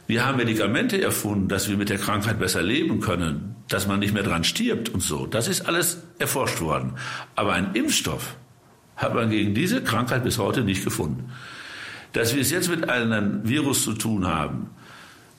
Wir 0.06 0.26
haben 0.26 0.38
Medikamente 0.38 1.02
erfunden, 1.02 1.48
dass 1.48 1.70
wir 1.70 1.76
mit 1.76 1.90
der 1.90 1.98
Krankheit 1.98 2.38
besser 2.38 2.62
leben 2.62 3.00
können, 3.00 3.56
dass 3.68 3.88
man 3.88 4.00
nicht 4.00 4.14
mehr 4.14 4.22
dran 4.24 4.44
stirbt 4.44 4.90
und 4.90 5.02
so. 5.02 5.26
Das 5.26 5.48
ist 5.48 5.62
alles 5.62 6.04
erforscht 6.20 6.62
worden. 6.62 6.94
Aber 7.36 7.54
einen 7.54 7.74
Impfstoff 7.74 8.36
hat 8.96 9.16
man 9.16 9.32
gegen 9.32 9.56
diese 9.56 9.82
Krankheit 9.82 10.24
bis 10.24 10.38
heute 10.38 10.62
nicht 10.62 10.84
gefunden. 10.84 11.32
Dass 12.14 12.36
wir 12.36 12.42
es 12.42 12.52
jetzt 12.52 12.70
mit 12.70 12.90
einem 12.90 13.48
Virus 13.48 13.84
zu 13.84 13.94
tun 13.94 14.28
haben, 14.28 14.70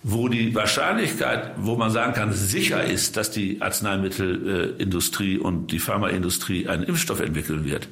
wo 0.03 0.29
die 0.29 0.55
Wahrscheinlichkeit, 0.55 1.53
wo 1.59 1.77
man 1.77 1.93
sagen 1.93 2.13
kann, 2.15 2.33
sicher 2.33 2.83
ist, 2.83 3.17
dass 3.17 3.31
die 3.31 3.63
Arzneimittelindustrie 3.63 5.39
und 5.39 5.71
die 5.71 5.79
Pharmaindustrie 5.79 6.67
einen 6.67 6.83
Impfstoff 6.83 7.21
entwickeln 7.21 7.65
wird, 7.65 7.89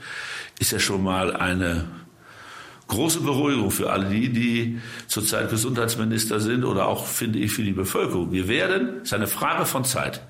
ist 0.60 0.72
ja 0.72 0.78
schon 0.78 1.02
mal 1.02 1.34
eine 1.34 1.86
große 2.86 3.20
Beruhigung 3.20 3.70
für 3.70 3.90
alle 3.90 4.10
die, 4.10 4.28
die 4.28 4.80
zurzeit 5.06 5.48
Gesundheitsminister 5.48 6.38
sind 6.38 6.64
oder 6.64 6.86
auch, 6.86 7.06
finde 7.06 7.38
ich, 7.38 7.52
für 7.52 7.62
die 7.62 7.72
Bevölkerung. 7.72 8.30
Wir 8.30 8.46
werden, 8.46 8.98
es 8.98 9.08
ist 9.08 9.14
eine 9.14 9.26
Frage 9.26 9.64
von 9.64 9.84
Zeit, 9.84 10.20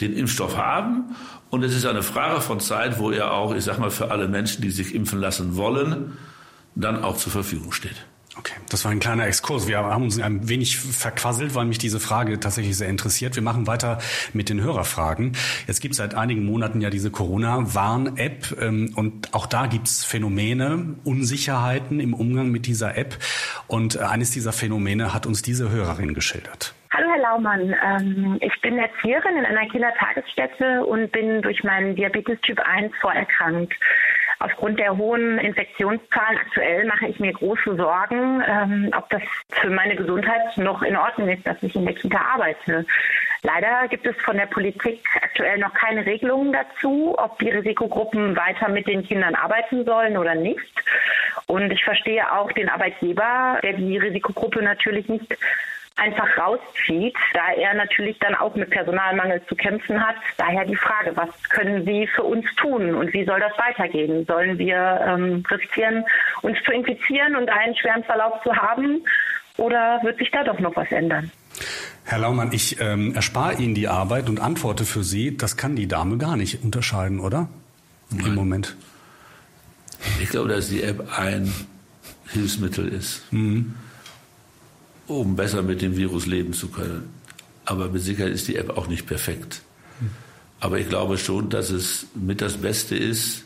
den 0.00 0.12
Impfstoff 0.12 0.56
haben 0.58 1.16
und 1.50 1.62
es 1.62 1.74
ist 1.74 1.86
eine 1.86 2.02
Frage 2.02 2.40
von 2.40 2.60
Zeit, 2.60 2.98
wo 2.98 3.10
er 3.10 3.32
auch, 3.32 3.54
ich 3.54 3.64
sag 3.64 3.78
mal, 3.78 3.90
für 3.90 4.10
alle 4.10 4.28
Menschen, 4.28 4.60
die 4.60 4.70
sich 4.70 4.94
impfen 4.94 5.20
lassen 5.20 5.56
wollen, 5.56 6.18
dann 6.74 7.02
auch 7.02 7.16
zur 7.16 7.32
Verfügung 7.32 7.72
steht. 7.72 8.04
Okay, 8.36 8.54
das 8.68 8.84
war 8.84 8.90
ein 8.90 8.98
kleiner 8.98 9.26
Exkurs. 9.26 9.68
Wir 9.68 9.78
haben 9.78 10.02
uns 10.02 10.20
ein 10.20 10.48
wenig 10.48 10.76
verquasselt, 10.78 11.54
weil 11.54 11.66
mich 11.66 11.78
diese 11.78 12.00
Frage 12.00 12.40
tatsächlich 12.40 12.76
sehr 12.76 12.88
interessiert. 12.88 13.36
Wir 13.36 13.42
machen 13.42 13.66
weiter 13.68 13.98
mit 14.32 14.48
den 14.48 14.60
Hörerfragen. 14.60 15.36
Jetzt 15.68 15.80
gibt 15.80 15.92
es 15.92 15.98
seit 15.98 16.14
einigen 16.14 16.44
Monaten 16.44 16.80
ja 16.80 16.90
diese 16.90 17.12
Corona-Warn-App 17.12 18.56
ähm, 18.60 18.92
und 18.96 19.32
auch 19.34 19.46
da 19.46 19.66
gibt 19.66 19.86
es 19.86 20.04
Phänomene, 20.04 20.96
Unsicherheiten 21.04 22.00
im 22.00 22.12
Umgang 22.12 22.50
mit 22.50 22.66
dieser 22.66 22.96
App. 22.96 23.16
Und 23.68 23.96
äh, 23.96 24.00
eines 24.00 24.32
dieser 24.32 24.52
Phänomene 24.52 25.14
hat 25.14 25.26
uns 25.26 25.42
diese 25.42 25.70
Hörerin 25.70 26.12
geschildert. 26.12 26.74
Hallo 26.94 27.08
Herr 27.10 27.22
Laumann, 27.22 27.74
ähm, 27.84 28.38
ich 28.40 28.60
bin 28.60 28.78
Erzieherin 28.78 29.36
in 29.36 29.44
einer 29.44 29.68
Kindertagesstätte 29.68 30.86
und 30.86 31.10
bin 31.10 31.42
durch 31.42 31.64
meinen 31.64 31.96
Diabetes 31.96 32.40
Typ 32.42 32.60
1 32.60 32.92
vorerkrankt. 33.00 33.74
Aufgrund 34.38 34.78
der 34.78 34.96
hohen 34.96 35.38
Infektionszahlen 35.38 36.38
aktuell 36.38 36.84
mache 36.86 37.06
ich 37.06 37.18
mir 37.20 37.32
große 37.32 37.76
Sorgen, 37.76 38.42
ähm, 38.46 38.90
ob 38.96 39.08
das 39.10 39.22
für 39.50 39.70
meine 39.70 39.96
Gesundheit 39.96 40.56
noch 40.56 40.82
in 40.82 40.96
Ordnung 40.96 41.28
ist, 41.28 41.46
dass 41.46 41.62
ich 41.62 41.74
in 41.76 41.86
der 41.86 41.94
Kita 41.94 42.18
arbeite. 42.18 42.84
Leider 43.42 43.88
gibt 43.88 44.06
es 44.06 44.16
von 44.22 44.36
der 44.36 44.46
Politik 44.46 45.04
aktuell 45.22 45.58
noch 45.58 45.74
keine 45.74 46.06
Regelungen 46.06 46.52
dazu, 46.52 47.14
ob 47.18 47.38
die 47.38 47.50
Risikogruppen 47.50 48.34
weiter 48.36 48.68
mit 48.70 48.86
den 48.86 49.06
Kindern 49.06 49.34
arbeiten 49.34 49.84
sollen 49.84 50.16
oder 50.16 50.34
nicht. 50.34 50.82
Und 51.46 51.70
ich 51.70 51.84
verstehe 51.84 52.32
auch 52.32 52.50
den 52.52 52.70
Arbeitgeber, 52.70 53.58
der 53.62 53.74
die 53.74 53.98
Risikogruppe 53.98 54.62
natürlich 54.62 55.08
nicht 55.08 55.36
einfach 55.96 56.26
rauszieht, 56.36 57.16
da 57.34 57.52
er 57.56 57.74
natürlich 57.74 58.18
dann 58.18 58.34
auch 58.34 58.54
mit 58.56 58.70
Personalmangel 58.70 59.42
zu 59.46 59.54
kämpfen 59.54 60.04
hat. 60.04 60.16
Daher 60.36 60.64
die 60.64 60.76
Frage, 60.76 61.16
was 61.16 61.28
können 61.50 61.84
Sie 61.84 62.08
für 62.08 62.24
uns 62.24 62.44
tun 62.56 62.94
und 62.94 63.12
wie 63.12 63.24
soll 63.24 63.38
das 63.38 63.52
weitergehen? 63.58 64.26
Sollen 64.26 64.58
wir 64.58 65.00
ähm, 65.06 65.44
riskieren, 65.48 66.04
uns 66.42 66.58
zu 66.64 66.72
infizieren 66.72 67.36
und 67.36 67.48
einen 67.48 67.76
schweren 67.76 68.02
Verlauf 68.04 68.42
zu 68.42 68.54
haben 68.54 69.04
oder 69.56 70.00
wird 70.02 70.18
sich 70.18 70.30
da 70.32 70.42
doch 70.42 70.58
noch 70.58 70.74
was 70.74 70.90
ändern? 70.90 71.30
Herr 72.04 72.18
Laumann, 72.18 72.52
ich 72.52 72.80
ähm, 72.80 73.14
erspare 73.14 73.54
Ihnen 73.54 73.74
die 73.74 73.86
Arbeit 73.86 74.28
und 74.28 74.40
antworte 74.40 74.84
für 74.84 75.04
Sie, 75.04 75.36
das 75.36 75.56
kann 75.56 75.76
die 75.76 75.86
Dame 75.86 76.18
gar 76.18 76.36
nicht 76.36 76.64
unterscheiden, 76.64 77.20
oder? 77.20 77.48
Nein. 78.10 78.26
Im 78.26 78.34
Moment. 78.34 78.76
Ich 80.20 80.28
glaube, 80.28 80.48
dass 80.48 80.68
die 80.68 80.82
App 80.82 81.16
ein 81.16 81.54
Hilfsmittel 82.26 82.88
ist. 82.88 83.32
Mhm 83.32 83.76
um 85.06 85.36
besser 85.36 85.62
mit 85.62 85.82
dem 85.82 85.96
Virus 85.96 86.26
leben 86.26 86.52
zu 86.52 86.68
können. 86.68 87.08
Aber 87.64 87.88
mit 87.88 88.02
Sicherheit 88.02 88.32
ist 88.32 88.48
die 88.48 88.56
App 88.56 88.76
auch 88.76 88.88
nicht 88.88 89.06
perfekt. 89.06 89.62
Aber 90.60 90.78
ich 90.78 90.88
glaube 90.88 91.18
schon, 91.18 91.50
dass 91.50 91.70
es 91.70 92.06
mit 92.14 92.40
das 92.40 92.58
Beste 92.58 92.96
ist, 92.96 93.44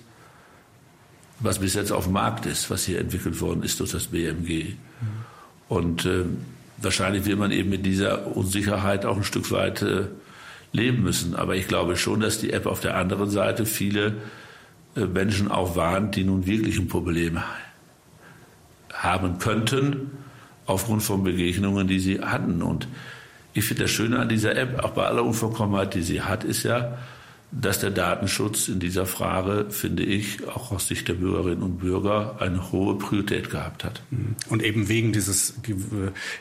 was 1.41 1.59
bis 1.61 1.75
jetzt 1.75 1.93
auf 1.93 2.05
dem 2.05 2.15
Markt 2.15 2.47
ist, 2.47 2.71
was 2.71 2.85
hier 2.85 3.01
entwickelt 3.01 3.41
worden 3.41 3.63
ist 3.63 3.79
durch 3.81 3.93
das 3.93 4.09
BMG. 4.09 4.75
Und 5.69 6.05
äh, 6.05 6.25
wahrscheinlich 6.79 7.27
will 7.27 7.37
man 7.37 7.53
eben 7.53 7.71
mit 7.71 7.87
dieser 7.87 8.37
Unsicherheit 8.37 9.05
auch 9.05 9.17
ein 9.17 9.25
Stück 9.25 9.51
weit 9.51 9.83
äh, 9.83 10.07
leben 10.73 11.03
müssen. 11.03 11.37
Aber 11.37 11.55
ich 11.57 11.69
glaube 11.69 11.97
schon, 11.97 12.21
dass 12.21 12.39
die 12.39 12.53
App 12.53 12.67
auf 12.67 12.81
der 12.81 12.97
anderen 12.97 13.31
Seite 13.31 13.67
viele 13.67 14.17
äh, 14.97 15.07
Menschen 15.07 15.51
auch 15.51 15.77
warnt, 15.77 16.17
die 16.17 16.25
nun 16.25 16.47
wirklich 16.47 16.79
ein 16.79 16.89
Problem 16.89 17.41
haben 18.93 19.39
könnten 19.39 20.11
aufgrund 20.69 21.03
von 21.03 21.25
Begegnungen, 21.25 21.89
die 21.89 21.99
sie 21.99 22.21
hatten. 22.21 22.63
Und 22.63 22.87
ich 23.55 23.65
finde 23.65 23.85
das 23.85 23.91
Schöne 23.91 24.19
an 24.19 24.29
dieser 24.29 24.55
App, 24.55 24.85
auch 24.85 24.91
bei 24.91 25.05
aller 25.05 25.25
Unvollkommenheit, 25.25 25.95
die 25.95 26.03
sie 26.03 26.23
hat, 26.23 26.45
ist 26.45 26.63
ja, 26.63 26.99
dass 27.51 27.81
der 27.81 27.91
Datenschutz 27.91 28.69
in 28.69 28.79
dieser 28.79 29.07
Frage, 29.07 29.67
finde 29.71 30.03
ich, 30.03 30.47
auch 30.49 30.71
aus 30.71 30.87
Sicht 30.87 31.09
der 31.09 31.15
Bürgerinnen 31.15 31.63
und 31.63 31.79
Bürger 31.79 32.37
eine 32.41 32.73
hohe 32.73 32.99
Priorität 32.99 33.49
gehabt 33.49 33.85
hat. 33.85 34.03
Mhm. 34.11 34.37
Und 34.51 34.63
eben 34.63 34.89
wegen 34.89 35.13
dieses 35.13 35.55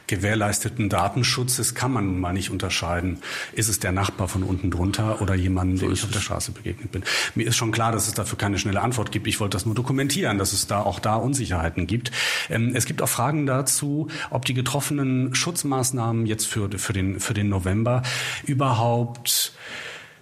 gewährleisteten 0.08 0.90
Datenschutzes 0.90 1.76
kann 1.76 1.94
man 1.94 2.20
mal 2.20 2.34
nicht 2.34 2.50
unterscheiden, 2.50 3.20
ist 3.54 3.70
es 3.70 3.80
der 3.80 3.94
Nachbar 3.94 4.28
von 4.28 4.44
unten 4.44 4.70
drunter 4.70 5.22
oder 5.22 5.34
jemand, 5.34 5.80
so 5.80 5.86
dem 5.86 5.94
ich 5.94 6.04
auf 6.04 6.12
der 6.12 6.20
Straße 6.20 6.52
begegnet 6.52 6.92
bin. 6.92 7.04
Mir 7.36 7.48
ist 7.48 7.56
schon 7.56 7.72
klar, 7.72 7.94
dass 7.94 8.08
es 8.08 8.14
dafür 8.14 8.38
keine 8.38 8.60
schnelle 8.60 8.82
Antwort 8.82 9.12
gibt. 9.14 9.28
Ich 9.28 9.40
wollte 9.40 9.56
das 9.56 9.66
nur 9.66 9.76
dokumentieren, 9.76 10.38
dass 10.38 10.52
es 10.52 10.68
da 10.68 10.82
auch 10.82 11.00
da 11.00 11.16
Unsicherheiten 11.16 11.88
gibt. 11.88 12.12
Ähm, 12.50 12.76
es 12.76 12.86
gibt 12.86 13.02
auch 13.02 13.10
Fragen 13.10 13.46
dazu, 13.46 14.10
ob 14.30 14.44
die 14.44 14.54
getroffenen 14.54 15.34
Schutzmaßnahmen 15.34 16.26
jetzt 16.26 16.48
für, 16.48 16.70
für, 16.78 16.92
den, 16.92 17.22
für 17.22 17.34
den 17.34 17.48
November 17.48 18.04
überhaupt 18.46 19.54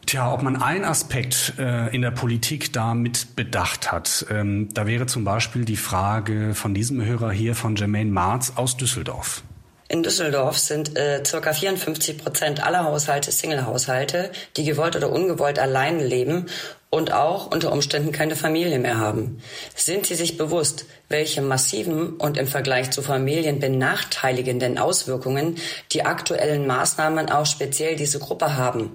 Tja, 0.05 0.31
ob 0.31 0.43
man 0.43 0.61
einen 0.61 0.85
Aspekt 0.85 1.53
äh, 1.57 1.93
in 1.93 2.01
der 2.03 2.11
Politik 2.11 2.71
da 2.73 2.93
mit 2.93 3.35
bedacht 3.35 3.91
hat. 3.91 4.25
Ähm, 4.29 4.69
da 4.73 4.85
wäre 4.85 5.07
zum 5.07 5.23
Beispiel 5.23 5.65
die 5.65 5.77
Frage 5.77 6.53
von 6.53 6.75
diesem 6.75 7.03
Hörer 7.03 7.31
hier 7.31 7.55
von 7.55 7.75
Jermaine 7.75 8.11
Marz 8.11 8.53
aus 8.55 8.77
Düsseldorf. 8.77 9.43
In 9.87 10.03
Düsseldorf 10.03 10.57
sind 10.57 10.95
äh, 10.95 11.21
ca. 11.23 11.53
54 11.53 12.17
Prozent 12.17 12.65
aller 12.65 12.83
Haushalte 12.83 13.31
Single-Haushalte, 13.31 14.31
die 14.57 14.63
gewollt 14.63 14.95
oder 14.95 15.11
ungewollt 15.11 15.59
allein 15.59 15.99
leben 15.99 16.47
und 16.89 17.11
auch 17.11 17.51
unter 17.51 17.71
Umständen 17.71 18.11
keine 18.11 18.35
Familie 18.35 18.79
mehr 18.79 18.97
haben. 18.97 19.39
Sind 19.75 20.05
Sie 20.05 20.15
sich 20.15 20.37
bewusst, 20.37 20.85
welche 21.09 21.41
massiven 21.41 22.15
und 22.17 22.37
im 22.37 22.47
Vergleich 22.47 22.91
zu 22.91 23.01
Familien 23.01 23.59
benachteiligenden 23.59 24.77
Auswirkungen 24.77 25.57
die 25.91 26.03
aktuellen 26.03 26.65
Maßnahmen 26.65 27.29
auch 27.29 27.45
speziell 27.45 27.95
diese 27.95 28.19
Gruppe 28.19 28.55
haben? 28.55 28.91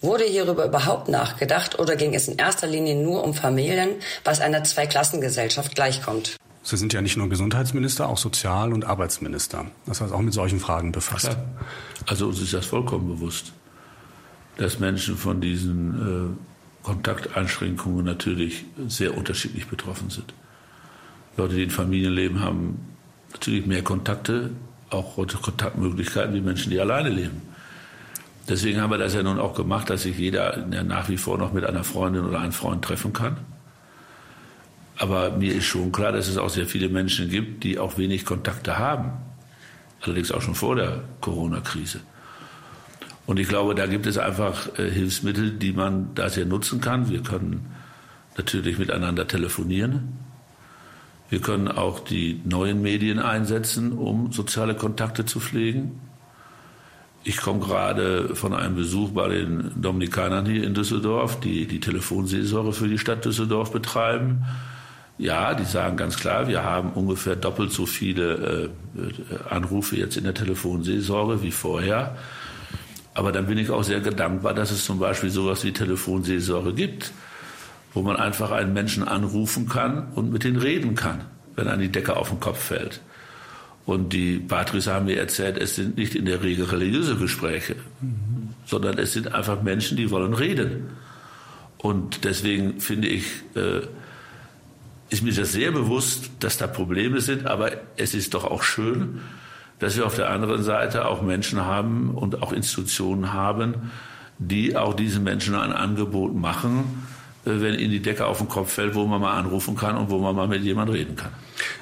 Wurde 0.00 0.24
hierüber 0.24 0.64
überhaupt 0.66 1.08
nachgedacht 1.08 1.78
oder 1.78 1.96
ging 1.96 2.14
es 2.14 2.28
in 2.28 2.36
erster 2.36 2.68
Linie 2.68 2.94
nur 2.94 3.24
um 3.24 3.34
Familien, 3.34 3.90
was 4.24 4.40
einer 4.40 4.62
Zweiklassengesellschaft 4.62 5.74
gleichkommt? 5.74 6.36
Sie 6.62 6.76
sind 6.76 6.92
ja 6.92 7.00
nicht 7.00 7.16
nur 7.16 7.28
Gesundheitsminister, 7.28 8.08
auch 8.08 8.18
Sozial- 8.18 8.72
und 8.72 8.84
Arbeitsminister. 8.84 9.66
Das 9.86 10.00
heißt 10.00 10.12
auch 10.12 10.20
mit 10.20 10.34
solchen 10.34 10.60
Fragen 10.60 10.92
befasst. 10.92 11.28
Ja. 11.28 11.44
Also 12.06 12.28
uns 12.28 12.40
ist 12.40 12.52
das 12.52 12.66
vollkommen 12.66 13.08
bewusst, 13.08 13.52
dass 14.56 14.78
Menschen 14.78 15.16
von 15.16 15.40
diesen 15.40 16.36
äh, 16.36 16.84
Kontakteinschränkungen 16.84 18.04
natürlich 18.04 18.66
sehr 18.86 19.16
unterschiedlich 19.16 19.66
betroffen 19.66 20.10
sind. 20.10 20.32
Leute, 21.36 21.54
die 21.54 21.64
in 21.64 21.70
Familien 21.70 22.12
leben, 22.12 22.40
haben 22.40 22.96
natürlich 23.32 23.66
mehr 23.66 23.82
Kontakte, 23.82 24.50
auch 24.90 25.16
Kontaktmöglichkeiten 25.16 26.34
wie 26.34 26.40
Menschen, 26.40 26.70
die 26.70 26.80
alleine 26.80 27.08
leben. 27.08 27.42
Deswegen 28.48 28.80
haben 28.80 28.90
wir 28.90 28.98
das 28.98 29.14
ja 29.14 29.22
nun 29.22 29.38
auch 29.38 29.54
gemacht, 29.54 29.90
dass 29.90 30.02
sich 30.02 30.18
jeder 30.18 30.64
nach 30.66 31.08
wie 31.08 31.18
vor 31.18 31.36
noch 31.36 31.52
mit 31.52 31.64
einer 31.64 31.84
Freundin 31.84 32.24
oder 32.24 32.40
einem 32.40 32.52
Freund 32.52 32.82
treffen 32.82 33.12
kann. 33.12 33.36
Aber 34.96 35.30
mir 35.32 35.54
ist 35.54 35.66
schon 35.66 35.92
klar, 35.92 36.12
dass 36.12 36.28
es 36.28 36.38
auch 36.38 36.48
sehr 36.48 36.66
viele 36.66 36.88
Menschen 36.88 37.28
gibt, 37.28 37.62
die 37.62 37.78
auch 37.78 37.98
wenig 37.98 38.24
Kontakte 38.24 38.78
haben. 38.78 39.12
Allerdings 40.00 40.32
auch 40.32 40.42
schon 40.42 40.54
vor 40.54 40.76
der 40.76 41.02
Corona-Krise. 41.20 42.00
Und 43.26 43.38
ich 43.38 43.48
glaube, 43.48 43.74
da 43.74 43.86
gibt 43.86 44.06
es 44.06 44.16
einfach 44.16 44.78
äh, 44.78 44.90
Hilfsmittel, 44.90 45.50
die 45.50 45.72
man 45.72 46.14
da 46.14 46.30
sehr 46.30 46.46
nutzen 46.46 46.80
kann. 46.80 47.10
Wir 47.10 47.22
können 47.22 47.66
natürlich 48.36 48.78
miteinander 48.78 49.28
telefonieren. 49.28 50.16
Wir 51.28 51.40
können 51.40 51.68
auch 51.68 52.00
die 52.00 52.40
neuen 52.44 52.80
Medien 52.80 53.18
einsetzen, 53.18 53.92
um 53.92 54.32
soziale 54.32 54.74
Kontakte 54.74 55.26
zu 55.26 55.40
pflegen. 55.40 56.00
Ich 57.24 57.38
komme 57.38 57.60
gerade 57.60 58.34
von 58.34 58.54
einem 58.54 58.76
Besuch 58.76 59.10
bei 59.10 59.28
den 59.28 59.72
Dominikanern 59.76 60.46
hier 60.46 60.64
in 60.64 60.74
Düsseldorf, 60.74 61.40
die 61.40 61.66
die 61.66 61.80
Telefonseelsorge 61.80 62.72
für 62.72 62.88
die 62.88 62.98
Stadt 62.98 63.24
Düsseldorf 63.24 63.72
betreiben. 63.72 64.44
Ja, 65.18 65.54
die 65.54 65.64
sagen 65.64 65.96
ganz 65.96 66.16
klar, 66.16 66.46
wir 66.46 66.62
haben 66.62 66.92
ungefähr 66.92 67.34
doppelt 67.34 67.72
so 67.72 67.86
viele 67.86 68.70
äh, 68.96 69.50
Anrufe 69.50 69.96
jetzt 69.96 70.16
in 70.16 70.24
der 70.24 70.34
Telefonseelsorge 70.34 71.42
wie 71.42 71.50
vorher. 71.50 72.16
Aber 73.14 73.32
dann 73.32 73.46
bin 73.46 73.58
ich 73.58 73.70
auch 73.70 73.82
sehr 73.82 73.98
dankbar, 74.00 74.54
dass 74.54 74.70
es 74.70 74.84
zum 74.84 75.00
Beispiel 75.00 75.30
sowas 75.30 75.64
wie 75.64 75.72
Telefonseelsorge 75.72 76.72
gibt, 76.72 77.10
wo 77.92 78.02
man 78.02 78.14
einfach 78.14 78.52
einen 78.52 78.72
Menschen 78.72 79.02
anrufen 79.02 79.68
kann 79.68 80.12
und 80.14 80.32
mit 80.32 80.44
denen 80.44 80.58
reden 80.58 80.94
kann, 80.94 81.22
wenn 81.56 81.66
einem 81.66 81.82
die 81.82 81.90
Decke 81.90 82.16
auf 82.16 82.28
den 82.28 82.38
Kopf 82.38 82.62
fällt. 82.62 83.00
Und 83.88 84.12
die 84.12 84.38
Patrice 84.38 84.92
haben 84.92 85.06
mir 85.06 85.16
erzählt, 85.18 85.56
es 85.56 85.76
sind 85.76 85.96
nicht 85.96 86.14
in 86.14 86.26
der 86.26 86.42
Regel 86.42 86.66
religiöse 86.66 87.16
Gespräche, 87.16 87.74
mhm. 88.02 88.50
sondern 88.66 88.98
es 88.98 89.14
sind 89.14 89.32
einfach 89.32 89.62
Menschen, 89.62 89.96
die 89.96 90.10
wollen 90.10 90.34
reden. 90.34 90.90
Und 91.78 92.26
deswegen 92.26 92.80
finde 92.82 93.08
ich, 93.08 93.24
äh, 93.54 93.80
ist 95.08 95.22
mir 95.22 95.32
das 95.32 95.52
sehr 95.52 95.72
bewusst, 95.72 96.28
dass 96.40 96.58
da 96.58 96.66
Probleme 96.66 97.22
sind, 97.22 97.46
aber 97.46 97.70
es 97.96 98.12
ist 98.12 98.34
doch 98.34 98.44
auch 98.44 98.62
schön, 98.62 99.22
dass 99.78 99.96
wir 99.96 100.04
auf 100.04 100.16
der 100.16 100.28
anderen 100.28 100.62
Seite 100.62 101.06
auch 101.06 101.22
Menschen 101.22 101.64
haben 101.64 102.10
und 102.10 102.42
auch 102.42 102.52
Institutionen 102.52 103.32
haben, 103.32 103.90
die 104.38 104.76
auch 104.76 104.92
diesen 104.92 105.24
Menschen 105.24 105.54
ein 105.54 105.72
Angebot 105.72 106.34
machen, 106.34 107.06
wenn 107.44 107.78
ihnen 107.78 107.90
die 107.90 108.02
Decke 108.02 108.26
auf 108.26 108.38
den 108.38 108.48
Kopf 108.48 108.72
fällt, 108.72 108.94
wo 108.94 109.06
man 109.06 109.20
mal 109.20 109.36
anrufen 109.38 109.76
kann 109.76 109.96
und 109.96 110.10
wo 110.10 110.18
man 110.18 110.34
mal 110.34 110.48
mit 110.48 110.62
jemandem 110.62 110.96
reden 110.96 111.16
kann. 111.16 111.32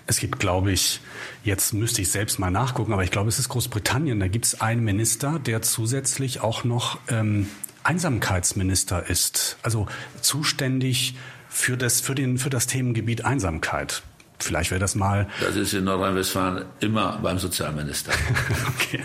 Es 0.06 0.18
gibt, 0.18 0.38
glaube 0.38 0.72
ich, 0.72 1.00
jetzt 1.44 1.74
müsste 1.74 2.02
ich 2.02 2.10
selbst 2.10 2.38
mal 2.38 2.50
nachgucken, 2.50 2.92
aber 2.92 3.04
ich 3.04 3.10
glaube, 3.10 3.28
es 3.28 3.38
ist 3.38 3.48
Großbritannien. 3.48 4.20
Da 4.20 4.28
gibt 4.28 4.44
es 4.44 4.60
einen 4.60 4.84
Minister, 4.84 5.38
der 5.38 5.62
zusätzlich 5.62 6.40
auch 6.40 6.64
noch 6.64 6.98
ähm, 7.08 7.48
Einsamkeitsminister 7.82 9.08
ist, 9.08 9.58
also 9.62 9.86
zuständig 10.20 11.14
für 11.48 11.76
das, 11.76 12.00
für 12.00 12.14
den, 12.14 12.38
für 12.38 12.50
das 12.50 12.66
Themengebiet 12.66 13.24
Einsamkeit. 13.24 14.02
Vielleicht 14.38 14.70
wäre 14.70 14.80
das 14.80 14.94
mal. 14.94 15.28
Das 15.40 15.56
ist 15.56 15.72
in 15.72 15.84
Nordrhein-Westfalen 15.84 16.66
immer 16.80 17.18
beim 17.22 17.38
Sozialminister. 17.38 18.12
okay. 18.76 19.02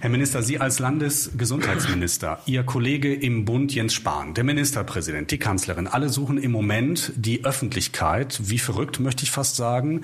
Herr 0.00 0.10
Minister, 0.10 0.44
Sie 0.44 0.60
als 0.60 0.78
Landesgesundheitsminister, 0.78 2.38
Ihr 2.46 2.62
Kollege 2.62 3.12
im 3.12 3.44
Bund 3.44 3.74
Jens 3.74 3.94
Spahn, 3.94 4.32
der 4.32 4.44
Ministerpräsident, 4.44 5.32
die 5.32 5.38
Kanzlerin, 5.38 5.88
alle 5.88 6.08
suchen 6.08 6.38
im 6.38 6.52
Moment 6.52 7.12
die 7.16 7.44
Öffentlichkeit, 7.44 8.38
wie 8.44 8.60
verrückt 8.60 9.00
möchte 9.00 9.24
ich 9.24 9.32
fast 9.32 9.56
sagen, 9.56 10.02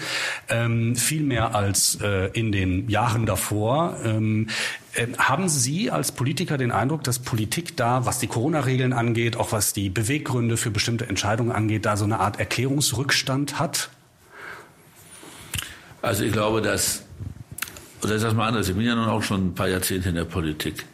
ähm, 0.49 0.97
viel 0.97 1.23
mehr 1.23 1.55
als 1.55 1.99
äh, 2.03 2.27
in 2.33 2.51
den 2.51 2.89
Jahren 2.89 3.25
davor. 3.25 3.99
Ähm, 4.05 4.49
äh, 4.95 5.07
haben 5.17 5.49
Sie 5.49 5.93
als 5.93 6.11
Politiker 6.11 6.59
den 6.59 6.73
Eindruck, 6.73 7.05
dass 7.05 7.21
Politik 7.21 7.77
da, 7.77 8.05
was 8.05 8.19
die 8.19 8.27
Corona-Regeln 8.27 8.93
angeht, 8.93 9.37
auch 9.37 9.53
was 9.53 9.75
die 9.75 9.91
Beweggründe 9.91 10.57
für 10.57 10.73
bestimmte 10.73 11.07
Entscheidungen 11.07 11.53
angeht, 11.53 11.87
da 11.87 11.97
so 11.97 12.05
eine 12.05 12.19
Art 12.19 12.41
Erklärungsrückstand 12.41 13.61
hat? 13.61 13.91
Also 16.03 16.25
ich 16.25 16.33
glaube, 16.33 16.63
dass 16.63 17.04
oder 18.05 18.17
ich 18.17 18.21
sage 18.21 18.35
mal 18.35 18.49
anders, 18.49 18.69
ich 18.69 18.75
bin 18.75 18.85
ja 18.85 18.95
nun 18.95 19.09
auch 19.09 19.23
schon 19.23 19.49
ein 19.49 19.55
paar 19.55 19.69
Jahrzehnte 19.69 20.11
in 20.11 20.15
der 20.15 20.25
Politik. 20.25 20.85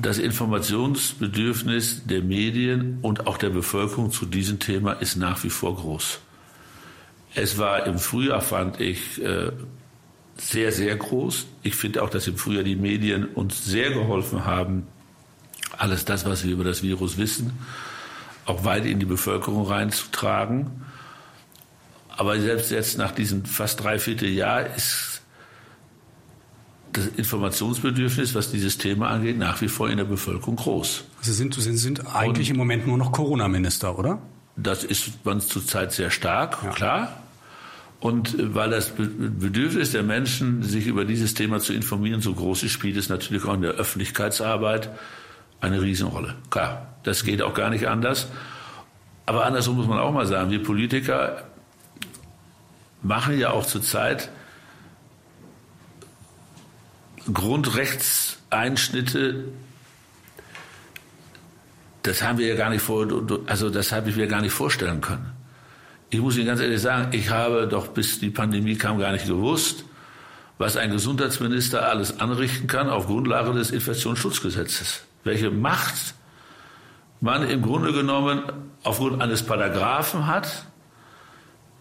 Das 0.00 0.18
Informationsbedürfnis 0.18 2.02
der 2.06 2.22
Medien 2.22 2.98
und 3.02 3.26
auch 3.26 3.36
der 3.36 3.50
Bevölkerung 3.50 4.10
zu 4.10 4.26
diesem 4.26 4.58
Thema 4.58 4.92
ist 4.92 5.16
nach 5.16 5.42
wie 5.44 5.50
vor 5.50 5.76
groß. 5.76 6.20
Es 7.34 7.58
war 7.58 7.86
im 7.86 7.98
Frühjahr, 7.98 8.40
fand 8.40 8.80
ich, 8.80 9.22
äh, 9.22 9.52
sehr, 10.36 10.72
sehr 10.72 10.96
groß. 10.96 11.46
Ich 11.62 11.74
finde 11.74 12.02
auch, 12.02 12.10
dass 12.10 12.26
im 12.26 12.36
Frühjahr 12.36 12.64
die 12.64 12.76
Medien 12.76 13.26
uns 13.26 13.64
sehr 13.64 13.90
geholfen 13.90 14.44
haben, 14.44 14.86
alles 15.76 16.04
das, 16.04 16.24
was 16.24 16.44
wir 16.44 16.52
über 16.52 16.64
das 16.64 16.82
Virus 16.82 17.18
wissen, 17.18 17.52
auch 18.46 18.64
weit 18.64 18.86
in 18.86 18.98
die 18.98 19.06
Bevölkerung 19.06 19.66
reinzutragen. 19.66 20.70
Aber 22.08 22.40
selbst 22.40 22.70
jetzt 22.70 22.98
nach 22.98 23.12
diesem 23.12 23.44
fast 23.44 23.82
dreiviertel 23.82 24.28
Jahr 24.28 24.74
ist 24.74 25.17
das 26.98 27.06
Informationsbedürfnis, 27.16 28.34
was 28.34 28.50
dieses 28.50 28.78
Thema 28.78 29.08
angeht, 29.08 29.38
nach 29.38 29.60
wie 29.60 29.68
vor 29.68 29.88
in 29.88 29.96
der 29.98 30.04
Bevölkerung 30.04 30.56
groß. 30.56 31.04
Sie 31.20 31.32
sind, 31.32 31.54
Sie 31.54 31.76
sind 31.76 32.14
eigentlich 32.14 32.50
Und 32.50 32.54
im 32.54 32.58
Moment 32.58 32.86
nur 32.86 32.98
noch 32.98 33.12
Corona-Minister, 33.12 33.98
oder? 33.98 34.20
Das 34.56 34.84
ist 34.84 35.24
man 35.24 35.40
zurzeit 35.40 35.92
sehr 35.92 36.10
stark, 36.10 36.58
ja. 36.64 36.70
klar. 36.70 37.22
Und 38.00 38.38
äh, 38.38 38.54
weil 38.54 38.70
das 38.70 38.92
Bedürfnis 38.96 39.92
der 39.92 40.02
Menschen, 40.02 40.62
sich 40.62 40.86
über 40.86 41.04
dieses 41.04 41.34
Thema 41.34 41.60
zu 41.60 41.72
informieren, 41.72 42.20
so 42.20 42.34
groß 42.34 42.64
ist, 42.64 42.72
spielt 42.72 42.96
es 42.96 43.08
natürlich 43.08 43.44
auch 43.44 43.54
in 43.54 43.62
der 43.62 43.72
Öffentlichkeitsarbeit 43.72 44.90
eine 45.60 45.80
Riesenrolle. 45.82 46.34
Klar, 46.50 46.94
das 47.02 47.24
geht 47.24 47.42
auch 47.42 47.54
gar 47.54 47.70
nicht 47.70 47.88
anders. 47.88 48.28
Aber 49.26 49.44
andersrum 49.44 49.76
muss 49.76 49.86
man 49.86 49.98
auch 49.98 50.12
mal 50.12 50.26
sagen, 50.26 50.50
wir 50.50 50.62
Politiker 50.62 51.44
machen 53.02 53.38
ja 53.38 53.50
auch 53.50 53.66
zurzeit 53.66 54.30
Grundrechtseinschnitte, 57.32 59.44
das 62.02 62.22
haben 62.22 62.38
wir 62.38 62.46
ja 62.46 62.54
gar 62.54 62.70
nicht 62.70 62.82
vor, 62.82 63.06
also 63.46 63.70
das 63.70 63.92
habe 63.92 64.10
ich 64.10 64.16
mir 64.16 64.26
gar 64.26 64.40
nicht 64.40 64.52
vorstellen 64.52 65.00
können. 65.00 65.32
Ich 66.10 66.20
muss 66.20 66.36
Ihnen 66.36 66.46
ganz 66.46 66.60
ehrlich 66.60 66.80
sagen, 66.80 67.08
ich 67.12 67.30
habe 67.30 67.68
doch 67.68 67.88
bis 67.88 68.18
die 68.18 68.30
Pandemie 68.30 68.76
kam 68.76 68.98
gar 68.98 69.12
nicht 69.12 69.26
gewusst, 69.26 69.84
was 70.56 70.76
ein 70.76 70.90
Gesundheitsminister 70.90 71.88
alles 71.88 72.20
anrichten 72.20 72.66
kann 72.66 72.88
auf 72.88 73.06
Grundlage 73.06 73.52
des 73.52 73.70
Infektionsschutzgesetzes. 73.70 75.02
Welche 75.24 75.50
Macht 75.50 76.14
man 77.20 77.48
im 77.48 77.62
Grunde 77.62 77.92
genommen 77.92 78.42
aufgrund 78.84 79.20
eines 79.20 79.42
Paragraphen 79.42 80.26
hat, 80.26 80.67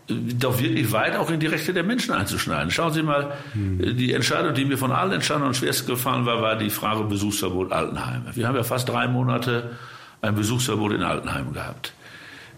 doch 0.08 0.60
wirklich 0.60 0.91
weit 0.91 1.18
auch 1.18 1.30
in 1.30 1.39
die 1.39 1.47
Rechte 1.47 1.74
der 1.74 1.84
Menschen 1.84 2.14
einzuschneiden. 2.14 2.72
Schauen 2.72 2.93
Sie 2.93 3.03
mal, 3.03 3.34
hm. 3.51 3.97
die 3.97 4.14
Entscheidung, 4.14 4.53
die 4.53 4.64
mir 4.64 4.78
von 4.78 4.91
allen 4.91 5.12
Entscheidungen 5.12 5.47
am 5.47 5.53
schwersten 5.53 5.88
gefallen 5.88 6.26
war, 6.26 6.41
war 6.41 6.55
die 6.55 6.70
Frage 6.70 7.03
Besuchsverbot 7.03 7.72
Altenheime. 7.72 8.26
Wir 8.34 8.47
haben 8.47 8.55
ja 8.55 8.64
fast 8.64 8.88
drei 8.88 9.08
Monate 9.08 9.72
ein 10.22 10.36
Besuchsverbot 10.36 10.93
in 10.93 11.03
Altenheimen 11.03 11.53
gehabt, 11.53 11.93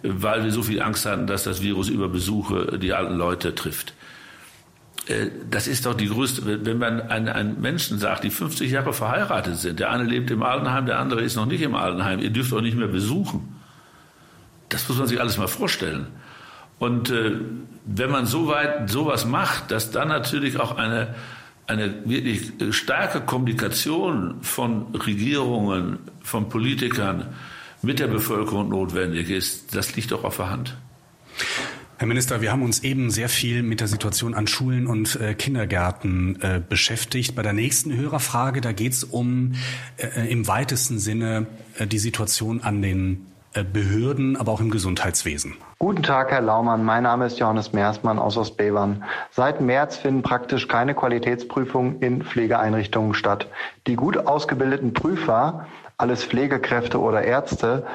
weil 0.03 0.43
wir 0.43 0.51
so 0.51 0.61
viel 0.61 0.81
Angst 0.81 1.05
hatten, 1.05 1.25
dass 1.25 1.43
das 1.43 1.61
Virus 1.61 1.89
über 1.89 2.07
Besuche 2.07 2.77
die 2.77 2.93
alten 2.93 3.15
Leute 3.15 3.55
trifft. 3.55 3.93
Äh, 5.07 5.29
das 5.49 5.67
ist 5.67 5.87
doch 5.87 5.95
die 5.95 6.07
größte, 6.07 6.65
wenn 6.65 6.77
man 6.77 7.01
einen, 7.01 7.59
Menschen 7.59 7.97
sagt, 7.97 8.23
die 8.23 8.29
50 8.29 8.69
Jahre 8.71 8.93
verheiratet 8.93 9.57
sind, 9.57 9.79
der 9.79 9.89
eine 9.89 10.03
lebt 10.03 10.29
im 10.29 10.43
Altenheim, 10.43 10.85
der 10.85 10.99
andere 10.99 11.21
ist 11.21 11.35
noch 11.35 11.47
nicht 11.47 11.61
im 11.61 11.75
Altenheim, 11.75 12.19
ihr 12.19 12.29
dürft 12.29 12.53
auch 12.53 12.61
nicht 12.61 12.77
mehr 12.77 12.87
besuchen. 12.87 13.55
Das 14.69 14.87
muss 14.87 14.99
man 14.99 15.07
sich 15.07 15.19
alles 15.19 15.39
mal 15.39 15.47
vorstellen. 15.47 16.07
Und 16.79 17.09
äh, 17.09 17.33
wenn 17.85 18.09
man 18.09 18.25
so 18.25 18.47
weit 18.47 18.89
sowas 18.89 19.25
macht, 19.25 19.71
dass 19.71 19.91
dann 19.91 20.07
natürlich 20.07 20.59
auch 20.59 20.77
eine, 20.77 21.15
eine 21.67 21.93
wirklich 22.05 22.51
starke 22.71 23.21
Kommunikation 23.21 24.41
von 24.41 24.95
Regierungen, 24.95 25.99
von 26.21 26.49
Politikern 26.49 27.27
mit 27.81 27.99
der 27.99 28.07
Bevölkerung 28.07 28.69
notwendig 28.69 29.29
ist, 29.29 29.75
das 29.75 29.95
liegt 29.95 30.11
doch 30.11 30.23
auf 30.23 30.37
der 30.37 30.49
Hand. 30.49 30.77
Herr 31.97 32.07
Minister, 32.07 32.39
wir 32.39 32.53
haben 32.53 32.63
uns 32.63 32.79
eben 32.79 33.11
sehr 33.11 33.27
viel 33.27 33.61
mit 33.61 33.81
der 33.81 33.89
Situation 33.89 34.33
an 34.33 34.47
Schulen 34.47 34.87
und 34.87 35.19
äh, 35.19 35.33
Kindergärten 35.33 36.41
äh, 36.41 36.61
beschäftigt. 36.67 37.35
Bei 37.35 37.41
der 37.41 37.51
nächsten 37.51 37.93
Hörerfrage, 37.93 38.61
da 38.61 38.71
geht 38.71 38.93
es 38.93 39.03
um 39.03 39.55
äh, 39.97 40.31
im 40.31 40.47
weitesten 40.47 40.97
Sinne 40.97 41.47
äh, 41.77 41.87
die 41.87 41.99
Situation 41.99 42.61
an 42.61 42.81
den 42.81 43.13
äh, 43.13 43.38
Behörden, 43.53 44.37
aber 44.37 44.51
auch 44.51 44.61
im 44.61 44.69
Gesundheitswesen. 44.69 45.55
Guten 45.79 46.03
Tag, 46.03 46.31
Herr 46.31 46.41
Laumann. 46.41 46.83
Mein 46.83 47.03
Name 47.03 47.25
ist 47.25 47.39
Johannes 47.39 47.73
Meersmann 47.73 48.19
aus 48.19 48.37
Ostbevern. 48.37 49.03
Seit 49.31 49.59
März 49.59 49.97
finden 49.97 50.21
praktisch 50.21 50.67
keine 50.67 50.93
Qualitätsprüfungen 50.93 51.99
in 52.01 52.21
Pflegeeinrichtungen 52.23 53.13
statt. 53.13 53.47
Die 53.87 53.95
gut 53.95 54.17
ausgebildeten 54.17 54.93
Prüfer, 54.93 55.65
alles 55.97 56.23
Pflegekräfte 56.23 56.99
oder 56.99 57.23
Ärzte, 57.23 57.87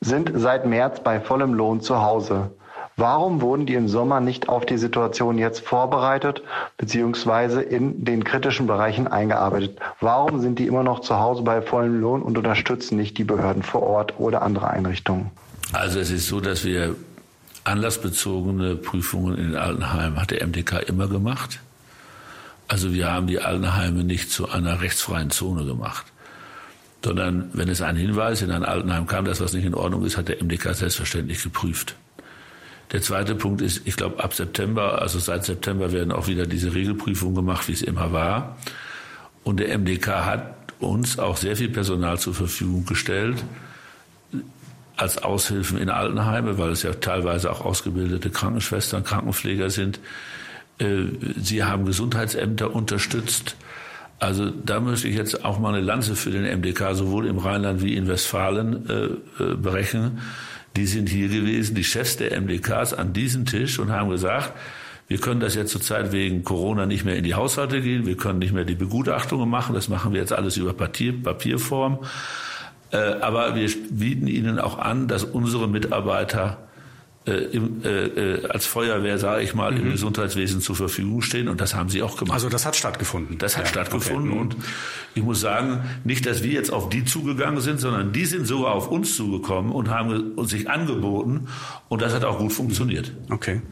sind 0.00 0.32
seit 0.34 0.66
März 0.66 1.00
bei 1.00 1.20
vollem 1.20 1.54
Lohn 1.54 1.80
zu 1.80 2.02
Hause. 2.02 2.50
Warum 2.96 3.40
wurden 3.40 3.66
die 3.66 3.74
im 3.74 3.88
Sommer 3.88 4.20
nicht 4.20 4.48
auf 4.48 4.66
die 4.66 4.76
Situation 4.76 5.38
jetzt 5.38 5.64
vorbereitet 5.66 6.42
bzw. 6.76 7.62
in 7.62 8.04
den 8.04 8.24
kritischen 8.24 8.66
Bereichen 8.66 9.06
eingearbeitet? 9.06 9.78
Warum 10.00 10.40
sind 10.40 10.58
die 10.58 10.66
immer 10.66 10.82
noch 10.82 11.00
zu 11.00 11.18
Hause 11.18 11.42
bei 11.42 11.62
vollem 11.62 12.00
Lohn 12.00 12.22
und 12.22 12.36
unterstützen 12.36 12.96
nicht 12.96 13.16
die 13.18 13.24
Behörden 13.24 13.62
vor 13.62 13.82
Ort 13.82 14.18
oder 14.18 14.42
andere 14.42 14.68
Einrichtungen? 14.68 15.30
Also 15.72 16.00
es 16.00 16.10
ist 16.10 16.26
so, 16.26 16.40
dass 16.40 16.64
wir 16.64 16.94
anlassbezogene 17.64 18.76
Prüfungen 18.76 19.38
in 19.38 19.44
den 19.52 19.56
Altenheimen 19.56 20.20
hat 20.20 20.30
der 20.30 20.46
MDK 20.46 20.80
immer 20.86 21.08
gemacht. 21.08 21.60
Also 22.68 22.92
wir 22.92 23.10
haben 23.10 23.26
die 23.26 23.40
Altenheime 23.40 24.04
nicht 24.04 24.30
zu 24.30 24.50
einer 24.50 24.80
rechtsfreien 24.80 25.30
Zone 25.30 25.64
gemacht 25.64 26.06
sondern 27.04 27.50
wenn 27.52 27.68
es 27.68 27.82
einen 27.82 27.98
Hinweis 27.98 28.42
in 28.42 28.50
ein 28.50 28.64
Altenheim 28.64 29.06
kam, 29.06 29.24
dass 29.24 29.40
was 29.40 29.52
nicht 29.52 29.64
in 29.64 29.74
Ordnung 29.74 30.04
ist, 30.04 30.16
hat 30.16 30.28
der 30.28 30.42
MDK 30.42 30.74
selbstverständlich 30.74 31.42
geprüft. 31.42 31.96
Der 32.92 33.00
zweite 33.00 33.34
Punkt 33.34 33.62
ist, 33.62 33.82
ich 33.86 33.96
glaube, 33.96 34.22
ab 34.22 34.34
September, 34.34 35.00
also 35.00 35.18
seit 35.18 35.44
September 35.44 35.92
werden 35.92 36.12
auch 36.12 36.28
wieder 36.28 36.46
diese 36.46 36.74
Regelprüfungen 36.74 37.34
gemacht, 37.34 37.66
wie 37.68 37.72
es 37.72 37.82
immer 37.82 38.12
war. 38.12 38.58
Und 39.44 39.60
der 39.60 39.76
MDK 39.78 40.26
hat 40.26 40.54
uns 40.78 41.18
auch 41.18 41.38
sehr 41.38 41.56
viel 41.56 41.70
Personal 41.70 42.18
zur 42.18 42.34
Verfügung 42.34 42.84
gestellt 42.84 43.42
als 44.96 45.22
Aushilfen 45.22 45.78
in 45.78 45.88
Altenheime, 45.88 46.58
weil 46.58 46.70
es 46.70 46.82
ja 46.82 46.92
teilweise 46.92 47.50
auch 47.50 47.64
ausgebildete 47.64 48.30
Krankenschwestern, 48.30 49.02
Krankenpfleger 49.02 49.70
sind. 49.70 49.98
Äh, 50.78 51.04
sie 51.36 51.64
haben 51.64 51.86
Gesundheitsämter 51.86 52.74
unterstützt. 52.74 53.56
Also 54.18 54.50
da 54.50 54.80
möchte 54.80 55.08
ich 55.08 55.16
jetzt 55.16 55.44
auch 55.44 55.58
mal 55.58 55.74
eine 55.74 55.82
Lanze 55.82 56.14
für 56.14 56.30
den 56.30 56.44
MDK 56.44 56.94
sowohl 56.94 57.26
im 57.26 57.38
Rheinland 57.38 57.82
wie 57.82 57.96
in 57.96 58.06
Westfalen 58.06 58.88
äh, 58.88 59.42
äh 59.42 59.54
berechnen 59.56 60.20
die 60.76 60.86
sind 60.86 61.08
hier 61.08 61.28
gewesen, 61.28 61.74
die 61.74 61.84
Chefs 61.84 62.16
der 62.16 62.40
MDKs 62.40 62.94
an 62.94 63.12
diesem 63.12 63.44
Tisch 63.44 63.78
und 63.78 63.90
haben 63.90 64.10
gesagt, 64.10 64.52
wir 65.08 65.18
können 65.18 65.40
das 65.40 65.54
jetzt 65.54 65.72
zurzeit 65.72 66.12
wegen 66.12 66.42
Corona 66.42 66.86
nicht 66.86 67.04
mehr 67.04 67.16
in 67.16 67.24
die 67.24 67.34
Haushalte 67.34 67.82
gehen, 67.82 68.06
wir 68.06 68.16
können 68.16 68.38
nicht 68.38 68.54
mehr 68.54 68.64
die 68.64 68.74
Begutachtungen 68.74 69.48
machen, 69.48 69.74
das 69.74 69.88
machen 69.88 70.12
wir 70.12 70.20
jetzt 70.20 70.32
alles 70.32 70.56
über 70.56 70.72
Papier, 70.72 71.22
Papierform. 71.22 71.98
Äh, 72.92 72.96
aber 73.20 73.54
wir 73.54 73.68
bieten 73.90 74.26
Ihnen 74.26 74.58
auch 74.58 74.78
an, 74.78 75.08
dass 75.08 75.24
unsere 75.24 75.68
Mitarbeiter 75.68 76.58
im, 77.30 77.84
äh, 77.84 78.06
äh, 78.06 78.46
als 78.48 78.66
Feuerwehr, 78.66 79.18
sage 79.18 79.44
ich 79.44 79.54
mal, 79.54 79.70
mhm. 79.70 79.78
im 79.78 79.90
Gesundheitswesen 79.92 80.60
zur 80.60 80.74
Verfügung 80.74 81.22
stehen. 81.22 81.48
Und 81.48 81.60
das 81.60 81.74
haben 81.74 81.88
sie 81.88 82.02
auch 82.02 82.16
gemacht. 82.16 82.34
Also 82.34 82.48
das 82.48 82.66
hat 82.66 82.74
stattgefunden. 82.74 83.38
Das 83.38 83.56
hat 83.56 83.64
ja, 83.64 83.70
stattgefunden. 83.70 84.32
Okay. 84.32 84.40
Und 84.40 84.56
ich 85.14 85.22
muss 85.22 85.40
sagen, 85.40 85.84
nicht, 86.04 86.26
dass 86.26 86.42
wir 86.42 86.52
jetzt 86.52 86.72
auf 86.72 86.88
die 86.88 87.04
zugegangen 87.04 87.60
sind, 87.60 87.78
sondern 87.78 88.12
die 88.12 88.24
sind 88.24 88.46
sogar 88.46 88.72
auf 88.72 88.88
uns 88.88 89.14
zugekommen 89.14 89.70
und 89.70 89.88
haben 89.88 90.32
uns 90.32 90.50
sich 90.50 90.68
angeboten. 90.68 91.46
Und 91.88 92.02
das 92.02 92.12
hat 92.12 92.24
auch 92.24 92.38
gut 92.38 92.52
funktioniert. 92.52 93.12
Okay. 93.30 93.62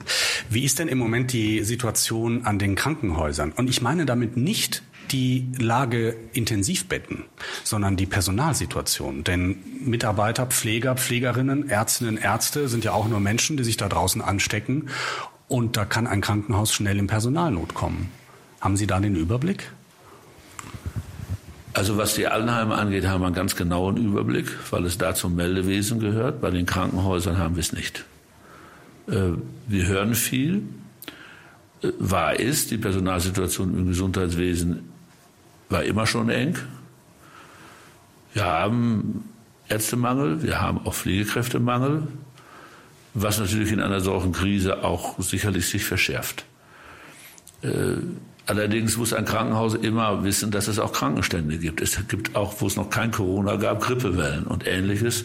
Wie 0.48 0.64
ist 0.64 0.78
denn 0.78 0.88
im 0.88 0.98
Moment 0.98 1.32
die 1.32 1.64
Situation 1.64 2.44
an 2.44 2.58
den 2.58 2.76
Krankenhäusern? 2.76 3.52
Und 3.52 3.68
ich 3.68 3.82
meine 3.82 4.06
damit 4.06 4.36
nicht 4.36 4.82
die 5.12 5.48
Lage 5.58 6.16
Intensivbetten, 6.32 7.24
sondern 7.64 7.96
die 7.96 8.06
Personalsituation. 8.06 9.24
Denn 9.24 9.56
Mitarbeiter, 9.84 10.46
Pfleger, 10.46 10.96
Pflegerinnen, 10.96 11.68
Ärztinnen, 11.68 12.16
Ärzte 12.16 12.68
sind 12.68 12.84
ja 12.84 12.92
auch 12.92 13.08
nur 13.08 13.20
Menschen, 13.20 13.56
die 13.56 13.64
sich 13.64 13.76
da 13.76 13.88
draußen 13.88 14.22
anstecken. 14.22 14.88
Und 15.48 15.76
da 15.76 15.84
kann 15.84 16.06
ein 16.06 16.20
Krankenhaus 16.20 16.72
schnell 16.72 16.98
in 16.98 17.06
Personalnot 17.06 17.74
kommen. 17.74 18.10
Haben 18.60 18.76
Sie 18.76 18.86
da 18.86 19.00
den 19.00 19.16
Überblick? 19.16 19.72
Also 21.72 21.96
was 21.96 22.14
die 22.14 22.26
Altenheime 22.26 22.74
angeht, 22.74 23.06
haben 23.06 23.22
wir 23.22 23.26
einen 23.26 23.34
ganz 23.34 23.56
genauen 23.56 23.96
Überblick, 23.96 24.46
weil 24.70 24.84
es 24.84 24.98
da 24.98 25.14
zum 25.14 25.36
Meldewesen 25.36 26.00
gehört. 26.00 26.40
Bei 26.40 26.50
den 26.50 26.66
Krankenhäusern 26.66 27.38
haben 27.38 27.54
wir 27.56 27.60
es 27.60 27.72
nicht. 27.72 28.04
Äh, 29.08 29.32
wir 29.68 29.86
hören 29.86 30.14
viel. 30.14 30.62
Äh, 31.82 31.88
wahr 31.98 32.38
ist, 32.38 32.70
die 32.70 32.78
Personalsituation 32.78 33.76
im 33.76 33.86
Gesundheitswesen 33.86 34.89
war 35.70 35.84
immer 35.84 36.06
schon 36.06 36.28
eng. 36.28 36.58
Wir 38.34 38.44
haben 38.44 39.24
Ärztemangel, 39.68 40.42
wir 40.42 40.60
haben 40.60 40.84
auch 40.84 40.94
Pflegekräftemangel, 40.94 42.08
was 43.14 43.38
natürlich 43.38 43.72
in 43.72 43.80
einer 43.80 44.00
solchen 44.00 44.32
Krise 44.32 44.84
auch 44.84 45.18
sicherlich 45.18 45.68
sich 45.68 45.84
verschärft. 45.84 46.44
Äh, 47.62 47.96
allerdings 48.46 48.96
muss 48.96 49.12
ein 49.12 49.24
Krankenhaus 49.24 49.74
immer 49.74 50.24
wissen, 50.24 50.50
dass 50.50 50.68
es 50.68 50.78
auch 50.78 50.92
Krankenstände 50.92 51.58
gibt. 51.58 51.80
Es 51.80 51.98
gibt 52.08 52.36
auch, 52.36 52.60
wo 52.60 52.66
es 52.66 52.76
noch 52.76 52.90
kein 52.90 53.10
Corona 53.10 53.56
gab, 53.56 53.80
Grippewellen 53.80 54.44
und 54.44 54.66
ähnliches, 54.66 55.24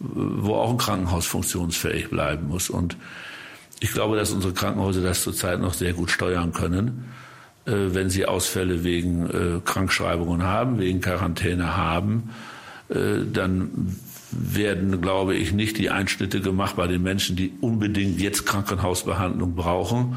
wo 0.00 0.54
auch 0.54 0.70
ein 0.70 0.78
Krankenhaus 0.78 1.26
funktionsfähig 1.26 2.10
bleiben 2.10 2.48
muss. 2.48 2.70
Und 2.70 2.96
ich 3.80 3.92
glaube, 3.92 4.16
dass 4.16 4.30
unsere 4.30 4.52
Krankenhäuser 4.52 5.02
das 5.02 5.22
zurzeit 5.22 5.60
noch 5.60 5.74
sehr 5.74 5.92
gut 5.92 6.10
steuern 6.10 6.52
können. 6.52 7.12
Äh, 7.68 7.94
wenn 7.94 8.08
sie 8.08 8.24
Ausfälle 8.24 8.82
wegen 8.82 9.26
äh, 9.26 9.60
Krankschreibungen 9.64 10.42
haben, 10.42 10.78
wegen 10.78 11.00
Quarantäne 11.00 11.76
haben, 11.76 12.30
äh, 12.88 13.24
dann 13.30 13.96
werden, 14.30 15.00
glaube 15.00 15.34
ich, 15.34 15.52
nicht 15.52 15.78
die 15.78 15.90
Einschnitte 15.90 16.40
gemacht 16.40 16.76
bei 16.76 16.86
den 16.86 17.02
Menschen, 17.02 17.36
die 17.36 17.52
unbedingt 17.60 18.20
jetzt 18.20 18.46
Krankenhausbehandlung 18.46 19.54
brauchen, 19.54 20.16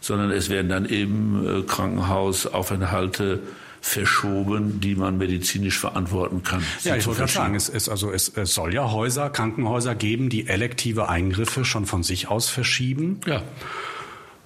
sondern 0.00 0.30
es 0.30 0.48
werden 0.48 0.68
dann 0.68 0.88
eben 0.88 1.64
Krankenhausaufenthalte 1.66 3.40
verschoben, 3.80 4.80
die 4.80 4.94
man 4.94 5.18
medizinisch 5.18 5.78
verantworten 5.78 6.44
kann. 6.44 6.62
Ja, 6.84 6.94
ich 6.94 7.06
wollte 7.06 7.20
gerade 7.20 7.32
sagen, 7.32 7.54
es, 7.56 7.68
es, 7.68 7.88
also 7.88 8.12
es, 8.12 8.28
es 8.28 8.54
soll 8.54 8.74
ja 8.74 8.92
Häuser, 8.92 9.28
Krankenhäuser 9.28 9.96
geben, 9.96 10.28
die 10.28 10.46
elektive 10.46 11.08
Eingriffe 11.08 11.64
schon 11.64 11.84
von 11.84 12.04
sich 12.04 12.28
aus 12.28 12.48
verschieben. 12.48 13.20
Ja. 13.26 13.42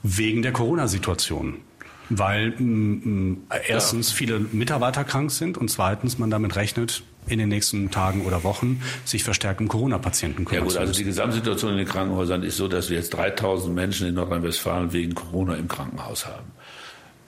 Wegen 0.03 0.41
der 0.41 0.53
Corona-Situation 0.53 1.57
weil 2.11 2.51
mm, 2.51 3.31
mm, 3.31 3.47
erstens 3.67 4.11
ja. 4.11 4.17
viele 4.17 4.39
Mitarbeiter 4.39 5.05
krank 5.05 5.31
sind 5.31 5.59
und 5.59 5.71
zweitens 5.71 6.19
man 6.19 6.31
damit 6.31 6.57
rechnet, 6.57 7.03
in 7.27 7.39
den 7.39 7.49
nächsten 7.49 7.91
Tagen 7.91 8.27
oder 8.27 8.43
Wochen 8.43 8.83
sich 9.05 9.23
verstärkt 9.23 9.61
um 9.61 9.69
Corona-Patienten 9.69 10.45
kümmern 10.45 10.65
Ja 10.65 10.69
gut, 10.69 10.77
also 10.77 10.93
die 10.93 11.05
Gesamtsituation 11.05 11.73
in 11.73 11.79
den 11.79 11.87
Krankenhäusern 11.87 12.43
ist 12.43 12.57
so, 12.57 12.67
dass 12.67 12.91
wir 12.91 12.97
jetzt 12.97 13.11
3000 13.11 13.75
Menschen 13.75 14.09
in 14.09 14.15
Nordrhein-Westfalen 14.15 14.93
wegen 14.93 15.15
Corona 15.15 15.55
im 15.55 15.69
Krankenhaus 15.69 16.27
haben. 16.27 16.51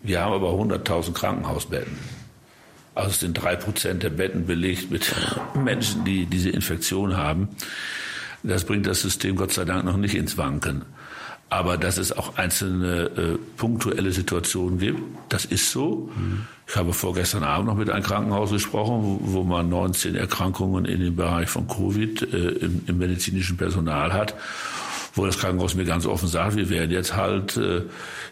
Wir 0.03 0.21
haben 0.21 0.33
aber 0.33 0.51
100.000 0.51 1.13
Krankenhausbetten. 1.13 1.97
Also 2.95 3.11
es 3.11 3.21
sind 3.21 3.35
drei 3.35 3.57
Prozent 3.57 4.03
der 4.03 4.11
Betten 4.11 4.47
belegt 4.47 4.91
mit 4.91 5.13
Menschen, 5.55 6.05
die 6.05 6.27
diese 6.27 6.51
Infektion 6.51 7.17
haben. 7.17 7.49
Das 8.43 8.65
bringt 8.65 8.87
das 8.87 9.01
System 9.01 9.37
Gott 9.37 9.53
sei 9.53 9.65
Dank 9.65 9.85
noch 9.85 9.97
nicht 9.97 10.15
ins 10.15 10.37
Wanken. 10.37 10.83
Aber 11.55 11.77
dass 11.77 11.99
es 11.99 12.11
auch 12.11 12.37
einzelne 12.37 13.03
äh, 13.17 13.39
punktuelle 13.57 14.11
Situationen 14.11 14.81
gibt, 14.81 15.01
das 15.29 15.45
ist 15.45 15.71
so. 15.71 16.11
Mhm. 16.17 16.47
Ich 16.67 16.75
habe 16.75 16.93
vorgestern 16.93 17.45
Abend 17.45 17.69
noch 17.69 17.77
mit 17.77 17.91
einem 17.91 18.03
Krankenhaus 18.03 18.51
gesprochen, 18.51 19.21
wo, 19.21 19.21
wo 19.21 19.45
man 19.45 19.69
19 19.69 20.17
Erkrankungen 20.17 20.85
in 20.85 20.99
dem 20.99 21.15
Bereich 21.15 21.49
von 21.49 21.69
Covid 21.69 22.23
äh, 22.23 22.37
im, 22.37 22.83
im, 22.89 22.99
medizinischen 22.99 23.57
Personal 23.57 24.13
hat, 24.13 24.35
wo 25.15 25.27
das 25.27 25.39
Krankenhaus 25.39 25.77
mir 25.77 25.85
ganz 25.85 26.07
offen 26.07 26.27
sagt, 26.27 26.57
wir 26.57 26.71
werden 26.71 26.91
jetzt 26.91 27.15
halt 27.15 27.57
äh, 27.57 27.83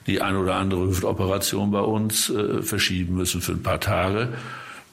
die 0.08 0.20
ein 0.20 0.34
oder 0.34 0.56
andere 0.56 0.88
Hüftoperation 0.88 1.70
bei 1.70 1.78
uns 1.78 2.28
äh, 2.28 2.60
verschieben 2.60 3.14
müssen 3.14 3.40
für 3.40 3.52
ein 3.52 3.62
paar 3.62 3.78
Tage 3.78 4.30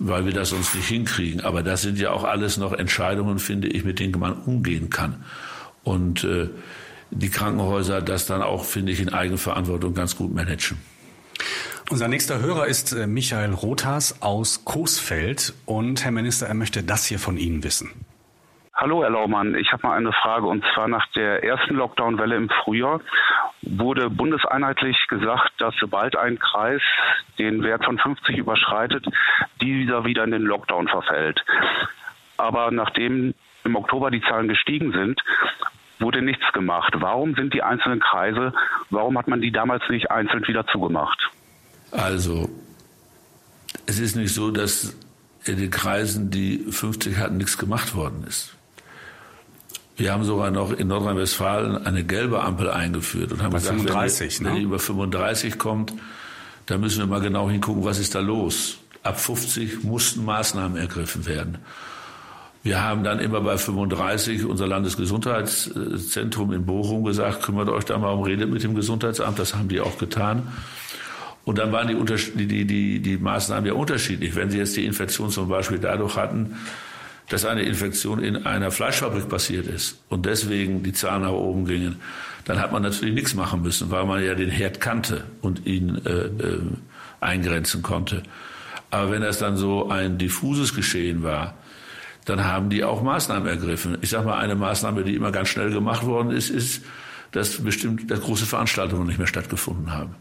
weil 0.01 0.25
wir 0.25 0.32
das 0.32 0.51
sonst 0.51 0.75
nicht 0.75 0.88
hinkriegen. 0.88 1.41
Aber 1.41 1.61
das 1.61 1.82
sind 1.82 1.99
ja 1.99 2.11
auch 2.11 2.23
alles 2.23 2.55
noch 2.55 2.71
Entscheidungen, 2.71 3.38
finde 3.38 3.67
ich, 3.67 3.84
mit 3.84 3.99
denen 3.99 4.17
man 4.17 4.32
umgehen 4.32 4.89
kann. 4.89 5.25
Und 5.84 6.23
äh, 6.23 6.47
die 7.12 7.30
Krankenhäuser 7.30 8.01
das 8.01 8.26
dann 8.26 8.41
auch, 8.41 8.64
finde 8.64 8.91
ich, 8.91 9.01
in 9.01 9.14
Eigenverantwortung 9.14 9.93
ganz 9.93 10.16
gut 10.16 10.34
managen. 10.34 10.78
Unser 11.89 12.07
nächster 12.07 12.39
Hörer 12.39 12.68
ist 12.68 12.91
äh, 12.91 13.07
Michael 13.07 13.53
Rothas 13.53 14.22
aus 14.22 14.64
Coesfeld. 14.64 15.53
Und 15.66 16.03
Herr 16.03 16.12
Minister, 16.12 16.45
er 16.47 16.53
möchte 16.53 16.84
das 16.84 17.05
hier 17.05 17.18
von 17.18 17.38
Ihnen 17.38 17.64
wissen. 17.64 17.89
Hallo, 18.76 19.01
Herr 19.01 19.10
Laumann. 19.10 19.55
Ich 19.55 19.74
habe 19.74 19.88
mal 19.88 19.97
eine 19.97 20.14
Frage. 20.14 20.45
Und 20.45 20.64
zwar 20.74 20.88
nach 20.88 21.05
der 21.14 21.43
ersten 21.43 21.76
Lockdown-Welle 21.76 22.36
im 22.36 22.49
Frühjahr 22.64 23.01
wurde 23.64 24.10
bundeseinheitlich 24.10 25.07
gesagt, 25.07 25.51
dass 25.57 25.74
sobald 25.80 26.16
ein 26.16 26.38
Kreis 26.38 26.82
den 27.39 27.64
Wert 27.64 27.84
von 27.84 27.97
50 27.97 28.38
überschreitet, 28.38 29.05
dieser 29.60 30.05
wieder 30.05 30.24
in 30.24 30.32
den 30.32 30.43
Lockdown 30.43 30.88
verfällt. 30.88 31.43
Aber 32.38 32.72
nachdem 32.72 33.34
im 33.64 33.76
Oktober 33.76 34.12
die 34.12 34.22
Zahlen 34.22 34.47
gestiegen 34.47 34.91
sind, 34.93 35.20
wurde 36.00 36.22
nichts 36.22 36.45
gemacht. 36.54 36.93
Warum 36.97 37.36
sind 37.36 37.54
die 37.54 37.64
einzelnen 37.64 38.00
Kreise, 38.00 38.54
warum 38.89 39.18
hat 39.18 39.28
man 39.28 39.41
die 39.41 39.52
damals 39.52 39.84
nicht 39.89 40.12
einzeln 40.12 40.47
wieder 40.47 40.66
zugemacht? 40.68 41.30
Also, 41.91 42.50
es 43.86 44.00
ist 44.00 44.16
nicht 44.16 44.34
so, 44.34 44.52
dass 44.52 44.95
in 45.45 45.58
den 45.58 45.72
Kreisen, 45.72 46.30
die 46.32 46.60
50 46.70 47.18
hatten, 47.18 47.38
nichts 47.38 47.58
gemacht 47.58 47.95
worden 47.95 48.24
ist. 48.28 48.56
Wir 49.97 50.14
haben 50.14 50.24
sogar 50.24 50.50
noch 50.50 50.72
in 50.72 50.88
Nordrhein-Westfalen 50.88 51.86
eine 51.86 52.06
gelbe 52.06 52.41
Ampel 52.41 52.70
eingeführt 52.70 53.34
und 53.34 53.43
haben 53.43 53.52
Bei 53.52 53.58
gesagt, 53.58 53.76
35, 53.82 54.39
wenn, 54.39 54.43
ne? 54.43 54.50
wenn 54.50 54.56
die 54.58 54.64
über 54.64 54.80
35 54.80 55.58
kommt, 55.58 55.93
dann 56.68 56.80
müssen 56.80 57.00
wir 57.00 57.08
mal 57.08 57.20
genau 57.20 57.50
hingucken, 57.50 57.84
was 57.84 58.00
ist 58.00 58.16
da 58.16 58.20
los. 58.20 58.78
Ab 59.04 59.20
50 59.20 59.84
mussten 59.84 60.24
Maßnahmen 60.24 60.78
ergriffen 60.78 61.26
werden. 61.26 61.58
Wir 62.70 62.84
haben 62.84 63.03
dann 63.03 63.17
immer 63.17 63.41
bei 63.41 63.57
35 63.57 64.45
unser 64.45 64.67
Landesgesundheitszentrum 64.67 66.53
in 66.53 66.67
Bochum 66.67 67.03
gesagt, 67.03 67.41
kümmert 67.41 67.67
euch 67.67 67.84
da 67.84 67.97
mal 67.97 68.11
um, 68.11 68.22
redet 68.22 68.47
mit 68.47 68.61
dem 68.61 68.76
Gesundheitsamt. 68.76 69.39
Das 69.39 69.55
haben 69.55 69.70
die 69.70 69.82
auch 69.82 69.97
getan. 69.97 70.49
Und 71.45 71.57
dann 71.57 71.72
waren 71.72 71.88
die, 71.88 72.45
die, 72.45 72.65
die, 72.65 72.99
die 72.99 73.17
Maßnahmen 73.17 73.65
ja 73.65 73.74
unterschiedlich. 73.74 74.36
Wenn 74.36 74.51
Sie 74.51 74.59
jetzt 74.59 74.78
die 74.78 74.86
Infektion 74.86 75.32
zum 75.32 75.49
Beispiel 75.49 75.80
dadurch 75.80 76.15
hatten, 76.15 76.57
dass 77.30 77.43
eine 77.43 77.63
Infektion 77.63 78.22
in 78.22 78.45
einer 78.45 78.70
Fleischfabrik 78.70 79.28
passiert 79.30 79.65
ist 79.65 79.97
und 80.09 80.28
deswegen 80.28 80.84
die 80.84 80.93
Zahlen 80.93 81.24
nach 81.24 81.32
oben 81.32 81.65
gingen, 81.65 81.95
dann 82.45 82.61
hat 82.61 82.72
man 82.72 82.84
natürlich 82.84 83.15
nichts 83.15 83.34
machen 83.34 83.63
müssen, 83.63 83.89
weil 83.89 84.05
man 84.05 84.24
ja 84.24 84.36
den 84.36 84.51
Herd 84.51 84.80
kannte 84.80 85.24
und 85.41 85.65
ihn 85.65 86.05
äh, 86.05 86.11
äh, 86.11 86.61
eingrenzen 87.20 87.82
konnte. 87.82 88.22
Aber 88.91 89.09
wenn 89.09 89.24
das 89.24 89.39
dann 89.39 89.57
so 89.57 89.89
ein 89.89 90.20
diffuses 90.20 90.76
Geschehen 90.76 91.24
war, 91.24 91.55
dann 92.30 92.45
haben 92.45 92.69
die 92.69 92.84
auch 92.84 93.01
Maßnahmen 93.01 93.47
ergriffen. 93.47 93.97
Ich 94.01 94.11
sage 94.11 94.27
mal, 94.27 94.38
eine 94.38 94.55
Maßnahme, 94.55 95.03
die 95.03 95.15
immer 95.15 95.32
ganz 95.32 95.49
schnell 95.49 95.71
gemacht 95.71 96.05
worden 96.05 96.32
ist, 96.32 96.49
ist, 96.49 96.84
dass 97.32 97.63
bestimmt 97.63 98.09
dass 98.09 98.21
große 98.21 98.45
Veranstaltungen 98.45 99.07
nicht 99.07 99.17
mehr 99.17 99.27
stattgefunden 99.27 99.93
haben. 99.93 100.15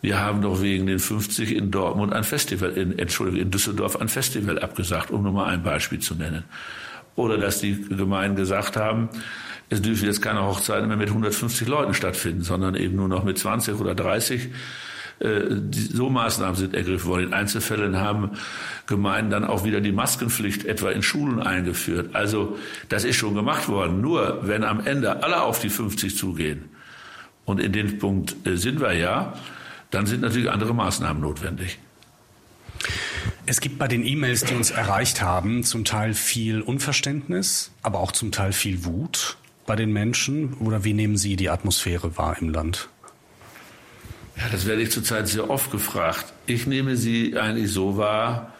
Wir 0.00 0.20
haben 0.20 0.42
doch 0.42 0.62
wegen 0.62 0.86
den 0.86 1.00
50 1.00 1.56
in 1.56 1.70
Dortmund 1.70 2.12
ein 2.12 2.22
Festival, 2.22 2.70
in, 2.70 2.98
Entschuldigung, 2.98 3.40
in 3.40 3.50
Düsseldorf 3.50 4.00
ein 4.00 4.08
Festival 4.08 4.58
abgesagt, 4.58 5.10
um 5.10 5.22
nur 5.22 5.32
mal 5.32 5.46
ein 5.46 5.62
Beispiel 5.62 5.98
zu 5.98 6.14
nennen. 6.14 6.44
Oder 7.16 7.36
dass 7.36 7.60
die 7.60 7.82
Gemeinden 7.88 8.36
gesagt 8.36 8.76
haben, 8.76 9.08
es 9.70 9.82
dürfen 9.82 10.06
jetzt 10.06 10.22
keine 10.22 10.44
Hochzeiten 10.44 10.86
mehr 10.86 10.96
mit 10.96 11.08
150 11.08 11.66
Leuten 11.66 11.94
stattfinden, 11.94 12.42
sondern 12.42 12.74
eben 12.76 12.94
nur 12.96 13.08
noch 13.08 13.24
mit 13.24 13.38
20 13.38 13.74
oder 13.74 13.94
30. 13.94 14.48
Äh, 15.20 15.56
so 15.72 16.10
Maßnahmen 16.10 16.56
sind 16.56 16.74
ergriffen 16.74 17.08
worden. 17.08 17.28
In 17.28 17.32
Einzelfällen 17.32 17.96
haben 17.96 18.30
Gemeinden 18.86 19.30
dann 19.30 19.44
auch 19.44 19.64
wieder 19.64 19.80
die 19.80 19.92
Maskenpflicht 19.92 20.64
etwa 20.64 20.90
in 20.90 21.02
Schulen 21.02 21.40
eingeführt. 21.40 22.14
Also 22.14 22.58
das 22.88 23.04
ist 23.04 23.16
schon 23.16 23.34
gemacht 23.34 23.68
worden. 23.68 24.00
Nur 24.00 24.40
wenn 24.42 24.64
am 24.64 24.84
Ende 24.86 25.22
alle 25.22 25.42
auf 25.42 25.60
die 25.60 25.70
50 25.70 26.16
zugehen, 26.16 26.70
und 27.48 27.60
in 27.60 27.72
dem 27.72 27.98
Punkt 27.98 28.46
äh, 28.46 28.56
sind 28.56 28.80
wir 28.80 28.92
ja, 28.92 29.32
dann 29.90 30.06
sind 30.06 30.20
natürlich 30.20 30.50
andere 30.50 30.74
Maßnahmen 30.74 31.22
notwendig. 31.22 31.78
Es 33.46 33.62
gibt 33.62 33.78
bei 33.78 33.88
den 33.88 34.04
E-Mails, 34.04 34.44
die 34.44 34.54
uns 34.54 34.70
erreicht 34.70 35.22
haben, 35.22 35.64
zum 35.64 35.86
Teil 35.86 36.12
viel 36.12 36.60
Unverständnis, 36.60 37.70
aber 37.82 38.00
auch 38.00 38.12
zum 38.12 38.32
Teil 38.32 38.52
viel 38.52 38.84
Wut 38.84 39.38
bei 39.66 39.76
den 39.76 39.92
Menschen. 39.94 40.52
Oder 40.54 40.84
wie 40.84 40.92
nehmen 40.92 41.16
Sie 41.16 41.36
die 41.36 41.48
Atmosphäre 41.48 42.18
wahr 42.18 42.36
im 42.38 42.50
Land? 42.50 42.90
Ja, 44.38 44.44
das 44.52 44.66
werde 44.66 44.82
ich 44.82 44.92
zurzeit 44.92 45.26
sehr 45.26 45.50
oft 45.50 45.72
gefragt. 45.72 46.26
Ich 46.46 46.66
nehme 46.66 46.96
sie 46.96 47.36
eigentlich 47.36 47.72
so 47.72 47.96
wahr, 47.96 48.52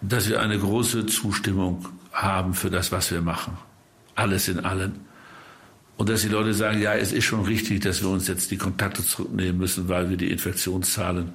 dass 0.00 0.28
wir 0.28 0.40
eine 0.40 0.58
große 0.58 1.06
Zustimmung 1.06 1.88
haben 2.12 2.54
für 2.54 2.70
das, 2.70 2.92
was 2.92 3.10
wir 3.10 3.20
machen. 3.20 3.58
Alles 4.14 4.46
in 4.46 4.60
allem. 4.60 4.92
Und 5.96 6.08
dass 6.08 6.22
die 6.22 6.28
Leute 6.28 6.54
sagen, 6.54 6.80
ja, 6.80 6.94
es 6.94 7.12
ist 7.12 7.24
schon 7.24 7.44
richtig, 7.44 7.80
dass 7.80 8.00
wir 8.02 8.08
uns 8.10 8.28
jetzt 8.28 8.52
die 8.52 8.56
Kontakte 8.56 9.02
zurücknehmen 9.02 9.58
müssen, 9.58 9.88
weil 9.88 10.08
wir 10.08 10.16
die 10.16 10.30
Infektionszahlen 10.30 11.32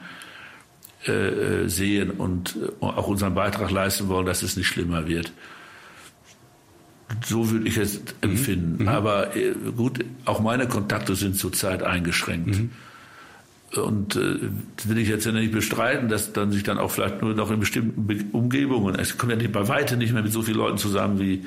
äh, 1.05 1.11
äh 1.11 1.67
sehen 1.67 2.11
und 2.11 2.55
äh, 2.55 2.85
auch 2.85 3.07
unseren 3.07 3.35
Beitrag 3.35 3.69
leisten 3.71 4.07
wollen, 4.07 4.25
dass 4.25 4.43
es 4.43 4.55
nicht 4.55 4.67
schlimmer 4.67 5.07
wird. 5.07 5.33
So 7.25 7.49
würde 7.51 7.67
ich 7.67 7.75
es 7.75 7.99
empfinden. 8.21 8.83
Mhm. 8.83 8.87
Aber 8.87 9.35
äh, 9.35 9.53
gut, 9.75 10.05
auch 10.23 10.39
meine 10.39 10.69
Kontakte 10.69 11.15
sind 11.15 11.37
zurzeit 11.37 11.83
eingeschränkt. 11.83 12.57
Mhm. 12.57 12.71
Und 13.77 14.15
äh, 14.15 14.37
das 14.77 14.87
will 14.87 14.97
ich 14.97 15.07
jetzt 15.07 15.25
ja 15.25 15.31
nicht 15.31 15.51
bestreiten, 15.51 16.09
dass 16.09 16.33
dann 16.33 16.51
sich 16.51 16.63
dann 16.63 16.77
auch 16.77 16.91
vielleicht 16.91 17.21
nur 17.21 17.33
noch 17.33 17.49
in 17.51 17.59
bestimmten 17.59 18.05
Be 18.05 18.23
Umgebungen, 18.31 18.95
es 18.95 19.17
kommt 19.17 19.31
ja 19.31 19.37
nicht 19.37 19.51
bei 19.51 19.67
weitem 19.67 19.99
nicht 19.99 20.13
mehr 20.13 20.23
mit 20.23 20.31
so 20.31 20.43
vielen 20.43 20.57
Leuten 20.57 20.77
zusammen 20.77 21.19
wie 21.19 21.45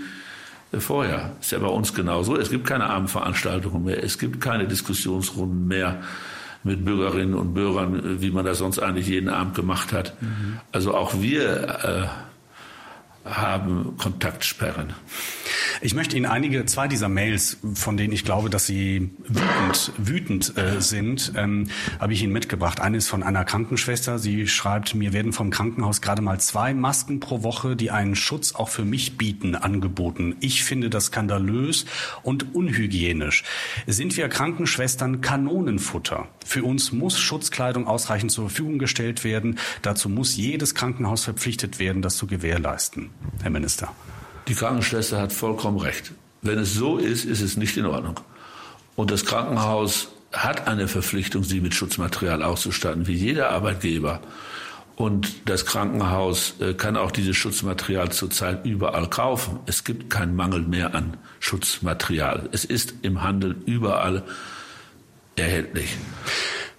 äh, 0.72 0.80
vorher. 0.80 1.32
Ist 1.40 1.52
ja 1.52 1.58
bei 1.58 1.68
uns 1.68 1.94
genauso. 1.94 2.36
Es 2.36 2.50
gibt 2.50 2.66
keine 2.66 2.88
Abendveranstaltungen 2.88 3.84
mehr, 3.84 4.02
es 4.02 4.18
gibt 4.18 4.40
keine 4.40 4.66
Diskussionsrunden 4.66 5.68
mehr 5.68 6.02
mit 6.64 6.84
Bürgerinnen 6.84 7.34
und 7.34 7.54
Bürgern, 7.54 7.94
äh, 7.94 8.20
wie 8.20 8.30
man 8.30 8.44
das 8.44 8.58
sonst 8.58 8.78
eigentlich 8.80 9.06
jeden 9.06 9.28
Abend 9.28 9.54
gemacht 9.54 9.92
hat. 9.92 10.20
Mhm. 10.20 10.58
Also 10.72 10.94
auch 10.94 11.20
wir 11.20 12.08
äh, 13.24 13.28
haben 13.28 13.96
Kontaktsperren. 13.98 14.94
Ich 15.80 15.94
möchte 15.94 16.16
Ihnen 16.16 16.26
einige, 16.26 16.64
zwei 16.64 16.88
dieser 16.88 17.08
Mails, 17.08 17.58
von 17.74 17.96
denen 17.96 18.12
ich 18.12 18.24
glaube, 18.24 18.48
dass 18.50 18.66
sie 18.66 19.10
wütend, 19.26 19.92
wütend 19.98 20.56
äh, 20.56 20.80
sind, 20.80 21.32
ähm, 21.36 21.68
habe 22.00 22.12
ich 22.12 22.22
Ihnen 22.22 22.32
mitgebracht. 22.32 22.80
Eine 22.80 22.96
ist 22.96 23.08
von 23.08 23.22
einer 23.22 23.44
Krankenschwester. 23.44 24.18
Sie 24.18 24.46
schreibt, 24.48 24.94
mir 24.94 25.12
werden 25.12 25.32
vom 25.32 25.50
Krankenhaus 25.50 26.00
gerade 26.00 26.22
mal 26.22 26.40
zwei 26.40 26.72
Masken 26.72 27.20
pro 27.20 27.42
Woche, 27.42 27.76
die 27.76 27.90
einen 27.90 28.16
Schutz 28.16 28.54
auch 28.54 28.68
für 28.68 28.84
mich 28.84 29.18
bieten, 29.18 29.54
angeboten. 29.54 30.36
Ich 30.40 30.64
finde 30.64 30.88
das 30.88 31.06
skandalös 31.06 31.84
und 32.22 32.54
unhygienisch. 32.54 33.44
Sind 33.86 34.16
wir 34.16 34.28
Krankenschwestern 34.28 35.20
Kanonenfutter? 35.20 36.28
Für 36.44 36.64
uns 36.64 36.92
muss 36.92 37.18
Schutzkleidung 37.18 37.86
ausreichend 37.86 38.30
zur 38.30 38.48
Verfügung 38.48 38.78
gestellt 38.78 39.24
werden. 39.24 39.58
Dazu 39.82 40.08
muss 40.08 40.36
jedes 40.36 40.74
Krankenhaus 40.74 41.24
verpflichtet 41.24 41.78
werden, 41.78 42.02
das 42.02 42.16
zu 42.16 42.26
gewährleisten. 42.26 43.10
Herr 43.42 43.50
Minister. 43.50 43.92
Die 44.48 44.54
Krankenschwester 44.54 45.20
hat 45.20 45.32
vollkommen 45.32 45.78
recht. 45.78 46.12
Wenn 46.42 46.58
es 46.58 46.74
so 46.74 46.98
ist, 46.98 47.24
ist 47.24 47.40
es 47.40 47.56
nicht 47.56 47.76
in 47.76 47.86
Ordnung. 47.86 48.20
Und 48.94 49.10
das 49.10 49.24
Krankenhaus 49.24 50.08
hat 50.32 50.68
eine 50.68 50.88
Verpflichtung, 50.88 51.44
sie 51.44 51.60
mit 51.60 51.74
Schutzmaterial 51.74 52.42
auszustatten, 52.42 53.06
wie 53.06 53.14
jeder 53.14 53.50
Arbeitgeber. 53.50 54.20
Und 54.96 55.48
das 55.48 55.66
Krankenhaus 55.66 56.54
äh, 56.60 56.72
kann 56.72 56.96
auch 56.96 57.10
dieses 57.10 57.36
Schutzmaterial 57.36 58.12
zurzeit 58.12 58.64
überall 58.64 59.10
kaufen. 59.10 59.60
Es 59.66 59.84
gibt 59.84 60.08
keinen 60.08 60.34
Mangel 60.34 60.62
mehr 60.62 60.94
an 60.94 61.18
Schutzmaterial. 61.38 62.48
Es 62.52 62.64
ist 62.64 62.94
im 63.02 63.22
Handel 63.22 63.56
überall 63.66 64.22
erhältlich. 65.36 65.96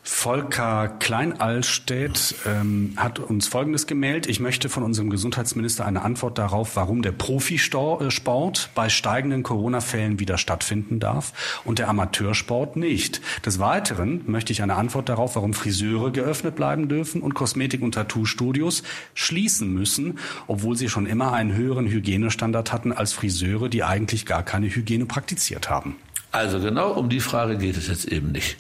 Volker 0.10 0.88
Kleinallstedt 0.88 2.36
ähm, 2.46 2.94
hat 2.96 3.20
uns 3.20 3.50
Folgendes 3.50 3.88
gemeldet. 3.88 4.28
Ich 4.28 4.40
möchte 4.40 4.70
von 4.70 4.84
unserem 4.84 5.10
Gesundheitsminister 5.10 5.86
eine 5.86 6.02
Antwort 6.02 6.38
darauf, 6.38 6.78
warum 6.78 7.02
der 7.02 7.12
Profisport 7.12 8.70
bei 8.74 8.88
steigenden 8.88 9.44
Corona-Fällen 9.44 10.18
wieder 10.20 10.38
stattfinden 10.38 11.02
darf 11.02 11.62
und 11.66 11.80
der 11.80 11.90
Amateursport 11.90 12.78
nicht. 12.78 13.22
Des 13.46 13.60
Weiteren 13.60 14.22
möchte 14.28 14.54
ich 14.54 14.64
eine 14.64 14.76
Antwort 14.76 15.10
darauf, 15.10 15.36
warum 15.36 15.54
Friseure 15.54 16.10
geöffnet 16.10 16.56
bleiben 16.56 16.88
dürfen 16.88 17.22
und 17.22 17.36
Kosmetik- 17.36 17.82
und 17.82 17.92
Tattoo-Studios 17.92 18.84
schließen 19.14 19.72
müssen, 19.72 20.20
obwohl 20.48 20.78
sie 20.78 20.88
schon 20.88 21.06
immer 21.06 21.34
einen 21.34 21.54
höheren 21.54 21.86
Hygienestandard 21.86 22.72
hatten 22.72 22.94
als 22.94 23.12
Friseure, 23.12 23.68
die 23.68 23.84
eigentlich 23.84 24.26
gar 24.26 24.44
keine 24.44 24.68
Hygiene 24.68 25.06
praktiziert 25.06 25.70
haben. 25.70 25.98
Also 26.32 26.62
genau 26.62 26.94
um 26.94 27.10
die 27.10 27.20
Frage 27.20 27.58
geht 27.58 27.76
es 27.76 27.88
jetzt 27.88 28.06
eben 28.06 28.32
nicht 28.32 28.58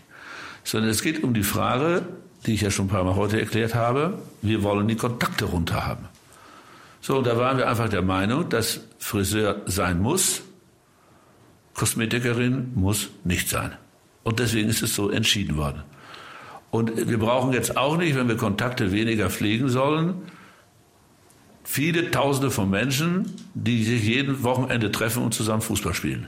sondern 0.67 0.91
es 0.91 1.01
geht 1.01 1.23
um 1.23 1.33
die 1.33 1.43
Frage, 1.43 2.01
die 2.45 2.53
ich 2.53 2.61
ja 2.61 2.69
schon 2.69 2.87
ein 2.87 2.89
paar 2.89 3.05
Mal 3.05 3.15
heute 3.15 3.39
erklärt 3.39 3.73
habe, 3.73 4.19
wir 4.41 4.63
wollen 4.63 4.85
die 4.89 4.97
Kontakte 4.97 5.45
runter 5.45 5.87
haben. 5.87 6.09
So, 6.99 7.19
und 7.19 7.25
da 7.25 7.37
waren 7.37 7.57
wir 7.57 7.69
einfach 7.69 7.87
der 7.87 8.01
Meinung, 8.01 8.49
dass 8.49 8.81
Friseur 8.99 9.61
sein 9.65 10.01
muss, 10.01 10.41
Kosmetikerin 11.73 12.73
muss 12.75 13.09
nicht 13.23 13.47
sein. 13.47 13.77
Und 14.23 14.39
deswegen 14.39 14.67
ist 14.67 14.83
es 14.83 14.93
so 14.93 15.09
entschieden 15.09 15.55
worden. 15.55 15.83
Und 16.69 17.07
wir 17.09 17.17
brauchen 17.17 17.53
jetzt 17.53 17.77
auch 17.77 17.95
nicht, 17.95 18.17
wenn 18.17 18.27
wir 18.27 18.35
Kontakte 18.35 18.91
weniger 18.91 19.29
pflegen 19.29 19.69
sollen, 19.69 20.15
viele 21.63 22.11
Tausende 22.11 22.51
von 22.51 22.69
Menschen, 22.69 23.33
die 23.53 23.85
sich 23.85 24.03
jeden 24.03 24.43
Wochenende 24.43 24.91
treffen 24.91 25.23
und 25.23 25.33
zusammen 25.33 25.61
Fußball 25.61 25.93
spielen. 25.93 26.27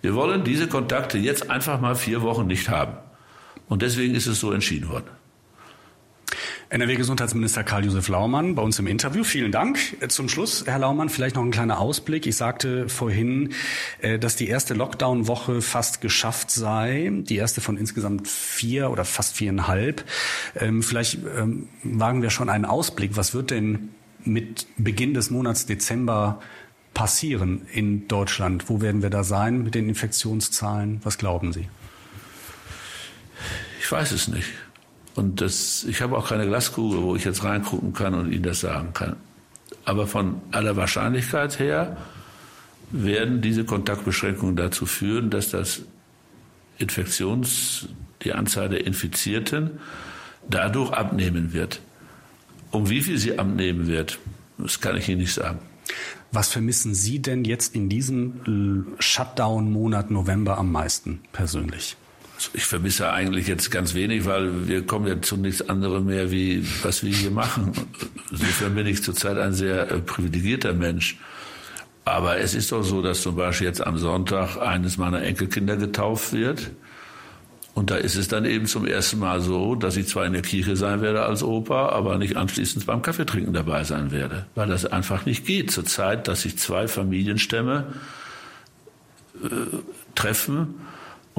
Wir 0.00 0.14
wollen 0.14 0.44
diese 0.44 0.66
Kontakte 0.66 1.18
jetzt 1.18 1.50
einfach 1.50 1.78
mal 1.78 1.94
vier 1.94 2.22
Wochen 2.22 2.46
nicht 2.46 2.70
haben. 2.70 2.94
Und 3.70 3.82
deswegen 3.82 4.14
ist 4.16 4.26
es 4.26 4.40
so 4.40 4.52
entschieden 4.52 4.88
worden. 4.90 5.06
NRW-Gesundheitsminister 6.70 7.62
Karl-Josef 7.64 8.08
Laumann 8.08 8.54
bei 8.56 8.62
uns 8.62 8.78
im 8.80 8.88
Interview. 8.88 9.24
Vielen 9.24 9.52
Dank. 9.52 9.78
Zum 10.08 10.28
Schluss, 10.28 10.64
Herr 10.66 10.80
Laumann, 10.80 11.08
vielleicht 11.08 11.36
noch 11.36 11.42
ein 11.42 11.52
kleiner 11.52 11.78
Ausblick. 11.78 12.26
Ich 12.26 12.36
sagte 12.36 12.88
vorhin, 12.88 13.52
äh, 14.00 14.18
dass 14.18 14.36
die 14.36 14.48
erste 14.48 14.74
Lockdown-Woche 14.74 15.62
fast 15.62 16.00
geschafft 16.00 16.50
sei. 16.50 17.10
Die 17.12 17.36
erste 17.36 17.60
von 17.60 17.76
insgesamt 17.76 18.26
vier 18.28 18.90
oder 18.90 19.04
fast 19.04 19.36
viereinhalb. 19.36 20.04
Ähm, 20.56 20.82
vielleicht 20.82 21.18
ähm, 21.36 21.68
wagen 21.84 22.22
wir 22.22 22.30
schon 22.30 22.48
einen 22.48 22.64
Ausblick. 22.64 23.16
Was 23.16 23.34
wird 23.34 23.52
denn 23.52 23.90
mit 24.24 24.66
Beginn 24.76 25.14
des 25.14 25.30
Monats 25.30 25.66
Dezember 25.66 26.40
passieren 26.92 27.62
in 27.72 28.08
Deutschland? 28.08 28.68
Wo 28.68 28.80
werden 28.80 29.02
wir 29.02 29.10
da 29.10 29.22
sein 29.22 29.62
mit 29.62 29.76
den 29.76 29.88
Infektionszahlen? 29.88 31.00
Was 31.04 31.18
glauben 31.18 31.52
Sie? 31.52 31.68
Ich 33.90 33.92
weiß 33.92 34.12
es 34.12 34.28
nicht. 34.28 34.46
Und 35.16 35.40
das, 35.40 35.82
ich 35.82 36.00
habe 36.00 36.16
auch 36.16 36.28
keine 36.28 36.46
Glaskugel, 36.46 37.02
wo 37.02 37.16
ich 37.16 37.24
jetzt 37.24 37.42
reingucken 37.42 37.92
kann 37.92 38.14
und 38.14 38.30
Ihnen 38.30 38.44
das 38.44 38.60
sagen 38.60 38.92
kann. 38.92 39.16
Aber 39.84 40.06
von 40.06 40.40
aller 40.52 40.76
Wahrscheinlichkeit 40.76 41.58
her 41.58 41.96
werden 42.92 43.40
diese 43.40 43.64
Kontaktbeschränkungen 43.64 44.54
dazu 44.54 44.86
führen, 44.86 45.28
dass 45.28 45.50
das 45.50 45.82
Infektions, 46.78 47.88
die 48.22 48.32
Anzahl 48.32 48.68
der 48.68 48.86
Infizierten 48.86 49.80
dadurch 50.48 50.92
abnehmen 50.92 51.52
wird. 51.52 51.80
Um 52.70 52.90
wie 52.90 53.00
viel 53.00 53.18
sie 53.18 53.40
abnehmen 53.40 53.88
wird, 53.88 54.20
das 54.56 54.80
kann 54.80 54.96
ich 54.96 55.08
Ihnen 55.08 55.22
nicht 55.22 55.34
sagen. 55.34 55.58
Was 56.30 56.52
vermissen 56.52 56.94
Sie 56.94 57.20
denn 57.20 57.42
jetzt 57.44 57.74
in 57.74 57.88
diesem 57.88 58.94
Shutdown-Monat 59.00 60.12
November 60.12 60.58
am 60.58 60.70
meisten 60.70 61.22
persönlich? 61.32 61.96
Ich 62.54 62.64
vermisse 62.64 63.12
eigentlich 63.12 63.46
jetzt 63.46 63.70
ganz 63.70 63.94
wenig, 63.94 64.24
weil 64.24 64.68
wir 64.68 64.86
kommen 64.86 65.06
ja 65.06 65.20
zu 65.20 65.36
nichts 65.36 65.68
anderem 65.68 66.06
mehr, 66.06 66.30
wie 66.30 66.66
was 66.82 67.02
wir 67.04 67.12
hier 67.12 67.30
machen. 67.30 67.72
Insofern 68.30 68.74
bin 68.74 68.86
ich 68.86 69.02
zurzeit 69.02 69.36
ein 69.38 69.52
sehr 69.52 69.90
äh, 69.90 69.98
privilegierter 70.00 70.72
Mensch. 70.72 71.18
Aber 72.04 72.38
es 72.38 72.54
ist 72.54 72.72
doch 72.72 72.82
so, 72.82 73.02
dass 73.02 73.22
zum 73.22 73.36
Beispiel 73.36 73.66
jetzt 73.66 73.86
am 73.86 73.98
Sonntag 73.98 74.56
eines 74.56 74.96
meiner 74.96 75.22
Enkelkinder 75.22 75.76
getauft 75.76 76.32
wird. 76.32 76.70
Und 77.74 77.90
da 77.90 77.96
ist 77.96 78.16
es 78.16 78.28
dann 78.28 78.44
eben 78.44 78.66
zum 78.66 78.86
ersten 78.86 79.18
Mal 79.18 79.40
so, 79.40 79.74
dass 79.74 79.96
ich 79.96 80.08
zwar 80.08 80.26
in 80.26 80.32
der 80.32 80.42
Kirche 80.42 80.76
sein 80.76 81.02
werde 81.02 81.22
als 81.22 81.42
Opa, 81.42 81.90
aber 81.90 82.18
nicht 82.18 82.36
anschließend 82.36 82.86
beim 82.86 83.02
Kaffeetrinken 83.02 83.52
dabei 83.52 83.84
sein 83.84 84.10
werde. 84.10 84.46
Weil 84.54 84.68
das 84.68 84.86
einfach 84.86 85.24
nicht 85.24 85.46
geht 85.46 85.70
zur 85.70 85.84
Zeit, 85.84 86.26
dass 86.26 86.42
sich 86.42 86.58
zwei 86.58 86.88
Familienstämme 86.88 87.86
äh, 89.44 89.48
treffen 90.14 90.74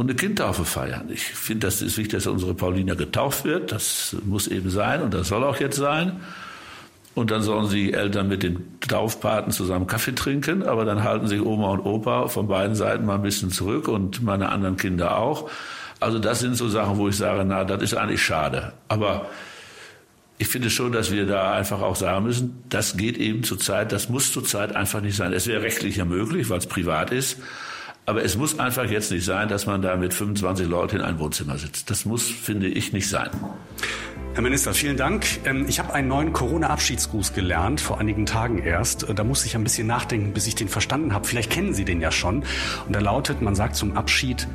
und 0.02 0.10
eine 0.10 0.16
Kindtaufe 0.16 0.66
feiern. 0.66 1.12
Ich 1.14 1.26
finde, 1.26 1.68
das 1.68 1.84
ist 1.84 1.95
wichtig, 1.95 2.14
dass 2.14 2.26
unsere 2.26 2.56
Paulina 2.56 2.95
getauft 2.95 3.45
wird. 3.45 3.72
Das 3.72 4.16
muss 4.26 4.47
eben 4.47 4.72
sein 4.72 5.04
und 5.04 5.14
das 5.14 5.28
soll 5.28 5.43
auch 5.43 5.60
jetzt 5.60 5.76
sein. 5.76 6.22
Und 7.14 7.30
dann 7.30 7.43
sollen 7.43 7.70
die 7.70 7.93
Eltern 7.93 8.28
mit 8.28 8.41
den 8.41 8.80
Taufpaten 8.80 9.52
zusammen 9.52 9.86
Kaffee 9.86 10.16
trinken, 10.16 10.64
aber 10.64 10.86
dann 10.86 11.04
halten 11.04 11.28
sich 11.28 11.39
Oma 11.39 11.70
und 11.70 11.82
Opa 11.82 12.30
von 12.30 12.47
beiden 12.47 12.76
Seiten 12.76 13.06
mal 13.06 13.14
ein 13.14 13.22
bisschen 13.22 13.52
zurück 13.52 13.88
und 13.88 14.24
meine 14.24 14.49
anderen 14.49 14.76
Kinder 14.76 15.20
auch. 15.20 15.52
Also 15.99 16.18
das 16.18 16.39
sind 16.39 16.56
so 16.56 16.68
Sachen, 16.68 16.97
wo 16.97 17.08
ich 17.08 17.18
sage, 17.18 17.45
na, 17.45 17.64
das 17.64 17.84
ist 17.84 17.93
eigentlich 17.93 18.24
schade. 18.24 18.74
Aber 18.88 19.28
ich 20.39 20.47
finde 20.47 20.72
schon, 20.72 20.93
dass 20.93 21.12
wir 21.12 21.28
da 21.28 21.54
einfach 21.54 21.82
auch 21.82 21.95
sagen 21.95 22.26
müssen, 22.26 22.64
das 22.70 22.97
geht 22.97 23.20
eben 23.20 23.43
zurzeit, 23.43 23.91
das 23.91 24.10
muss 24.10 24.34
zurzeit 24.34 24.76
einfach 24.76 25.02
nicht 25.02 25.16
sein. 25.16 25.32
Es 25.32 25.45
wäre 25.45 25.62
rechtlich 25.62 25.97
ja 25.97 26.06
möglich, 26.06 26.49
weil 26.49 26.58
es 26.58 26.66
privat 26.66 27.12
ist. 27.12 27.38
Aber 28.12 28.26
es 28.26 28.36
muss 28.36 28.59
einfach 28.59 28.89
jetzt 28.89 29.09
nicht 29.09 29.24
sein, 29.24 29.47
dass 29.47 29.68
man 29.68 29.82
da 29.82 29.95
mit 29.95 30.14
25 30.14 30.68
Leuten 30.68 30.97
in 30.97 31.01
ein 31.01 31.18
Wohnzimmer 31.18 31.57
sitzt. 31.57 31.89
Das 31.89 32.03
muss, 32.03 32.30
finde 32.30 32.68
ich, 32.68 32.91
nicht 32.91 33.07
sein. 33.07 33.30
Herr 34.34 34.41
Minister, 34.41 34.74
vielen 34.74 34.97
Dank. 34.97 35.26
Ähm, 35.45 35.66
ich 35.70 35.80
habe 35.80 35.93
einen 35.93 36.09
neuen 36.09 36.34
Corona-Abschiedsgruß 36.34 37.32
gelernt, 37.32 37.80
vor 37.80 38.01
einigen 38.01 38.26
Tagen 38.26 38.57
erst. 38.57 39.07
Äh, 39.07 39.14
da 39.14 39.24
musste 39.24 39.47
ich 39.47 39.55
ein 39.55 39.64
bisschen 39.64 39.88
nachdenken, 39.88 40.34
bis 40.34 40.45
ich 40.45 40.55
den 40.55 40.68
verstanden 40.68 41.14
habe. 41.14 41.26
Vielleicht 41.26 41.51
kennen 41.51 41.74
Sie 41.74 41.86
den 41.86 42.01
ja 42.01 42.12
schon. 42.12 42.43
Und 42.86 42.93
er 42.93 43.01
lautet, 43.01 43.41
man 43.41 43.55
sagt 43.55 43.78
zum 43.78 43.95
Abschied, 43.95 44.45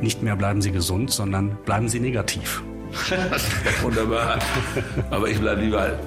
nicht 0.00 0.24
mehr 0.24 0.34
bleiben 0.34 0.60
Sie 0.60 0.72
gesund, 0.72 1.12
sondern 1.12 1.56
bleiben 1.64 1.88
Sie 1.88 2.00
negativ. 2.00 2.64
Wunderbar. 3.82 4.40
Aber 5.12 5.28
ich 5.28 5.38
bleibe 5.38 5.60
lieber, 5.60 6.00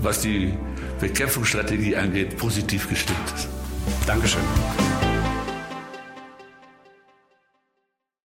was 0.00 0.22
die 0.22 0.54
Bekämpfungsstrategie 1.00 1.96
angeht, 1.96 2.38
positiv 2.38 2.88
gestimmt. 2.88 3.46
Dankeschön. 4.06 4.40